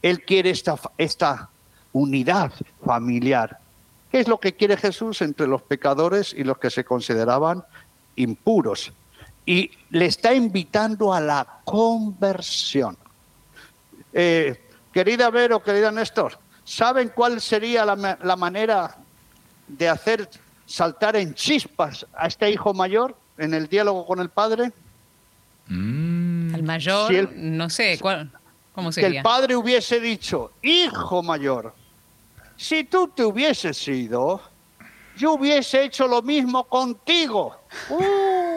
Él 0.01 0.23
quiere 0.25 0.49
esta, 0.49 0.77
esta 0.97 1.49
unidad 1.93 2.51
familiar. 2.85 3.59
¿Qué 4.11 4.19
es 4.19 4.27
lo 4.27 4.39
que 4.39 4.53
quiere 4.53 4.77
Jesús 4.77 5.21
entre 5.21 5.47
los 5.47 5.61
pecadores 5.61 6.33
y 6.37 6.43
los 6.43 6.57
que 6.57 6.69
se 6.69 6.83
consideraban 6.83 7.63
impuros? 8.15 8.91
Y 9.45 9.71
le 9.89 10.05
está 10.05 10.33
invitando 10.33 11.13
a 11.13 11.19
la 11.19 11.45
conversión. 11.65 12.97
Eh, 14.13 14.61
querida 14.91 15.29
Vero, 15.29 15.61
querida 15.63 15.91
Néstor, 15.91 16.37
¿saben 16.63 17.11
cuál 17.15 17.41
sería 17.41 17.85
la, 17.85 18.17
la 18.21 18.35
manera 18.35 18.95
de 19.67 19.89
hacer 19.89 20.29
saltar 20.65 21.15
en 21.15 21.33
chispas 21.33 22.05
a 22.15 22.27
este 22.27 22.49
hijo 22.51 22.73
mayor 22.73 23.15
en 23.37 23.53
el 23.53 23.67
diálogo 23.67 24.05
con 24.05 24.19
el 24.19 24.29
padre? 24.29 24.71
Mm, 25.67 26.53
Al 26.55 26.63
mayor, 26.63 27.07
Si 27.09 27.15
el- 27.15 27.57
no 27.57 27.69
sé, 27.69 27.97
¿cuál, 27.99 28.31
¿cómo 28.73 28.91
que 28.91 28.99
el 29.01 29.05
sería? 29.07 29.23
padre 29.23 29.55
hubiese 29.55 29.99
dicho, 29.99 30.51
hijo 30.61 31.23
mayor, 31.23 31.73
si 32.63 32.83
tú 32.85 33.09
te 33.09 33.23
hubieses 33.25 33.85
ido, 33.87 34.41
yo 35.17 35.33
hubiese 35.33 35.83
hecho 35.83 36.07
lo 36.07 36.21
mismo 36.21 36.63
contigo. 36.63 37.57
Uh, 37.89 38.03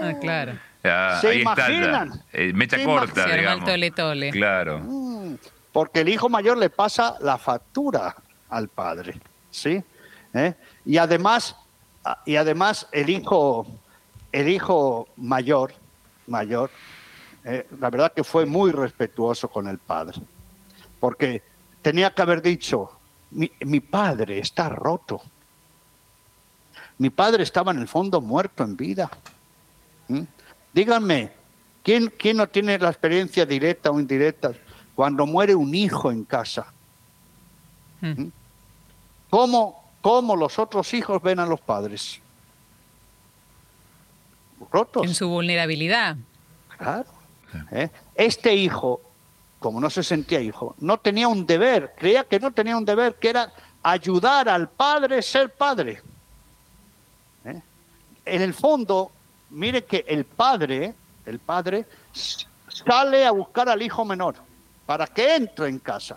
Ah, 0.03 0.13
claro. 0.21 0.53
ah, 0.85 1.19
¿Se 1.21 1.29
ahí 1.29 1.39
está 1.39 1.57
ya. 1.57 1.73
imaginan? 1.73 2.23
Eh, 2.33 2.53
mecha 2.55 2.77
¿Se 2.77 2.85
corta, 2.85 3.25
el 3.25 3.39
digamos. 3.41 3.65
tole 3.69 3.91
tole. 3.91 4.31
Claro. 4.31 4.79
mm, 4.81 5.35
porque 5.73 6.01
el 6.01 6.09
hijo 6.09 6.29
mayor 6.29 6.57
le 6.59 6.71
pasa 6.71 7.17
la 7.21 7.37
factura 7.39 8.15
al 8.51 8.69
padre, 8.69 9.21
¿sí? 9.51 9.83
¿Eh? 10.35 10.55
Y 10.85 10.99
además, 10.99 11.57
y 12.27 12.37
además 12.37 12.87
el 12.93 13.09
hijo, 13.11 13.67
el 14.33 14.49
hijo 14.49 15.09
mayor, 15.17 15.73
mayor, 16.27 16.71
eh, 17.45 17.67
la 17.81 17.91
verdad 17.91 18.13
que 18.15 18.23
fue 18.25 18.47
muy 18.47 18.71
respetuoso 18.71 19.49
con 19.49 19.67
el 19.69 19.79
padre, 19.79 20.21
porque 21.01 21.43
tenía 21.83 22.11
que 22.15 22.23
haber 22.23 22.41
dicho, 22.43 22.91
mi, 23.31 23.51
mi 23.61 23.81
padre 23.81 24.39
está 24.39 24.69
roto, 24.69 25.23
mi 26.99 27.11
padre 27.11 27.43
estaba 27.43 27.73
en 27.73 27.79
el 27.79 27.89
fondo 27.89 28.21
muerto 28.21 28.65
en 28.65 28.77
vida. 28.77 29.11
¿Mm? 30.09 30.23
Díganme, 30.73 31.33
¿quién, 31.83 32.13
¿quién 32.19 32.39
no 32.39 32.49
tiene 32.49 32.79
la 32.79 32.89
experiencia 32.89 33.45
directa 33.45 33.91
o 33.91 34.01
indirecta 34.01 34.53
cuando 34.95 35.27
muere 35.27 35.55
un 35.55 35.75
hijo 35.75 36.11
en 36.11 36.25
casa? 36.25 36.73
Mm. 38.01 38.29
¿Cómo, 39.31 39.85
cómo 40.01 40.37
los 40.37 40.59
otros 40.59 40.93
hijos 40.95 41.23
ven 41.23 41.39
a 41.39 41.47
los 41.47 41.61
padres? 41.61 42.21
Rotos. 44.71 45.05
En 45.05 45.15
su 45.15 45.29
vulnerabilidad. 45.29 46.17
Claro. 46.79 47.07
¿eh? 47.71 47.91
Este 48.15 48.55
hijo, 48.55 49.01
como 49.59 49.81
no 49.81 49.91
se 49.91 50.03
sentía 50.03 50.41
hijo, 50.41 50.75
no 50.79 50.99
tenía 50.99 51.29
un 51.29 51.47
deber, 51.47 51.95
creía 51.97 52.25
que 52.25 52.39
no 52.39 52.51
tenía 52.53 52.77
un 52.77 52.85
deber, 52.85 53.15
que 53.17 53.31
era 53.31 53.53
ayudar 53.83 54.49
al 54.49 54.69
padre 54.69 55.19
a 55.19 55.23
ser 55.23 55.51
padre. 55.51 56.03
¿eh? 57.45 57.61
En 58.25 58.43
el 58.43 58.53
fondo, 58.55 59.11
mire 59.51 59.85
que 59.85 60.05
el 60.09 60.25
padre, 60.25 60.95
el 61.25 61.39
padre 61.39 61.87
sale 62.69 63.25
a 63.25 63.31
buscar 63.31 63.69
al 63.69 63.81
hijo 63.83 64.05
menor 64.05 64.35
para 64.85 65.07
que 65.07 65.37
entre 65.37 65.69
en 65.69 65.79
casa. 65.79 66.17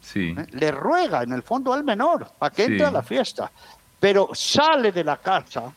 Sí. 0.00 0.34
¿eh? 0.36 0.46
Le 0.52 0.70
ruega 0.70 1.22
en 1.22 1.32
el 1.32 1.42
fondo 1.42 1.72
al 1.72 1.84
menor 1.84 2.30
para 2.38 2.54
que 2.54 2.64
Sí. 2.66 2.72
entre 2.72 2.86
a 2.86 2.90
la 2.90 3.02
fiesta. 3.02 3.50
pero 4.00 4.30
sale 4.32 4.92
de 4.92 5.02
la 5.02 5.16
casa 5.16 5.72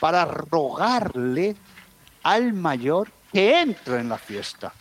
para 0.00 0.24
rogarle 0.24 1.54
al 2.22 2.54
mayor 2.54 3.10
que 3.30 3.60
entre 3.60 4.00
en 4.00 4.08
la 4.08 4.16
fiesta. 4.18 4.72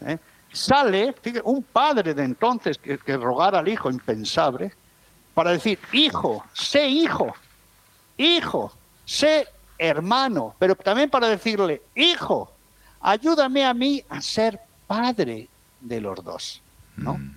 ¿Eh? 0.00 0.18
Sale, 0.52 1.12
fíjate, 1.20 1.42
un 1.44 1.62
padre 1.62 2.14
de 2.14 2.24
entonces 2.24 2.78
que, 2.78 2.98
que 2.98 3.16
rogara 3.16 3.58
al 3.58 3.68
hijo 3.68 3.90
impensable 3.90 4.72
para 5.34 5.52
decir, 5.52 5.78
hijo, 5.92 6.44
sé 6.52 6.88
hijo, 6.88 7.34
hijo, 8.16 8.72
sé 9.04 9.46
hermano, 9.78 10.54
pero 10.58 10.74
también 10.74 11.10
para 11.10 11.28
decirle, 11.28 11.82
hijo, 11.94 12.50
ayúdame 13.00 13.64
a 13.64 13.74
mí 13.74 14.02
a 14.08 14.20
ser 14.20 14.58
padre 14.86 15.48
de 15.80 16.00
los 16.00 16.24
dos. 16.24 16.62
¿no? 16.96 17.14
Mm. 17.14 17.34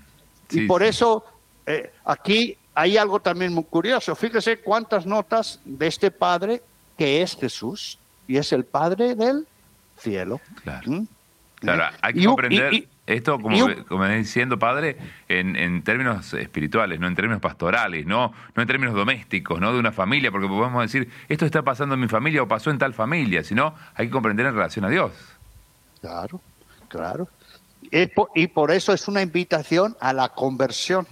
y 0.52 0.68
por 0.68 0.82
sí. 0.82 0.88
eso 0.88 1.24
eh, 1.66 1.92
aquí 2.06 2.58
hay 2.74 2.98
algo 2.98 3.20
también 3.20 3.54
muy 3.54 3.64
curioso. 3.64 4.16
Fíjese 4.16 4.60
cuántas 4.60 5.06
notas 5.06 5.60
de 5.66 5.88
este 5.88 6.12
Padre 6.12 6.62
que 6.98 7.22
es 7.22 7.36
Jesús 7.36 8.00
y 8.28 8.38
es 8.38 8.52
el 8.52 8.66
Padre 8.66 9.16
del 9.16 9.48
cielo. 9.98 10.40
Claro. 10.64 10.92
¿Mm? 10.92 11.08
Claro, 11.62 11.84
¿Eh? 11.84 11.98
hay 12.02 12.14
que 12.14 12.20
Y 12.22 12.26
comprender 12.26 12.74
y- 12.74 12.88
esto, 13.08 13.40
como, 13.40 13.70
y 13.70 13.76
como 13.84 14.06
diciendo, 14.08 14.58
padre, 14.60 14.98
en, 15.30 15.56
en 15.56 15.84
términos 15.84 16.34
espirituales, 16.34 17.00
no 17.00 17.08
en 17.08 17.16
términos 17.16 17.40
pastorales, 17.42 18.06
no, 18.06 18.34
no 18.56 18.62
en 18.62 18.68
términos 18.68 18.96
domésticos, 18.96 19.60
no 19.60 19.72
de 19.74 19.80
una 19.80 19.92
familia, 19.92 20.32
porque 20.32 20.48
podemos 20.48 20.82
decir, 20.82 21.10
esto 21.30 21.46
está 21.46 21.62
pasando 21.62 21.96
en 21.96 22.02
mi 22.02 22.08
familia 22.08 22.42
o 22.44 22.48
pasó 22.48 22.70
en 22.72 22.78
tal 22.78 22.94
familia, 22.94 23.44
sino 23.44 23.76
hay 23.96 24.08
que 24.08 24.12
comprender 24.12 24.46
en 24.48 24.54
relación 24.56 24.86
a 24.86 24.90
Dios. 24.90 25.12
Claro, 26.02 26.42
claro. 26.88 27.28
Y 28.36 28.48
por 28.48 28.72
eso 28.72 28.94
es 28.94 29.08
una 29.08 29.22
invitación 29.22 29.96
a 30.00 30.14
la 30.14 30.30
conversión, 30.30 31.06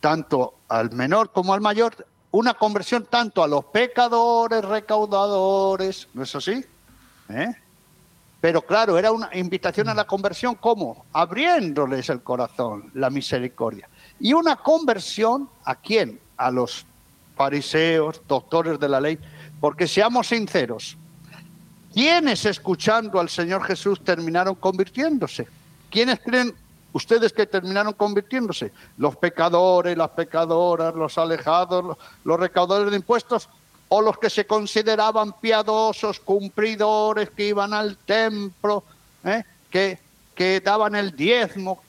tanto 0.00 0.54
al 0.68 0.92
menor 0.92 1.32
como 1.32 1.54
al 1.54 1.60
mayor, 1.60 2.06
una 2.30 2.54
conversión 2.54 3.06
tanto 3.10 3.42
a 3.42 3.48
los 3.48 3.64
pecadores, 3.66 4.64
recaudadores, 4.64 6.08
¿no 6.14 6.22
es 6.22 6.34
así? 6.36 6.64
¿Eh? 7.28 7.48
Pero 8.42 8.60
claro, 8.60 8.98
era 8.98 9.12
una 9.12 9.30
invitación 9.34 9.88
a 9.88 9.94
la 9.94 10.04
conversión, 10.04 10.56
¿cómo? 10.56 11.06
Abriéndoles 11.12 12.10
el 12.10 12.22
corazón, 12.22 12.90
la 12.92 13.08
misericordia. 13.08 13.88
Y 14.18 14.32
una 14.32 14.56
conversión 14.56 15.48
a 15.64 15.76
quién? 15.76 16.18
A 16.36 16.50
los 16.50 16.84
fariseos, 17.36 18.20
doctores 18.26 18.80
de 18.80 18.88
la 18.88 19.00
ley, 19.00 19.18
porque 19.60 19.86
seamos 19.86 20.26
sinceros, 20.26 20.98
¿Quiénes 21.92 22.46
escuchando 22.46 23.20
al 23.20 23.28
Señor 23.28 23.62
Jesús 23.64 24.02
terminaron 24.02 24.54
convirtiéndose? 24.54 25.46
¿Quiénes 25.90 26.20
creen 26.20 26.54
ustedes 26.92 27.34
que 27.34 27.46
terminaron 27.46 27.92
convirtiéndose? 27.92 28.72
Los 28.96 29.16
pecadores, 29.16 29.96
las 29.96 30.08
pecadoras, 30.10 30.94
los 30.94 31.18
alejados, 31.18 31.84
los, 31.84 31.98
los 32.24 32.40
recaudadores 32.40 32.90
de 32.90 32.96
impuestos 32.96 33.50
o 33.94 34.00
los 34.00 34.16
que 34.16 34.30
se 34.30 34.46
consideraban 34.46 35.34
piadosos, 35.38 36.18
cumplidores, 36.18 37.28
que 37.28 37.48
iban 37.48 37.74
al 37.74 37.98
templo, 37.98 38.84
¿eh? 39.22 39.44
que, 39.70 39.98
que 40.34 40.60
daban 40.60 40.94
el 40.94 41.14
diezmo. 41.14 41.82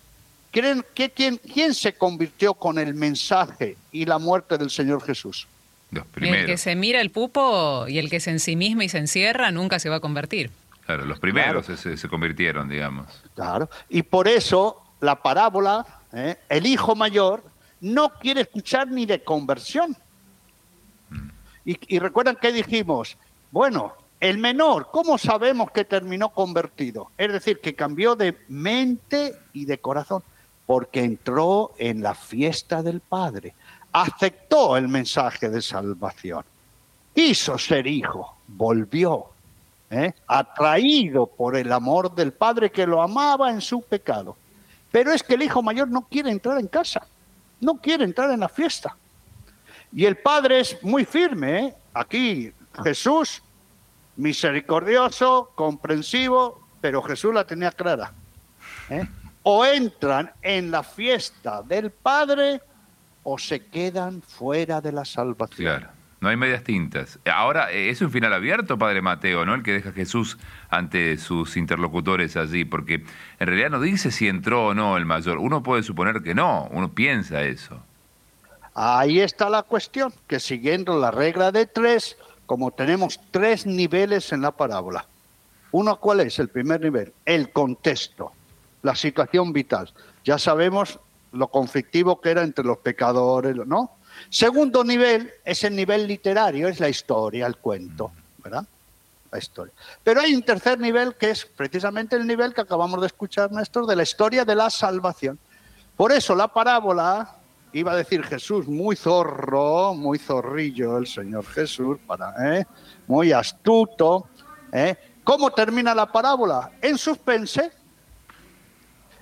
¿Creen 0.52 0.86
que 0.94 1.12
quién, 1.12 1.38
quién 1.38 1.74
se 1.74 1.94
convirtió 1.94 2.56
con 2.56 2.78
el 2.78 2.94
mensaje 2.94 3.78
y 3.94 4.04
la 4.04 4.20
muerte 4.20 4.58
del 4.58 4.70
Señor 4.70 5.02
Jesús? 5.02 5.48
Los 5.92 6.04
El 6.04 6.10
que 6.12 6.20
primeros. 6.20 6.60
se 6.60 6.76
mira 6.76 7.00
el 7.00 7.10
pupo 7.10 7.86
y 7.88 8.00
el 8.00 8.10
que 8.10 8.20
se 8.20 8.32
ensimisma 8.32 8.84
y 8.84 8.90
se 8.90 8.98
encierra 8.98 9.52
nunca 9.52 9.80
se 9.80 9.88
va 9.88 9.96
a 9.96 10.00
convertir. 10.02 10.52
Claro, 10.86 11.06
los 11.06 11.20
primeros 11.20 11.68
se, 11.68 11.96
se 11.96 12.10
convirtieron, 12.10 12.68
digamos. 12.68 13.08
Claro. 13.34 13.70
Y 13.88 14.04
por 14.04 14.28
eso 14.28 14.84
la 15.00 15.22
parábola, 15.22 15.86
¿eh? 16.12 16.36
el 16.50 16.66
hijo 16.66 16.96
mayor, 16.96 17.46
no 17.80 18.10
quiere 18.20 18.42
escuchar 18.42 18.90
ni 18.90 19.06
de 19.06 19.24
conversión. 19.24 19.96
Y, 21.66 22.00
recuerdan 22.00 22.36
que 22.36 22.52
dijimos, 22.52 23.18
bueno, 23.52 23.94
el 24.20 24.38
menor, 24.38 24.90
¿cómo 24.92 25.18
sabemos 25.18 25.72
que 25.72 25.86
terminó 25.86 26.30
convertido? 26.30 27.12
Es 27.18 27.32
decir, 27.32 27.62
que 27.62 27.76
cambió 27.76 28.16
de 28.16 28.38
mente 28.50 29.34
y 29.54 29.66
de 29.66 29.78
corazón, 29.78 30.24
porque 30.66 31.04
entró 31.04 31.74
en 31.78 32.02
la 32.02 32.16
fiesta 32.16 32.84
del 32.84 33.00
Padre, 33.00 33.54
aceptó 33.92 34.76
el 34.76 34.88
mensaje 34.88 35.50
de 35.50 35.62
salvación, 35.62 36.44
quiso 37.14 37.58
ser 37.58 37.88
hijo, 37.88 38.38
volvió, 38.48 39.28
¿eh? 39.90 40.14
atraído 40.28 41.28
por 41.28 41.56
el 41.56 41.72
amor 41.72 42.14
del 42.14 42.34
Padre 42.34 42.72
que 42.72 42.88
lo 42.88 43.02
amaba 43.02 43.52
en 43.52 43.62
su 43.62 43.82
pecado. 43.82 44.36
Pero 44.92 45.12
es 45.12 45.24
que 45.24 45.36
el 45.36 45.44
hijo 45.44 45.62
mayor 45.62 45.88
no 45.88 46.02
quiere 46.02 46.30
entrar 46.30 46.60
en 46.60 46.68
casa, 46.68 47.06
no 47.62 47.76
quiere 47.76 48.04
entrar 48.04 48.32
en 48.32 48.42
la 48.42 48.50
fiesta. 48.50 48.96
Y 49.96 50.06
el 50.06 50.18
Padre 50.18 50.62
es 50.62 50.82
muy 50.84 51.06
firme. 51.06 51.60
¿eh? 51.60 51.74
Aquí 51.94 52.52
Jesús, 52.84 53.44
misericordioso, 54.16 55.52
comprensivo, 55.56 56.68
pero 56.82 57.02
Jesús 57.02 57.34
la 57.34 57.46
tenía 57.46 57.72
clara. 57.72 58.12
¿eh? 58.90 59.06
O 59.44 59.66
entran 59.66 60.32
en 60.42 60.72
la 60.72 60.84
fiesta 60.84 61.62
del 61.62 61.92
Padre 61.92 62.62
o 63.24 63.38
se 63.38 63.66
quedan 63.68 64.22
fuera 64.22 64.82
de 64.82 64.92
la 64.92 65.06
salvación. 65.06 65.78
Claro. 65.78 65.94
No 66.20 66.30
hay 66.30 66.38
medias 66.38 66.64
tintas. 66.64 67.20
Ahora, 67.26 67.70
eh, 67.74 67.90
es 67.90 68.02
un 68.02 68.10
final 68.10 68.32
abierto, 68.32 68.78
Padre 68.78 69.02
Mateo, 69.02 69.46
¿no? 69.46 69.56
El 69.56 69.62
que 69.62 69.74
deja 69.74 69.90
a 69.90 69.92
Jesús 69.92 70.38
ante 70.70 71.18
sus 71.18 71.58
interlocutores 71.58 72.38
allí, 72.38 72.64
porque 72.64 73.04
en 73.40 73.48
realidad 73.48 73.70
no 73.70 73.82
dice 73.82 74.10
si 74.10 74.30
entró 74.30 74.68
o 74.68 74.74
no 74.74 74.96
el 74.96 75.06
mayor. 75.06 75.38
Uno 75.38 75.64
puede 75.64 75.84
suponer 75.84 76.22
que 76.22 76.34
no, 76.34 76.70
uno 76.72 76.94
piensa 76.94 77.44
eso. 77.44 77.84
Ahí 78.76 79.20
está 79.20 79.50
la 79.50 79.64
cuestión, 79.64 80.14
que 80.28 80.40
siguiendo 80.40 80.98
la 81.00 81.12
regla 81.12 81.52
de 81.52 81.66
tres, 81.66 82.18
como 82.46 82.72
tenemos 82.72 83.20
tres 83.32 83.66
niveles 83.66 84.32
en 84.32 84.42
la 84.42 84.52
parábola. 84.52 85.06
Uno, 85.72 86.00
¿cuál 86.00 86.22
es 86.22 86.40
el 86.40 86.50
primer 86.50 86.82
nivel? 86.82 87.14
El 87.26 87.52
contexto, 87.52 88.32
la 88.82 88.96
situación 88.96 89.54
vital. 89.54 89.92
Ya 90.24 90.38
sabemos 90.38 91.00
lo 91.32 91.48
conflictivo 91.48 92.22
que 92.22 92.32
era 92.32 92.44
entre 92.44 92.64
los 92.64 92.78
pecadores, 92.78 93.56
¿no? 93.56 93.92
Segundo 94.30 94.84
nivel 94.84 95.32
es 95.44 95.64
el 95.64 95.76
nivel 95.76 96.08
literario, 96.08 96.68
es 96.68 96.80
la 96.80 96.90
historia, 96.90 97.48
el 97.48 97.58
cuento, 97.58 98.12
¿verdad? 98.44 98.66
La 99.32 99.40
historia. 99.40 99.74
Pero 100.04 100.22
hay 100.22 100.36
un 100.36 100.44
tercer 100.44 100.80
nivel 100.80 101.16
que 101.16 101.32
es 101.32 101.46
precisamente 101.46 102.16
el 102.16 102.28
nivel 102.28 102.54
que 102.54 102.62
acabamos 102.62 103.02
de 103.02 103.08
escuchar, 103.08 103.52
Néstor, 103.52 103.88
de 103.88 103.96
la 103.96 104.04
historia 104.04 104.46
de 104.46 104.56
la 104.56 104.70
salvación. 104.70 105.40
Por 105.98 106.12
eso 106.12 106.36
la 106.36 106.48
parábola, 106.48 107.36
iba 107.74 107.92
a 107.92 107.96
decir 107.96 108.24
Jesús, 108.24 108.68
muy 108.68 108.96
zorro, 108.96 109.94
muy 109.94 110.20
zorrillo 110.20 110.98
el 110.98 111.08
Señor 111.08 111.46
Jesús, 111.46 111.98
para, 112.06 112.34
¿eh? 112.58 112.66
muy 113.08 113.32
astuto. 113.32 114.28
¿eh? 114.72 114.96
¿Cómo 115.24 115.52
termina 115.52 115.94
la 115.96 116.12
parábola? 116.12 116.72
En 116.82 116.98
suspense. 116.98 117.72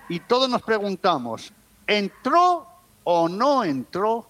Y 0.10 0.20
todos 0.20 0.50
nos 0.50 0.62
preguntamos, 0.62 1.54
¿entró 1.88 2.68
o 3.06 3.30
no 3.30 3.64
entró 3.64 4.28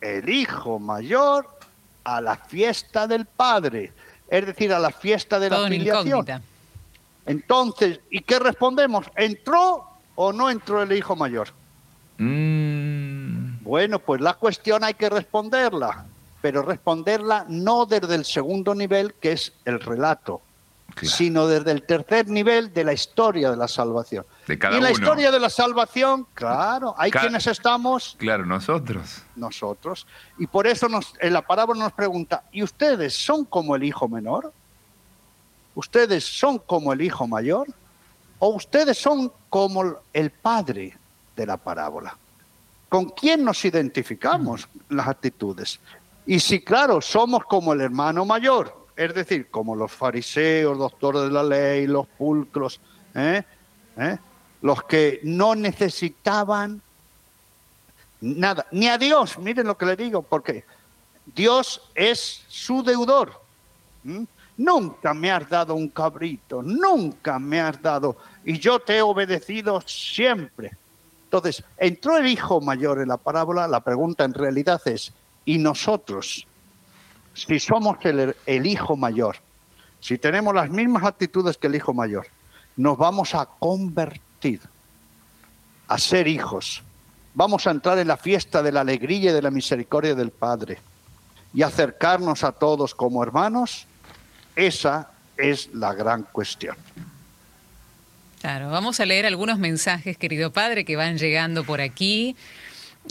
el 0.00 0.28
hijo 0.28 0.78
mayor 0.78 1.48
a 2.04 2.20
la 2.20 2.36
fiesta 2.36 3.06
del 3.06 3.24
Padre? 3.24 3.92
Es 4.28 4.44
decir, 4.44 4.72
a 4.74 4.78
la 4.78 4.90
fiesta 4.90 5.38
de 5.38 5.48
la 5.48 5.56
Todo 5.56 5.68
filiación. 5.68 6.06
incógnita. 6.06 6.42
Entonces, 7.24 8.00
¿y 8.10 8.20
qué 8.20 8.38
respondemos? 8.38 9.06
¿Entró 9.16 9.88
o 10.14 10.32
no 10.32 10.50
entró 10.50 10.82
el 10.82 10.92
hijo 10.92 11.16
mayor? 11.16 11.48
Mm, 12.18 12.65
Bueno, 13.66 13.98
pues 13.98 14.20
la 14.20 14.34
cuestión 14.34 14.84
hay 14.84 14.94
que 14.94 15.10
responderla, 15.10 16.04
pero 16.40 16.62
responderla 16.62 17.44
no 17.48 17.84
desde 17.84 18.14
el 18.14 18.24
segundo 18.24 18.74
nivel, 18.74 19.14
que 19.14 19.32
es 19.32 19.52
el 19.64 19.80
relato, 19.80 20.40
claro. 20.94 21.16
sino 21.16 21.46
desde 21.48 21.72
el 21.72 21.82
tercer 21.82 22.28
nivel 22.28 22.72
de 22.72 22.84
la 22.84 22.92
historia 22.92 23.50
de 23.50 23.56
la 23.56 23.66
salvación. 23.66 24.24
De 24.46 24.56
cada 24.56 24.76
y 24.78 24.80
la 24.80 24.90
uno. 24.90 24.96
historia 24.98 25.32
de 25.32 25.40
la 25.40 25.50
salvación, 25.50 26.28
claro, 26.32 26.94
hay 26.96 27.10
Ca- 27.10 27.22
quienes 27.22 27.48
estamos 27.48 28.14
Claro, 28.20 28.46
nosotros. 28.46 29.22
nosotros, 29.34 30.06
y 30.38 30.46
por 30.46 30.68
eso 30.68 30.88
nos, 30.88 31.14
en 31.20 31.32
la 31.32 31.42
parábola 31.42 31.82
nos 31.82 31.92
pregunta, 31.92 32.44
¿y 32.52 32.62
ustedes 32.62 33.14
son 33.16 33.44
como 33.46 33.74
el 33.74 33.82
hijo 33.82 34.06
menor? 34.08 34.52
¿Ustedes 35.74 36.24
son 36.24 36.58
como 36.60 36.92
el 36.92 37.02
hijo 37.02 37.26
mayor? 37.26 37.66
¿O 38.38 38.50
ustedes 38.50 38.96
son 38.96 39.32
como 39.50 39.96
el 40.12 40.30
padre 40.30 40.96
de 41.34 41.46
la 41.46 41.56
parábola? 41.56 42.16
¿Con 42.88 43.06
quién 43.10 43.44
nos 43.44 43.64
identificamos 43.64 44.68
las 44.88 45.08
actitudes? 45.08 45.80
Y 46.24 46.40
si, 46.40 46.60
claro, 46.60 47.00
somos 47.00 47.44
como 47.44 47.72
el 47.72 47.80
hermano 47.80 48.24
mayor, 48.24 48.86
es 48.96 49.14
decir, 49.14 49.50
como 49.50 49.76
los 49.76 49.92
fariseos, 49.92 50.78
doctores 50.78 51.22
de 51.22 51.30
la 51.30 51.42
ley, 51.42 51.86
los 51.86 52.06
pulcros, 52.06 52.80
¿eh? 53.14 53.42
¿Eh? 53.96 54.18
los 54.62 54.82
que 54.84 55.20
no 55.22 55.54
necesitaban 55.54 56.80
nada, 58.20 58.66
ni 58.72 58.88
a 58.88 58.98
Dios, 58.98 59.38
miren 59.38 59.66
lo 59.66 59.76
que 59.76 59.86
le 59.86 59.96
digo, 59.96 60.22
porque 60.22 60.64
Dios 61.34 61.82
es 61.94 62.44
su 62.48 62.82
deudor. 62.82 63.40
Nunca 64.56 65.12
me 65.12 65.30
has 65.30 65.48
dado 65.48 65.74
un 65.74 65.88
cabrito, 65.88 66.62
nunca 66.62 67.38
me 67.38 67.60
has 67.60 67.80
dado, 67.80 68.16
y 68.44 68.58
yo 68.58 68.78
te 68.78 68.96
he 68.96 69.02
obedecido 69.02 69.80
siempre. 69.82 70.72
Entonces, 71.26 71.64
entró 71.76 72.16
el 72.16 72.28
hijo 72.28 72.60
mayor 72.60 73.00
en 73.00 73.08
la 73.08 73.16
parábola, 73.16 73.66
la 73.66 73.80
pregunta 73.80 74.24
en 74.24 74.32
realidad 74.32 74.80
es, 74.86 75.12
Y 75.44 75.58
nosotros, 75.58 76.46
si 77.34 77.58
somos 77.58 77.98
el, 78.04 78.66
hijo 78.66 78.96
mayor, 78.96 79.36
si 80.00 80.18
tenemos 80.18 80.54
las 80.54 80.70
mismas 80.70 81.02
actitudes 81.02 81.56
que 81.56 81.66
el 81.66 81.74
hijo 81.74 81.92
mayor, 81.92 82.28
nos 82.76 82.96
vamos 82.96 83.34
a 83.34 83.46
convertir 83.46 84.60
a 85.88 85.98
ser 85.98 86.28
hijos. 86.28 86.82
Vamos 87.34 87.66
a 87.66 87.72
entrar 87.72 87.98
en 87.98 88.08
la 88.08 88.16
fiesta 88.16 88.62
de 88.62 88.70
la 88.70 88.82
alegría 88.82 89.30
y 89.30 89.34
de 89.34 89.42
la 89.42 89.50
misericordia 89.50 90.14
del 90.14 90.30
Padre 90.30 90.78
y 91.52 91.62
acercarnos 91.62 92.44
a 92.44 92.52
todos 92.52 92.94
como 92.94 93.22
hermanos. 93.22 93.86
Esa 94.54 95.10
es 95.36 95.74
la 95.74 95.92
gran 95.92 96.22
cuestión. 96.22 96.76
Claro, 98.46 98.70
vamos 98.70 99.00
a 99.00 99.06
leer 99.06 99.26
algunos 99.26 99.58
mensajes, 99.58 100.16
querido 100.16 100.52
padre, 100.52 100.84
que 100.84 100.94
van 100.94 101.18
llegando 101.18 101.64
por 101.64 101.80
aquí. 101.80 102.36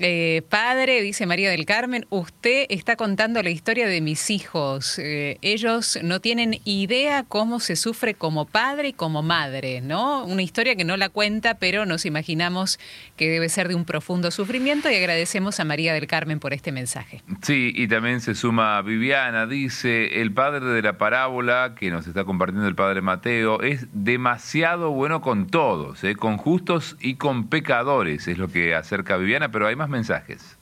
Eh, 0.02 0.41
padre, 0.50 1.02
dice 1.02 1.26
María 1.26 1.50
del 1.50 1.66
Carmen, 1.66 2.06
usted 2.10 2.66
está 2.70 2.98
contando 2.98 3.41
la 3.41 3.50
historia 3.50 3.88
de 3.88 4.02
mis 4.02 4.30
hijos. 4.30 5.00
Eh, 5.00 5.38
ellos 5.41 6.00
no 6.04 6.20
tienen 6.20 6.60
idea 6.66 7.24
cómo 7.24 7.62
se 7.62 7.78
sufre 7.78 8.14
como 8.14 8.46
padre 8.46 8.89
y 8.89 8.93
como 8.93 9.24
madre, 9.24 9.80
¿no? 9.80 10.26
Una 10.26 10.41
historia 10.41 10.76
que 10.76 10.84
no 10.84 10.98
la 10.98 11.08
cuenta, 11.08 11.56
pero 11.60 11.86
nos 11.86 12.06
imaginamos 12.06 12.78
que 13.16 13.30
debe 13.30 13.48
ser 13.48 13.70
de 13.70 13.76
un 13.76 13.86
profundo 13.86 14.32
sufrimiento 14.32 14.89
y 14.89 14.96
agradecemos 14.96 15.60
a 15.62 15.64
María 15.64 15.93
del 15.93 16.08
Carmen 16.08 16.39
por 16.39 16.54
este 16.54 16.74
mensaje. 16.74 17.22
Sí, 17.41 17.72
y 17.74 17.88
también 17.88 18.20
se 18.20 18.36
suma 18.36 18.82
Viviana, 18.82 19.48
dice, 19.48 20.22
el 20.22 20.34
padre 20.34 20.66
de 20.66 20.82
la 20.82 20.98
parábola 20.98 21.74
que 21.80 21.89
nos 21.89 22.06
está 22.06 22.26
compartiendo 22.26 22.68
el 22.68 22.76
padre 22.76 23.02
Mateo 23.02 23.62
es 23.62 23.88
demasiado 23.93 24.91
bueno 24.91 25.22
con 25.22 25.48
todos, 25.48 26.04
¿eh? 26.04 26.16
con 26.16 26.38
justos 26.38 26.98
y 27.00 27.16
con 27.16 27.48
pecadores, 27.48 28.28
es 28.28 28.38
lo 28.38 28.50
que 28.50 28.76
acerca 28.76 29.16
Viviana, 29.16 29.52
pero 29.52 29.68
hay 29.68 29.76
más 29.76 29.84
mensajes. 29.89 30.57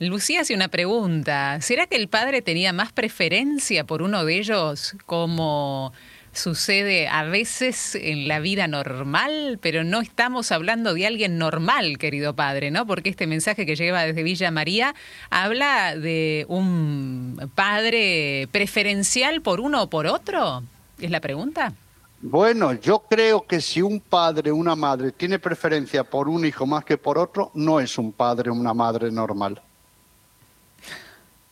Lucía 0.00 0.42
hace 0.42 0.54
una 0.54 0.68
pregunta. 0.68 1.60
¿Será 1.60 1.86
que 1.86 1.96
el 1.96 2.08
padre 2.08 2.40
tenía 2.40 2.72
más 2.72 2.92
preferencia 2.92 3.84
por 3.84 4.02
uno 4.02 4.24
de 4.24 4.38
ellos 4.38 4.94
como 5.06 5.92
sucede 6.32 7.08
a 7.08 7.24
veces 7.24 7.96
en 7.96 8.28
la 8.28 8.38
vida 8.38 8.68
normal? 8.68 9.58
Pero 9.60 9.82
no 9.82 10.00
estamos 10.00 10.52
hablando 10.52 10.94
de 10.94 11.04
alguien 11.04 11.36
normal, 11.36 11.98
querido 11.98 12.36
padre, 12.36 12.70
¿no? 12.70 12.86
Porque 12.86 13.10
este 13.10 13.26
mensaje 13.26 13.66
que 13.66 13.74
lleva 13.74 14.04
desde 14.04 14.22
Villa 14.22 14.52
María 14.52 14.94
habla 15.30 15.96
de 15.96 16.46
un 16.48 17.50
padre 17.56 18.46
preferencial 18.52 19.42
por 19.42 19.58
uno 19.60 19.82
o 19.82 19.90
por 19.90 20.06
otro. 20.06 20.62
¿Es 21.00 21.10
la 21.10 21.20
pregunta? 21.20 21.72
Bueno, 22.20 22.72
yo 22.72 23.00
creo 23.08 23.46
que 23.46 23.60
si 23.60 23.80
un 23.80 24.00
padre 24.00 24.50
o 24.50 24.56
una 24.56 24.74
madre 24.74 25.12
tiene 25.12 25.38
preferencia 25.38 26.02
por 26.02 26.28
un 26.28 26.44
hijo 26.44 26.66
más 26.66 26.84
que 26.84 26.98
por 26.98 27.16
otro, 27.16 27.52
no 27.54 27.78
es 27.78 27.96
un 27.96 28.12
padre 28.12 28.50
o 28.50 28.54
una 28.54 28.74
madre 28.74 29.10
normal. 29.10 29.60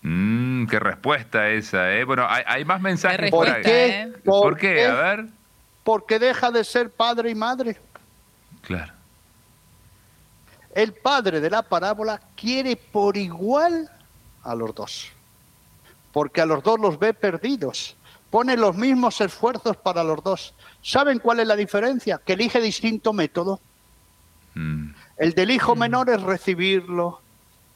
Mm, 0.02 0.66
qué 0.66 0.78
respuesta 0.80 1.48
esa, 1.50 1.92
¿eh? 1.92 2.04
Bueno, 2.04 2.26
hay, 2.28 2.42
hay 2.46 2.64
más 2.64 2.80
mensajes 2.80 3.20
Qué 3.22 3.30
por 3.30 3.48
ahí. 3.48 3.62
¿eh? 3.64 4.12
¿Por 4.24 4.56
qué? 4.56 4.86
A 4.86 4.94
ver. 4.94 5.26
Porque 5.84 6.18
deja 6.18 6.50
de 6.50 6.64
ser 6.64 6.90
padre 6.90 7.30
y 7.30 7.34
madre. 7.34 7.76
Claro. 8.62 8.92
El 10.74 10.92
padre 10.92 11.40
de 11.40 11.48
la 11.48 11.62
parábola 11.62 12.20
quiere 12.36 12.76
por 12.76 13.16
igual 13.16 13.90
a 14.42 14.54
los 14.54 14.74
dos, 14.74 15.12
porque 16.12 16.40
a 16.40 16.46
los 16.46 16.62
dos 16.62 16.78
los 16.78 16.98
ve 16.98 17.14
perdidos. 17.14 17.95
Pone 18.30 18.56
los 18.56 18.76
mismos 18.76 19.20
esfuerzos 19.20 19.76
para 19.76 20.02
los 20.02 20.22
dos. 20.22 20.54
¿Saben 20.82 21.18
cuál 21.18 21.40
es 21.40 21.46
la 21.46 21.56
diferencia? 21.56 22.20
Que 22.24 22.34
elige 22.34 22.60
distinto 22.60 23.12
método. 23.12 23.60
Mm. 24.54 24.90
El 25.16 25.32
del 25.32 25.50
hijo 25.50 25.74
menor 25.74 26.10
es 26.10 26.22
recibirlo, 26.22 27.20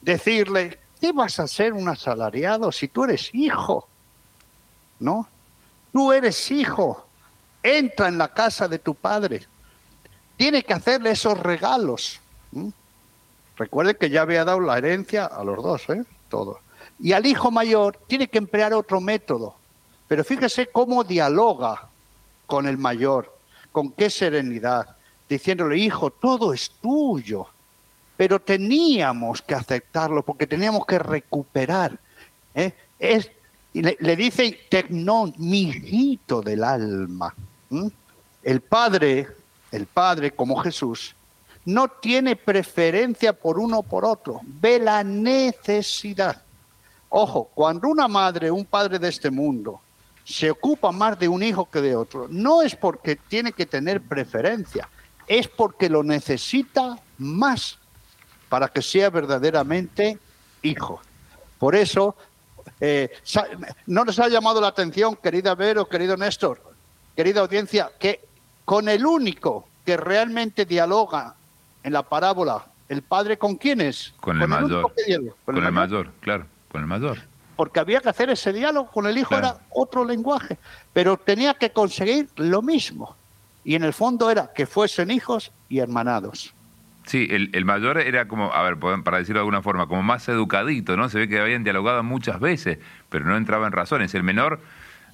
decirle, 0.00 0.78
¿qué 1.00 1.12
vas 1.12 1.40
a 1.40 1.46
ser 1.46 1.72
un 1.72 1.88
asalariado 1.88 2.70
si 2.72 2.88
tú 2.88 3.04
eres 3.04 3.30
hijo? 3.32 3.88
¿No? 4.98 5.28
Tú 5.92 6.12
eres 6.12 6.50
hijo. 6.50 7.06
Entra 7.62 8.08
en 8.08 8.18
la 8.18 8.28
casa 8.28 8.68
de 8.68 8.78
tu 8.78 8.94
padre. 8.94 9.46
Tiene 10.36 10.62
que 10.62 10.72
hacerle 10.72 11.10
esos 11.10 11.38
regalos. 11.38 12.20
¿m? 12.54 12.72
Recuerde 13.56 13.96
que 13.96 14.08
ya 14.08 14.22
había 14.22 14.44
dado 14.44 14.60
la 14.60 14.78
herencia 14.78 15.26
a 15.26 15.44
los 15.44 15.62
dos, 15.62 15.88
¿eh? 15.90 16.04
Todo. 16.30 16.60
Y 16.98 17.12
al 17.12 17.26
hijo 17.26 17.50
mayor 17.50 17.98
tiene 18.06 18.28
que 18.28 18.38
emplear 18.38 18.72
otro 18.72 19.00
método. 19.00 19.54
Pero 20.10 20.24
fíjese 20.24 20.66
cómo 20.66 21.04
dialoga 21.04 21.88
con 22.44 22.66
el 22.66 22.76
mayor, 22.76 23.32
con 23.70 23.92
qué 23.92 24.10
serenidad, 24.10 24.96
diciéndole, 25.28 25.78
hijo, 25.78 26.10
todo 26.10 26.52
es 26.52 26.68
tuyo. 26.82 27.46
Pero 28.16 28.40
teníamos 28.40 29.40
que 29.40 29.54
aceptarlo 29.54 30.24
porque 30.24 30.48
teníamos 30.48 30.84
que 30.84 30.98
recuperar. 30.98 31.96
¿eh? 32.56 32.72
Le, 33.72 33.96
le 34.00 34.16
dice 34.16 34.66
tecnón, 34.68 35.32
mi 35.38 35.68
hijito 35.68 36.42
del 36.42 36.64
alma. 36.64 37.32
El 38.42 38.62
padre, 38.62 39.28
el 39.70 39.86
padre 39.86 40.32
como 40.32 40.56
Jesús, 40.56 41.14
no 41.66 41.86
tiene 41.86 42.34
preferencia 42.34 43.32
por 43.32 43.60
uno 43.60 43.78
o 43.78 43.82
por 43.84 44.04
otro, 44.04 44.40
ve 44.42 44.80
la 44.80 45.04
necesidad. 45.04 46.42
Ojo, 47.10 47.48
cuando 47.54 47.86
una 47.86 48.08
madre, 48.08 48.50
un 48.50 48.64
padre 48.64 48.98
de 48.98 49.08
este 49.08 49.30
mundo, 49.30 49.80
se 50.30 50.50
ocupa 50.50 50.92
más 50.92 51.18
de 51.18 51.28
un 51.28 51.42
hijo 51.42 51.68
que 51.68 51.80
de 51.80 51.96
otro, 51.96 52.28
no 52.30 52.62
es 52.62 52.76
porque 52.76 53.16
tiene 53.16 53.52
que 53.52 53.66
tener 53.66 54.00
preferencia, 54.00 54.88
es 55.26 55.48
porque 55.48 55.88
lo 55.88 56.04
necesita 56.04 56.98
más 57.18 57.78
para 58.48 58.68
que 58.68 58.80
sea 58.80 59.10
verdaderamente 59.10 60.18
hijo. 60.62 61.00
Por 61.58 61.74
eso, 61.74 62.14
eh, 62.80 63.10
no 63.86 64.04
les 64.04 64.18
ha 64.20 64.28
llamado 64.28 64.60
la 64.60 64.68
atención, 64.68 65.16
querida 65.16 65.56
Vero, 65.56 65.88
querido 65.88 66.16
Néstor, 66.16 66.62
querida 67.16 67.40
audiencia, 67.40 67.90
que 67.98 68.20
con 68.64 68.88
el 68.88 69.04
único 69.04 69.66
que 69.84 69.96
realmente 69.96 70.64
dialoga 70.64 71.34
en 71.82 71.92
la 71.92 72.04
parábola, 72.04 72.66
el 72.88 73.02
padre 73.02 73.36
con 73.36 73.56
quién 73.56 73.80
es? 73.80 74.14
Con 74.20 74.40
el 74.40 74.46
mayor. 74.46 74.92
Con 75.44 75.56
el 75.56 75.72
mayor, 75.72 76.12
claro, 76.20 76.46
con 76.70 76.82
el 76.82 76.86
mayor. 76.86 77.18
Porque 77.60 77.78
había 77.78 78.00
que 78.00 78.08
hacer 78.08 78.30
ese 78.30 78.54
diálogo 78.54 78.90
con 78.90 79.04
el 79.06 79.18
hijo, 79.18 79.28
Claro. 79.28 79.48
era 79.48 79.56
otro 79.68 80.02
lenguaje, 80.02 80.56
pero 80.94 81.18
tenía 81.18 81.52
que 81.52 81.68
conseguir 81.72 82.26
lo 82.36 82.62
mismo. 82.62 83.14
Y 83.64 83.74
en 83.74 83.84
el 83.84 83.92
fondo 83.92 84.30
era 84.30 84.48
que 84.54 84.64
fuesen 84.64 85.10
hijos 85.10 85.52
y 85.68 85.80
hermanados. 85.80 86.54
Sí, 87.04 87.28
el, 87.30 87.50
el 87.52 87.66
mayor 87.66 87.98
era 87.98 88.26
como, 88.28 88.50
a 88.54 88.62
ver, 88.62 88.78
para 88.78 89.18
decirlo 89.18 89.40
de 89.40 89.42
alguna 89.42 89.60
forma, 89.60 89.86
como 89.88 90.02
más 90.02 90.26
educadito, 90.30 90.96
¿no? 90.96 91.10
Se 91.10 91.18
ve 91.18 91.28
que 91.28 91.38
habían 91.38 91.62
dialogado 91.62 92.02
muchas 92.02 92.40
veces, 92.40 92.78
pero 93.10 93.26
no 93.26 93.36
entraba 93.36 93.66
en 93.66 93.72
razones. 93.72 94.14
El 94.14 94.22
menor, 94.22 94.60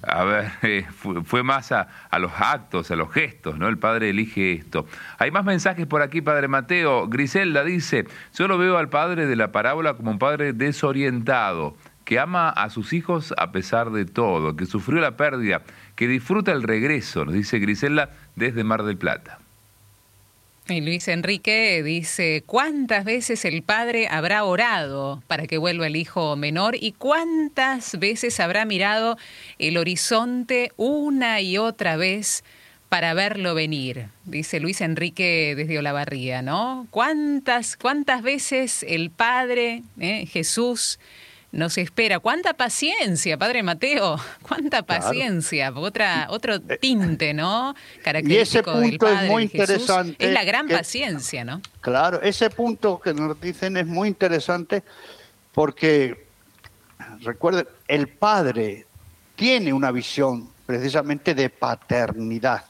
a 0.05 0.22
ver, 0.22 0.53
eh, 0.62 0.86
fue, 0.97 1.24
fue 1.24 1.42
más 1.42 1.72
a, 1.72 1.88
a 2.09 2.20
los 2.20 2.30
actos, 2.38 2.92
a 2.92 2.94
los 2.94 3.11
gestos, 3.12 3.59
¿no? 3.59 3.66
El 3.66 3.78
padre 3.78 4.11
elige 4.11 4.53
esto. 4.53 4.86
Hay 5.18 5.32
más 5.32 5.44
mensajes 5.44 5.84
por 5.88 6.01
aquí, 6.01 6.20
padre 6.20 6.47
Mateo. 6.47 7.09
Griselda 7.09 7.64
dice, 7.64 8.07
solo 8.30 8.57
veo 8.57 8.78
al 8.78 8.88
padre 8.88 9.26
de 9.26 9.34
la 9.34 9.51
parábola 9.51 9.94
como 9.94 10.12
un 10.12 10.20
padre 10.20 10.53
desorientado, 10.53 11.74
que 12.07 12.20
ama 12.20 12.48
a 12.48 12.70
sus 12.70 12.92
hijos 12.92 13.34
a 13.36 13.50
pesar 13.50 13.90
de 13.90 14.04
todo, 14.07 14.57
que 14.57 14.64
sufrió 14.64 15.00
la 15.00 15.16
pérdida, 15.16 15.62
que 15.96 16.07
disfruta 16.07 16.52
el 16.52 16.62
regreso, 16.62 17.24
nos 17.24 17.34
dice 17.34 17.59
Griselda 17.59 18.11
desde 18.36 18.62
Mar 18.62 18.84
del 18.84 18.96
Plata. 18.96 19.40
Y 20.68 20.80
Luis 20.80 21.09
Enrique 21.09 21.82
dice, 21.82 22.44
¿cuántas 22.46 23.04
veces 23.04 23.44
el 23.44 23.62
padre 23.62 24.07
habrá 24.09 24.44
orado 24.44 25.22
para 25.26 25.48
que 25.48 25.59
vuelva 25.59 25.88
el 25.88 25.96
hijo 25.96 26.36
menor 26.36 26.76
y 26.80 26.92
cuántas 26.92 27.98
veces 27.98 28.38
habrá 28.38 28.64
mirado 28.64 29.18
el 29.59 29.76
horizonte 29.76 30.72
una 30.76 31.40
y 31.40 31.59
otra 31.59 31.96
vez 31.96 32.44
para 32.88 33.14
verlo 33.14 33.54
venir? 33.54 34.07
Dice 34.24 34.61
Luis 34.61 34.80
Enrique 34.80 35.54
desde 35.57 35.78
Olavarría, 35.78 36.40
¿no? 36.42 36.86
¿Cuántas, 36.90 37.76
cuántas 37.76 38.22
veces 38.22 38.84
el 38.88 39.11
padre, 39.11 39.82
eh, 39.98 40.26
Jesús, 40.26 41.00
nos 41.53 41.78
espera? 41.78 42.18
¿Cuánta 42.18 42.55
paciencia, 42.55 43.38
padre 43.38 43.62
Mateo? 43.62 44.16
¿Cuánta 44.42 44.82
Claro. 44.82 44.86
paciencia? 45.05 45.72
Otra, 45.74 46.26
otro 46.30 46.61
tinte, 46.61 47.32
¿no? 47.34 47.74
Y 47.97 48.36
ese 48.36 48.62
Característico 48.62 48.72
del 48.80 48.90
punto 48.90 49.09
es 49.09 49.14
Padre 49.14 49.30
muy 49.30 49.49
Jesús. 49.49 49.61
interesante 49.70 50.26
Es 50.26 50.32
la 50.32 50.44
gran 50.44 50.66
que- 50.66 50.76
paciencia, 50.76 51.44
¿no? 51.44 51.61
Claro, 51.80 52.20
ese 52.22 52.51
punto 52.51 53.01
que 53.01 53.14
nos 53.14 53.40
dicen 53.40 53.76
es 53.76 53.86
muy 53.86 54.09
interesante 54.09 54.82
porque, 55.53 56.26
recuerden, 57.20 57.66
el 57.88 58.09
padre 58.09 58.86
tiene 59.34 59.72
una 59.72 59.90
visión 59.90 60.51
precisamente 60.66 61.34
de 61.34 61.49
paternidad, 61.51 62.64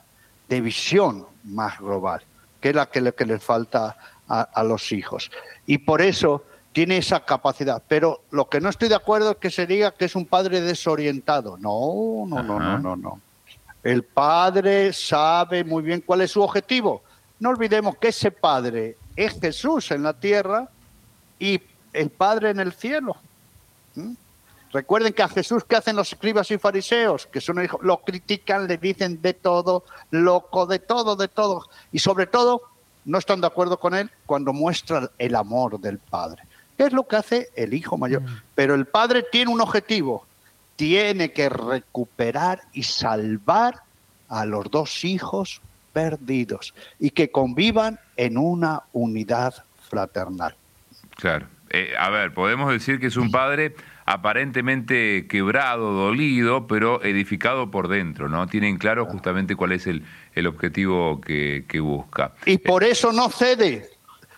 de 0.48 0.60
visión 0.60 1.26
más 1.44 1.78
global, 1.80 2.22
que 2.60 2.68
es 2.70 2.74
la 2.74 2.86
que, 2.86 3.00
le- 3.00 3.14
que 3.14 3.24
le 3.26 3.38
falta 3.38 3.96
a, 4.28 4.42
a 4.42 4.62
los 4.62 4.92
hijos. 4.92 5.30
Y 5.66 5.78
por 5.78 6.02
eso 6.02 6.44
tiene 6.76 6.98
esa 6.98 7.20
capacidad. 7.20 7.82
Pero 7.88 8.20
lo 8.32 8.50
que 8.50 8.60
no 8.60 8.68
estoy 8.68 8.90
de 8.90 8.96
acuerdo 8.96 9.30
es 9.30 9.36
que 9.38 9.50
se 9.50 9.66
diga 9.66 9.92
que 9.92 10.04
es 10.04 10.14
un 10.14 10.26
padre 10.26 10.60
desorientado. 10.60 11.56
No, 11.56 12.26
no, 12.26 12.42
no, 12.42 12.60
no, 12.60 12.78
no, 12.78 12.94
no. 12.94 13.20
El 13.82 14.02
padre 14.02 14.92
sabe 14.92 15.64
muy 15.64 15.82
bien 15.82 16.02
cuál 16.02 16.20
es 16.20 16.32
su 16.32 16.42
objetivo. 16.42 17.02
No 17.40 17.48
olvidemos 17.48 17.96
que 17.96 18.08
ese 18.08 18.30
padre 18.30 18.98
es 19.16 19.40
Jesús 19.40 19.90
en 19.90 20.02
la 20.02 20.12
tierra 20.12 20.68
y 21.38 21.62
el 21.94 22.10
Padre 22.10 22.50
en 22.50 22.60
el 22.60 22.74
cielo. 22.74 23.16
¿Mm? 23.94 24.12
Recuerden 24.70 25.14
que 25.14 25.22
a 25.22 25.28
Jesús, 25.28 25.64
¿qué 25.64 25.76
hacen 25.76 25.96
los 25.96 26.12
escribas 26.12 26.50
y 26.50 26.58
fariseos? 26.58 27.24
Que 27.24 27.40
son 27.40 27.64
hijos, 27.64 27.80
lo 27.82 28.02
critican, 28.02 28.68
le 28.68 28.76
dicen 28.76 29.22
de 29.22 29.32
todo, 29.32 29.84
loco, 30.10 30.66
de 30.66 30.78
todo, 30.78 31.16
de 31.16 31.28
todo. 31.28 31.62
Y 31.90 32.00
sobre 32.00 32.26
todo, 32.26 32.60
no 33.06 33.16
están 33.16 33.40
de 33.40 33.46
acuerdo 33.46 33.80
con 33.80 33.94
él 33.94 34.10
cuando 34.26 34.52
muestra 34.52 35.10
el 35.16 35.36
amor 35.36 35.80
del 35.80 35.96
Padre. 35.96 36.45
¿Qué 36.76 36.84
es 36.84 36.92
lo 36.92 37.06
que 37.06 37.16
hace 37.16 37.48
el 37.56 37.74
hijo 37.74 37.96
mayor? 37.96 38.22
Pero 38.54 38.74
el 38.74 38.86
Padre 38.86 39.24
tiene 39.30 39.50
un 39.50 39.60
objetivo. 39.60 40.26
Tiene 40.76 41.32
que 41.32 41.48
recuperar 41.48 42.62
y 42.72 42.82
salvar 42.82 43.82
a 44.28 44.44
los 44.44 44.70
dos 44.70 45.04
hijos 45.04 45.62
perdidos 45.92 46.74
y 46.98 47.10
que 47.10 47.30
convivan 47.30 47.98
en 48.16 48.36
una 48.36 48.82
unidad 48.92 49.54
fraternal. 49.88 50.54
Claro. 51.16 51.46
Eh, 51.70 51.94
a 51.98 52.10
ver, 52.10 52.34
podemos 52.34 52.70
decir 52.70 53.00
que 53.00 53.06
es 53.06 53.16
un 53.16 53.30
padre 53.30 53.74
aparentemente 54.04 55.26
quebrado, 55.26 55.92
dolido, 55.92 56.66
pero 56.66 57.02
edificado 57.02 57.70
por 57.70 57.88
dentro, 57.88 58.28
¿no? 58.28 58.46
Tienen 58.46 58.78
claro 58.78 59.06
justamente 59.06 59.56
cuál 59.56 59.72
es 59.72 59.86
el, 59.86 60.04
el 60.34 60.46
objetivo 60.46 61.20
que, 61.20 61.64
que 61.66 61.80
busca. 61.80 62.32
Y 62.44 62.58
por 62.58 62.84
eso 62.84 63.12
no 63.12 63.30
cede. 63.30 63.90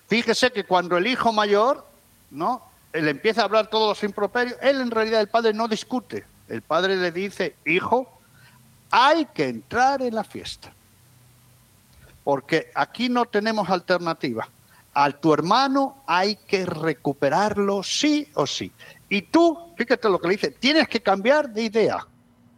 Fíjese 0.07 0.53
que 0.53 0.65
cuando 0.65 0.97
el 0.97 1.07
hijo 1.07 1.33
mayor, 1.33 1.87
¿no? 2.31 2.63
Él 2.93 3.09
empieza 3.09 3.43
a 3.43 3.45
hablar 3.45 3.69
todos 3.69 3.89
los 3.89 4.03
improperios, 4.03 4.57
él 4.63 4.81
en 4.81 4.91
realidad 4.91 5.21
el 5.21 5.29
padre 5.29 5.53
no 5.53 5.69
discute. 5.69 6.25
El 6.49 6.63
padre 6.63 6.97
le 6.97 7.13
dice, 7.13 7.57
hijo, 7.67 8.11
hay 8.91 9.27
que 9.27 9.49
entrar 9.49 10.01
en 10.03 10.15
la 10.15 10.25
fiesta. 10.25 10.73
Porque 12.25 12.71
aquí 12.75 13.09
no 13.09 13.27
tenemos 13.27 13.69
alternativa. 13.69 14.49
A 14.95 15.11
tu 15.11 15.33
hermano 15.33 16.03
hay 16.07 16.37
que 16.37 16.65
recuperarlo 16.67 17.83
sí 17.83 18.29
o 18.35 18.47
sí. 18.47 18.73
Y 19.09 19.23
tú, 19.23 19.73
fíjate 19.77 20.09
lo 20.09 20.19
que 20.19 20.29
le 20.29 20.35
dice, 20.35 20.51
tienes 20.51 20.89
que 20.89 21.01
cambiar 21.01 21.51
de 21.51 21.63
idea. 21.63 22.07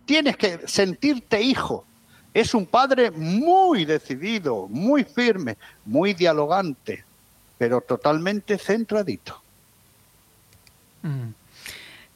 Tienes 0.07 0.37
que 0.37 0.67
sentirte 0.67 1.41
hijo. 1.41 1.85
Es 2.33 2.55
un 2.55 2.67
padre 2.67 3.11
muy 3.11 3.85
decidido, 3.85 4.69
muy 4.69 5.05
firme, 5.05 5.57
muy 5.85 6.15
dialogante, 6.15 7.05
pero 7.59 7.81
totalmente 7.81 8.57
centradito. 8.57 9.40
Mm. 11.03 11.31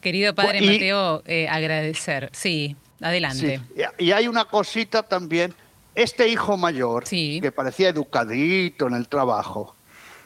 Querido 0.01 0.35
padre 0.35 0.59
Y- 0.63 0.67
Mateo, 0.73 1.23
eh, 1.25 1.47
agradecer. 1.47 2.29
Sí, 2.33 2.75
adelante. 3.01 3.59
Sí. 3.75 3.83
Y 3.97 4.11
hay 4.11 4.27
una 4.27 4.45
cosita 4.45 5.03
también. 5.03 5.53
Este 5.95 6.27
hijo 6.27 6.57
mayor, 6.57 7.07
Sí. 7.07 7.39
que 7.41 7.51
parecía 7.51 7.89
educadito 7.89 8.87
en 8.87 8.95
el 8.95 9.07
trabajo, 9.07 9.75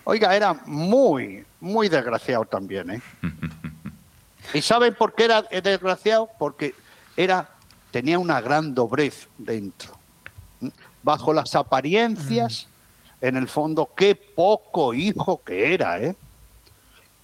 oiga, 0.04 0.36
era 0.36 0.54
muy, 0.66 1.46
muy 1.60 1.88
desgraciado 1.90 2.44
también. 2.46 2.90
¿eh? 2.92 3.02
¿Y 4.54 4.62
saben 4.62 4.96
por 4.96 5.14
qué 5.14 5.26
era 5.26 5.44
desgraciado? 5.44 6.28
Porque 6.40 6.74
era, 7.16 7.50
tenía 7.92 8.18
una 8.18 8.42
gran 8.42 8.74
doblez 8.74 9.28
dentro. 9.38 9.98
Bajo 11.04 11.32
las 11.34 11.54
apariencias, 11.56 12.68
en 13.22 13.38
el 13.38 13.48
fondo, 13.48 13.90
qué 13.96 14.16
poco 14.16 14.94
hijo 14.94 15.42
que 15.44 15.74
era, 15.74 16.02
¿eh? 16.02 16.16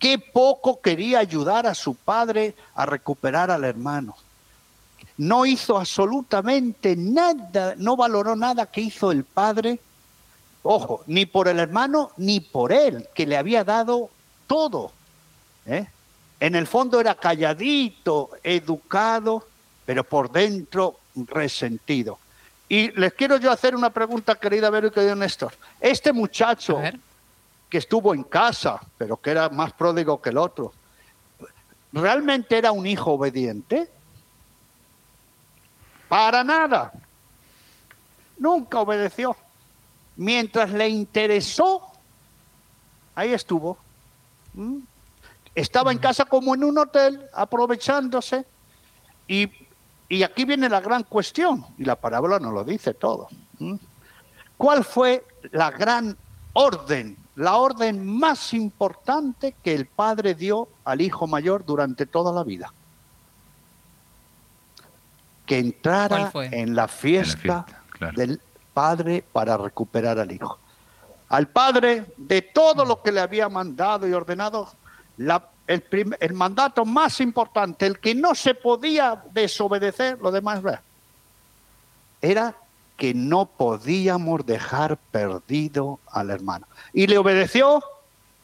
Qué 0.06 0.20
poco 0.20 0.82
quería 0.82 1.18
ayudar 1.18 1.66
a 1.66 1.74
su 1.74 1.96
padre 1.96 2.54
a 2.76 2.86
recuperar 2.86 3.50
al 3.50 3.64
hermano 3.64 4.16
no 5.18 5.48
hizo 5.48 5.78
absolutamente 5.80 6.96
nada, 6.96 7.74
no 7.78 7.96
valoró 7.96 8.36
nada 8.36 8.66
que 8.66 8.82
hizo 8.82 9.12
el 9.12 9.24
padre, 9.24 9.80
ojo, 10.64 11.04
ni 11.08 11.26
por 11.26 11.48
el 11.48 11.60
hermano 11.60 12.12
ni 12.18 12.40
por 12.40 12.72
él, 12.72 13.08
que 13.16 13.26
le 13.26 13.36
había 13.36 13.64
dado 13.64 14.12
todo. 14.46 14.92
¿eh? 15.66 15.88
En 16.40 16.54
el 16.56 16.68
fondo 16.68 17.00
era 17.00 17.16
calladito, 17.16 18.30
educado, 18.44 19.48
pero 19.88 20.04
por 20.04 20.32
dentro 20.32 21.00
resentido. 21.16 22.20
Y 22.68 22.92
les 22.92 23.14
quiero 23.14 23.38
yo 23.38 23.52
hacer 23.52 23.76
una 23.76 23.90
pregunta, 23.90 24.36
querida 24.36 24.70
Vero 24.70 24.88
y 24.88 24.92
querido 24.92 25.16
Néstor. 25.16 25.54
Este 25.80 26.14
muchacho. 26.14 26.80
Que 27.70 27.78
estuvo 27.78 28.14
en 28.14 28.24
casa, 28.24 28.80
pero 28.98 29.18
que 29.18 29.32
era 29.32 29.50
más 29.50 29.74
pródigo 29.74 30.22
que 30.22 30.30
el 30.30 30.38
otro, 30.38 30.74
¿realmente 31.92 32.58
era 32.58 32.72
un 32.72 32.86
hijo 32.86 33.14
obediente? 33.14 33.90
Para 36.08 36.44
nada. 36.44 36.92
Nunca 38.38 38.80
obedeció. 38.80 39.36
Mientras 40.16 40.72
le 40.72 40.88
interesó, 40.88 41.92
ahí 43.16 43.34
estuvo. 43.34 43.78
¿Mm? 44.54 44.80
Estaba 45.56 45.92
en 45.92 45.98
casa 45.98 46.26
como 46.26 46.54
en 46.54 46.64
un 46.64 46.78
hotel, 46.78 47.28
aprovechándose. 47.34 48.46
Y, 49.28 49.50
y 50.08 50.24
aquí 50.24 50.46
viene 50.46 50.70
la 50.70 50.82
gran 50.82 51.04
cuestión, 51.04 51.66
y 51.78 51.86
la 51.86 51.96
parábola 51.96 52.40
nos 52.40 52.54
lo 52.54 52.64
dice 52.64 52.94
todo. 52.94 53.28
¿Mm? 53.60 53.76
¿Cuál 54.58 54.84
fue 54.84 55.26
la 55.52 55.72
gran 55.72 56.18
orden, 56.54 57.18
la 57.36 57.58
orden 57.58 58.06
más 58.18 58.54
importante 58.54 59.56
que 59.64 59.74
el 59.76 59.86
padre 59.88 60.36
dio 60.36 60.70
al 60.86 61.02
hijo 61.02 61.28
mayor 61.28 61.66
durante 61.66 62.06
toda 62.06 62.32
la 62.32 62.44
vida? 62.44 62.72
Que 65.46 65.60
entrara 65.60 66.32
en 66.34 66.76
la 66.76 66.88
fiesta, 66.88 67.38
fiesta, 67.66 67.84
claro. 67.92 68.18
del 68.18 68.42
padre 68.74 69.24
para 69.32 69.58
recuperar 69.58 70.18
al 70.20 70.32
hijo. 70.32 70.58
Al 71.30 71.48
padre, 71.48 72.14
de 72.18 72.42
todo 72.42 72.86
lo 72.86 73.02
que 73.02 73.12
le 73.12 73.20
había 73.20 73.48
mandado 73.50 74.08
y 74.08 74.14
ordenado, 74.14 74.70
la- 75.18 75.50
el, 75.68 75.82
prim- 75.82 76.16
el 76.20 76.34
mandato 76.34 76.86
más 76.86 77.20
importante, 77.22 77.86
el 77.86 78.00
que 78.00 78.14
no 78.16 78.34
se 78.36 78.54
podía 78.56 79.24
desobedecer, 79.34 80.20
lo 80.22 80.32
demás 80.32 80.62
era 82.22 82.56
que 82.98 83.14
no 83.14 83.46
podíamos 83.46 84.46
dejar 84.46 84.98
perdido 85.12 86.00
al 86.12 86.30
hermano. 86.30 86.68
¿Y 86.94 87.08
le 87.08 87.18
obedeció? 87.18 87.84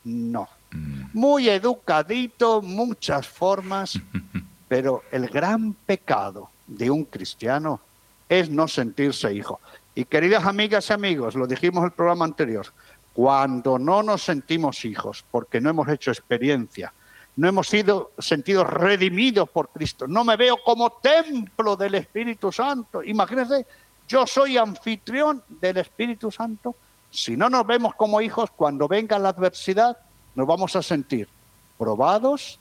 No. 0.04 0.50
Mm. 0.72 1.04
Muy 1.14 1.50
educadito, 1.50 2.62
muchas 2.62 3.28
formas, 3.28 4.00
pero 4.68 5.04
el 5.12 5.28
gran 5.28 5.74
pecado 5.74 6.50
de 6.68 6.90
un 6.90 7.06
cristiano 7.06 7.82
es 8.30 8.50
no 8.50 8.68
sentirse 8.68 9.34
hijo. 9.34 9.60
Y 9.94 10.06
queridas 10.06 10.46
amigas 10.46 10.90
y 10.90 10.94
amigos, 10.94 11.36
lo 11.36 11.48
dijimos 11.48 11.80
en 11.80 11.86
el 11.86 11.92
programa 11.92 12.26
anterior, 12.26 12.68
cuando 13.14 13.78
no 13.78 14.02
nos 14.04 14.24
sentimos 14.24 14.86
hijos, 14.86 15.26
porque 15.30 15.60
no 15.60 15.70
hemos 15.70 15.90
hecho 15.90 16.12
experiencia, 16.12 16.94
no 17.36 17.48
hemos 17.48 17.68
sido 17.68 18.12
sentidos 18.18 18.70
redimidos 18.70 19.50
por 19.50 19.70
Cristo, 19.70 20.08
no 20.08 20.24
me 20.24 20.38
veo 20.38 20.58
como 20.64 20.92
templo 20.92 21.76
del 21.76 21.96
Espíritu 21.96 22.52
Santo. 22.52 23.04
Imagínense, 23.04 23.66
yo 24.12 24.28
soy 24.28 24.58
anfitrión 24.58 25.42
del 25.48 25.78
Espíritu 25.78 26.30
Santo. 26.32 26.76
Si 27.10 27.38
no 27.38 27.50
nos 27.50 27.66
vemos 27.66 27.96
como 27.96 28.20
hijos, 28.20 28.52
cuando 28.52 28.86
venga 28.90 29.18
la 29.18 29.30
adversidad, 29.30 29.98
nos 30.36 30.46
vamos 30.46 30.76
a 30.76 30.84
sentir 30.84 31.30
probados, 31.78 32.60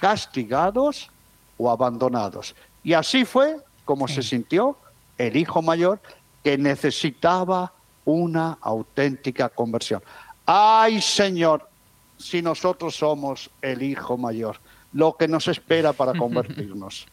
castigados 0.00 1.10
o 1.58 1.68
abandonados. 1.68 2.54
Y 2.84 2.92
así 2.92 3.24
fue 3.24 3.56
como 3.84 4.06
se 4.06 4.22
sintió 4.22 4.76
el 5.18 5.36
hijo 5.36 5.62
mayor 5.62 5.98
que 6.44 6.56
necesitaba 6.56 7.72
una 8.04 8.56
auténtica 8.60 9.48
conversión. 9.48 10.00
Ay 10.44 11.02
Señor, 11.02 11.68
si 12.18 12.40
nosotros 12.40 12.94
somos 12.94 13.50
el 13.62 13.82
hijo 13.82 14.16
mayor, 14.16 14.60
lo 14.92 15.16
que 15.16 15.26
nos 15.26 15.48
espera 15.48 15.92
para 15.92 16.12
convertirnos. 16.16 17.08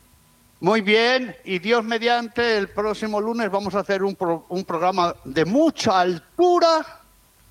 Muy 0.64 0.80
bien, 0.80 1.36
y 1.44 1.60
Dios 1.60 1.84
mediante, 1.84 2.58
el 2.58 2.70
próximo 2.70 3.20
lunes 3.20 3.52
vamos 3.52 3.76
a 3.76 3.80
hacer 3.80 4.02
un, 4.02 4.16
pro- 4.16 4.46
un 4.48 4.64
programa 4.64 5.14
de 5.26 5.44
mucha 5.44 6.00
altura, 6.00 6.86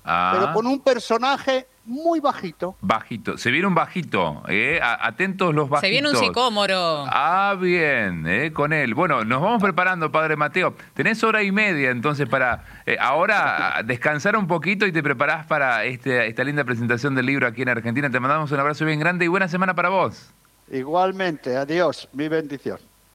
Ah, 0.03 0.31
pero 0.33 0.51
con 0.53 0.65
un 0.65 0.79
personaje 0.81 1.67
muy 1.85 2.19
bajito. 2.19 2.75
Bajito. 2.81 3.37
Se 3.37 3.51
viene 3.51 3.67
un 3.67 3.75
bajito. 3.75 4.41
¿eh? 4.49 4.79
Atentos 4.81 5.53
los 5.53 5.69
bajitos. 5.69 5.87
Se 5.87 5.91
viene 5.91 6.09
un 6.09 6.15
sicómoro. 6.17 7.05
Ah, 7.07 7.55
bien, 7.61 8.25
eh, 8.27 8.51
con 8.51 8.73
él. 8.73 8.95
Bueno, 8.95 9.23
nos 9.23 9.41
vamos 9.43 9.61
preparando, 9.61 10.11
Padre 10.11 10.35
Mateo. 10.35 10.73
Tenés 10.95 11.23
hora 11.23 11.43
y 11.43 11.51
media 11.51 11.91
entonces 11.91 12.27
para 12.27 12.63
eh, 12.87 12.97
ahora 12.99 13.81
descansar 13.85 14.35
un 14.35 14.47
poquito 14.47 14.87
y 14.87 14.91
te 14.91 15.03
preparás 15.03 15.45
para 15.45 15.85
este, 15.85 16.25
esta 16.27 16.43
linda 16.43 16.63
presentación 16.63 17.13
del 17.13 17.27
libro 17.27 17.45
aquí 17.47 17.61
en 17.61 17.69
Argentina. 17.69 18.09
Te 18.09 18.19
mandamos 18.19 18.51
un 18.51 18.59
abrazo 18.59 18.85
bien 18.85 18.99
grande 18.99 19.23
y 19.25 19.27
buena 19.27 19.47
semana 19.47 19.75
para 19.75 19.89
vos. 19.89 20.31
Igualmente, 20.71 21.55
adiós, 21.55 22.09
mi 22.11 22.27
bendición. 22.27 22.79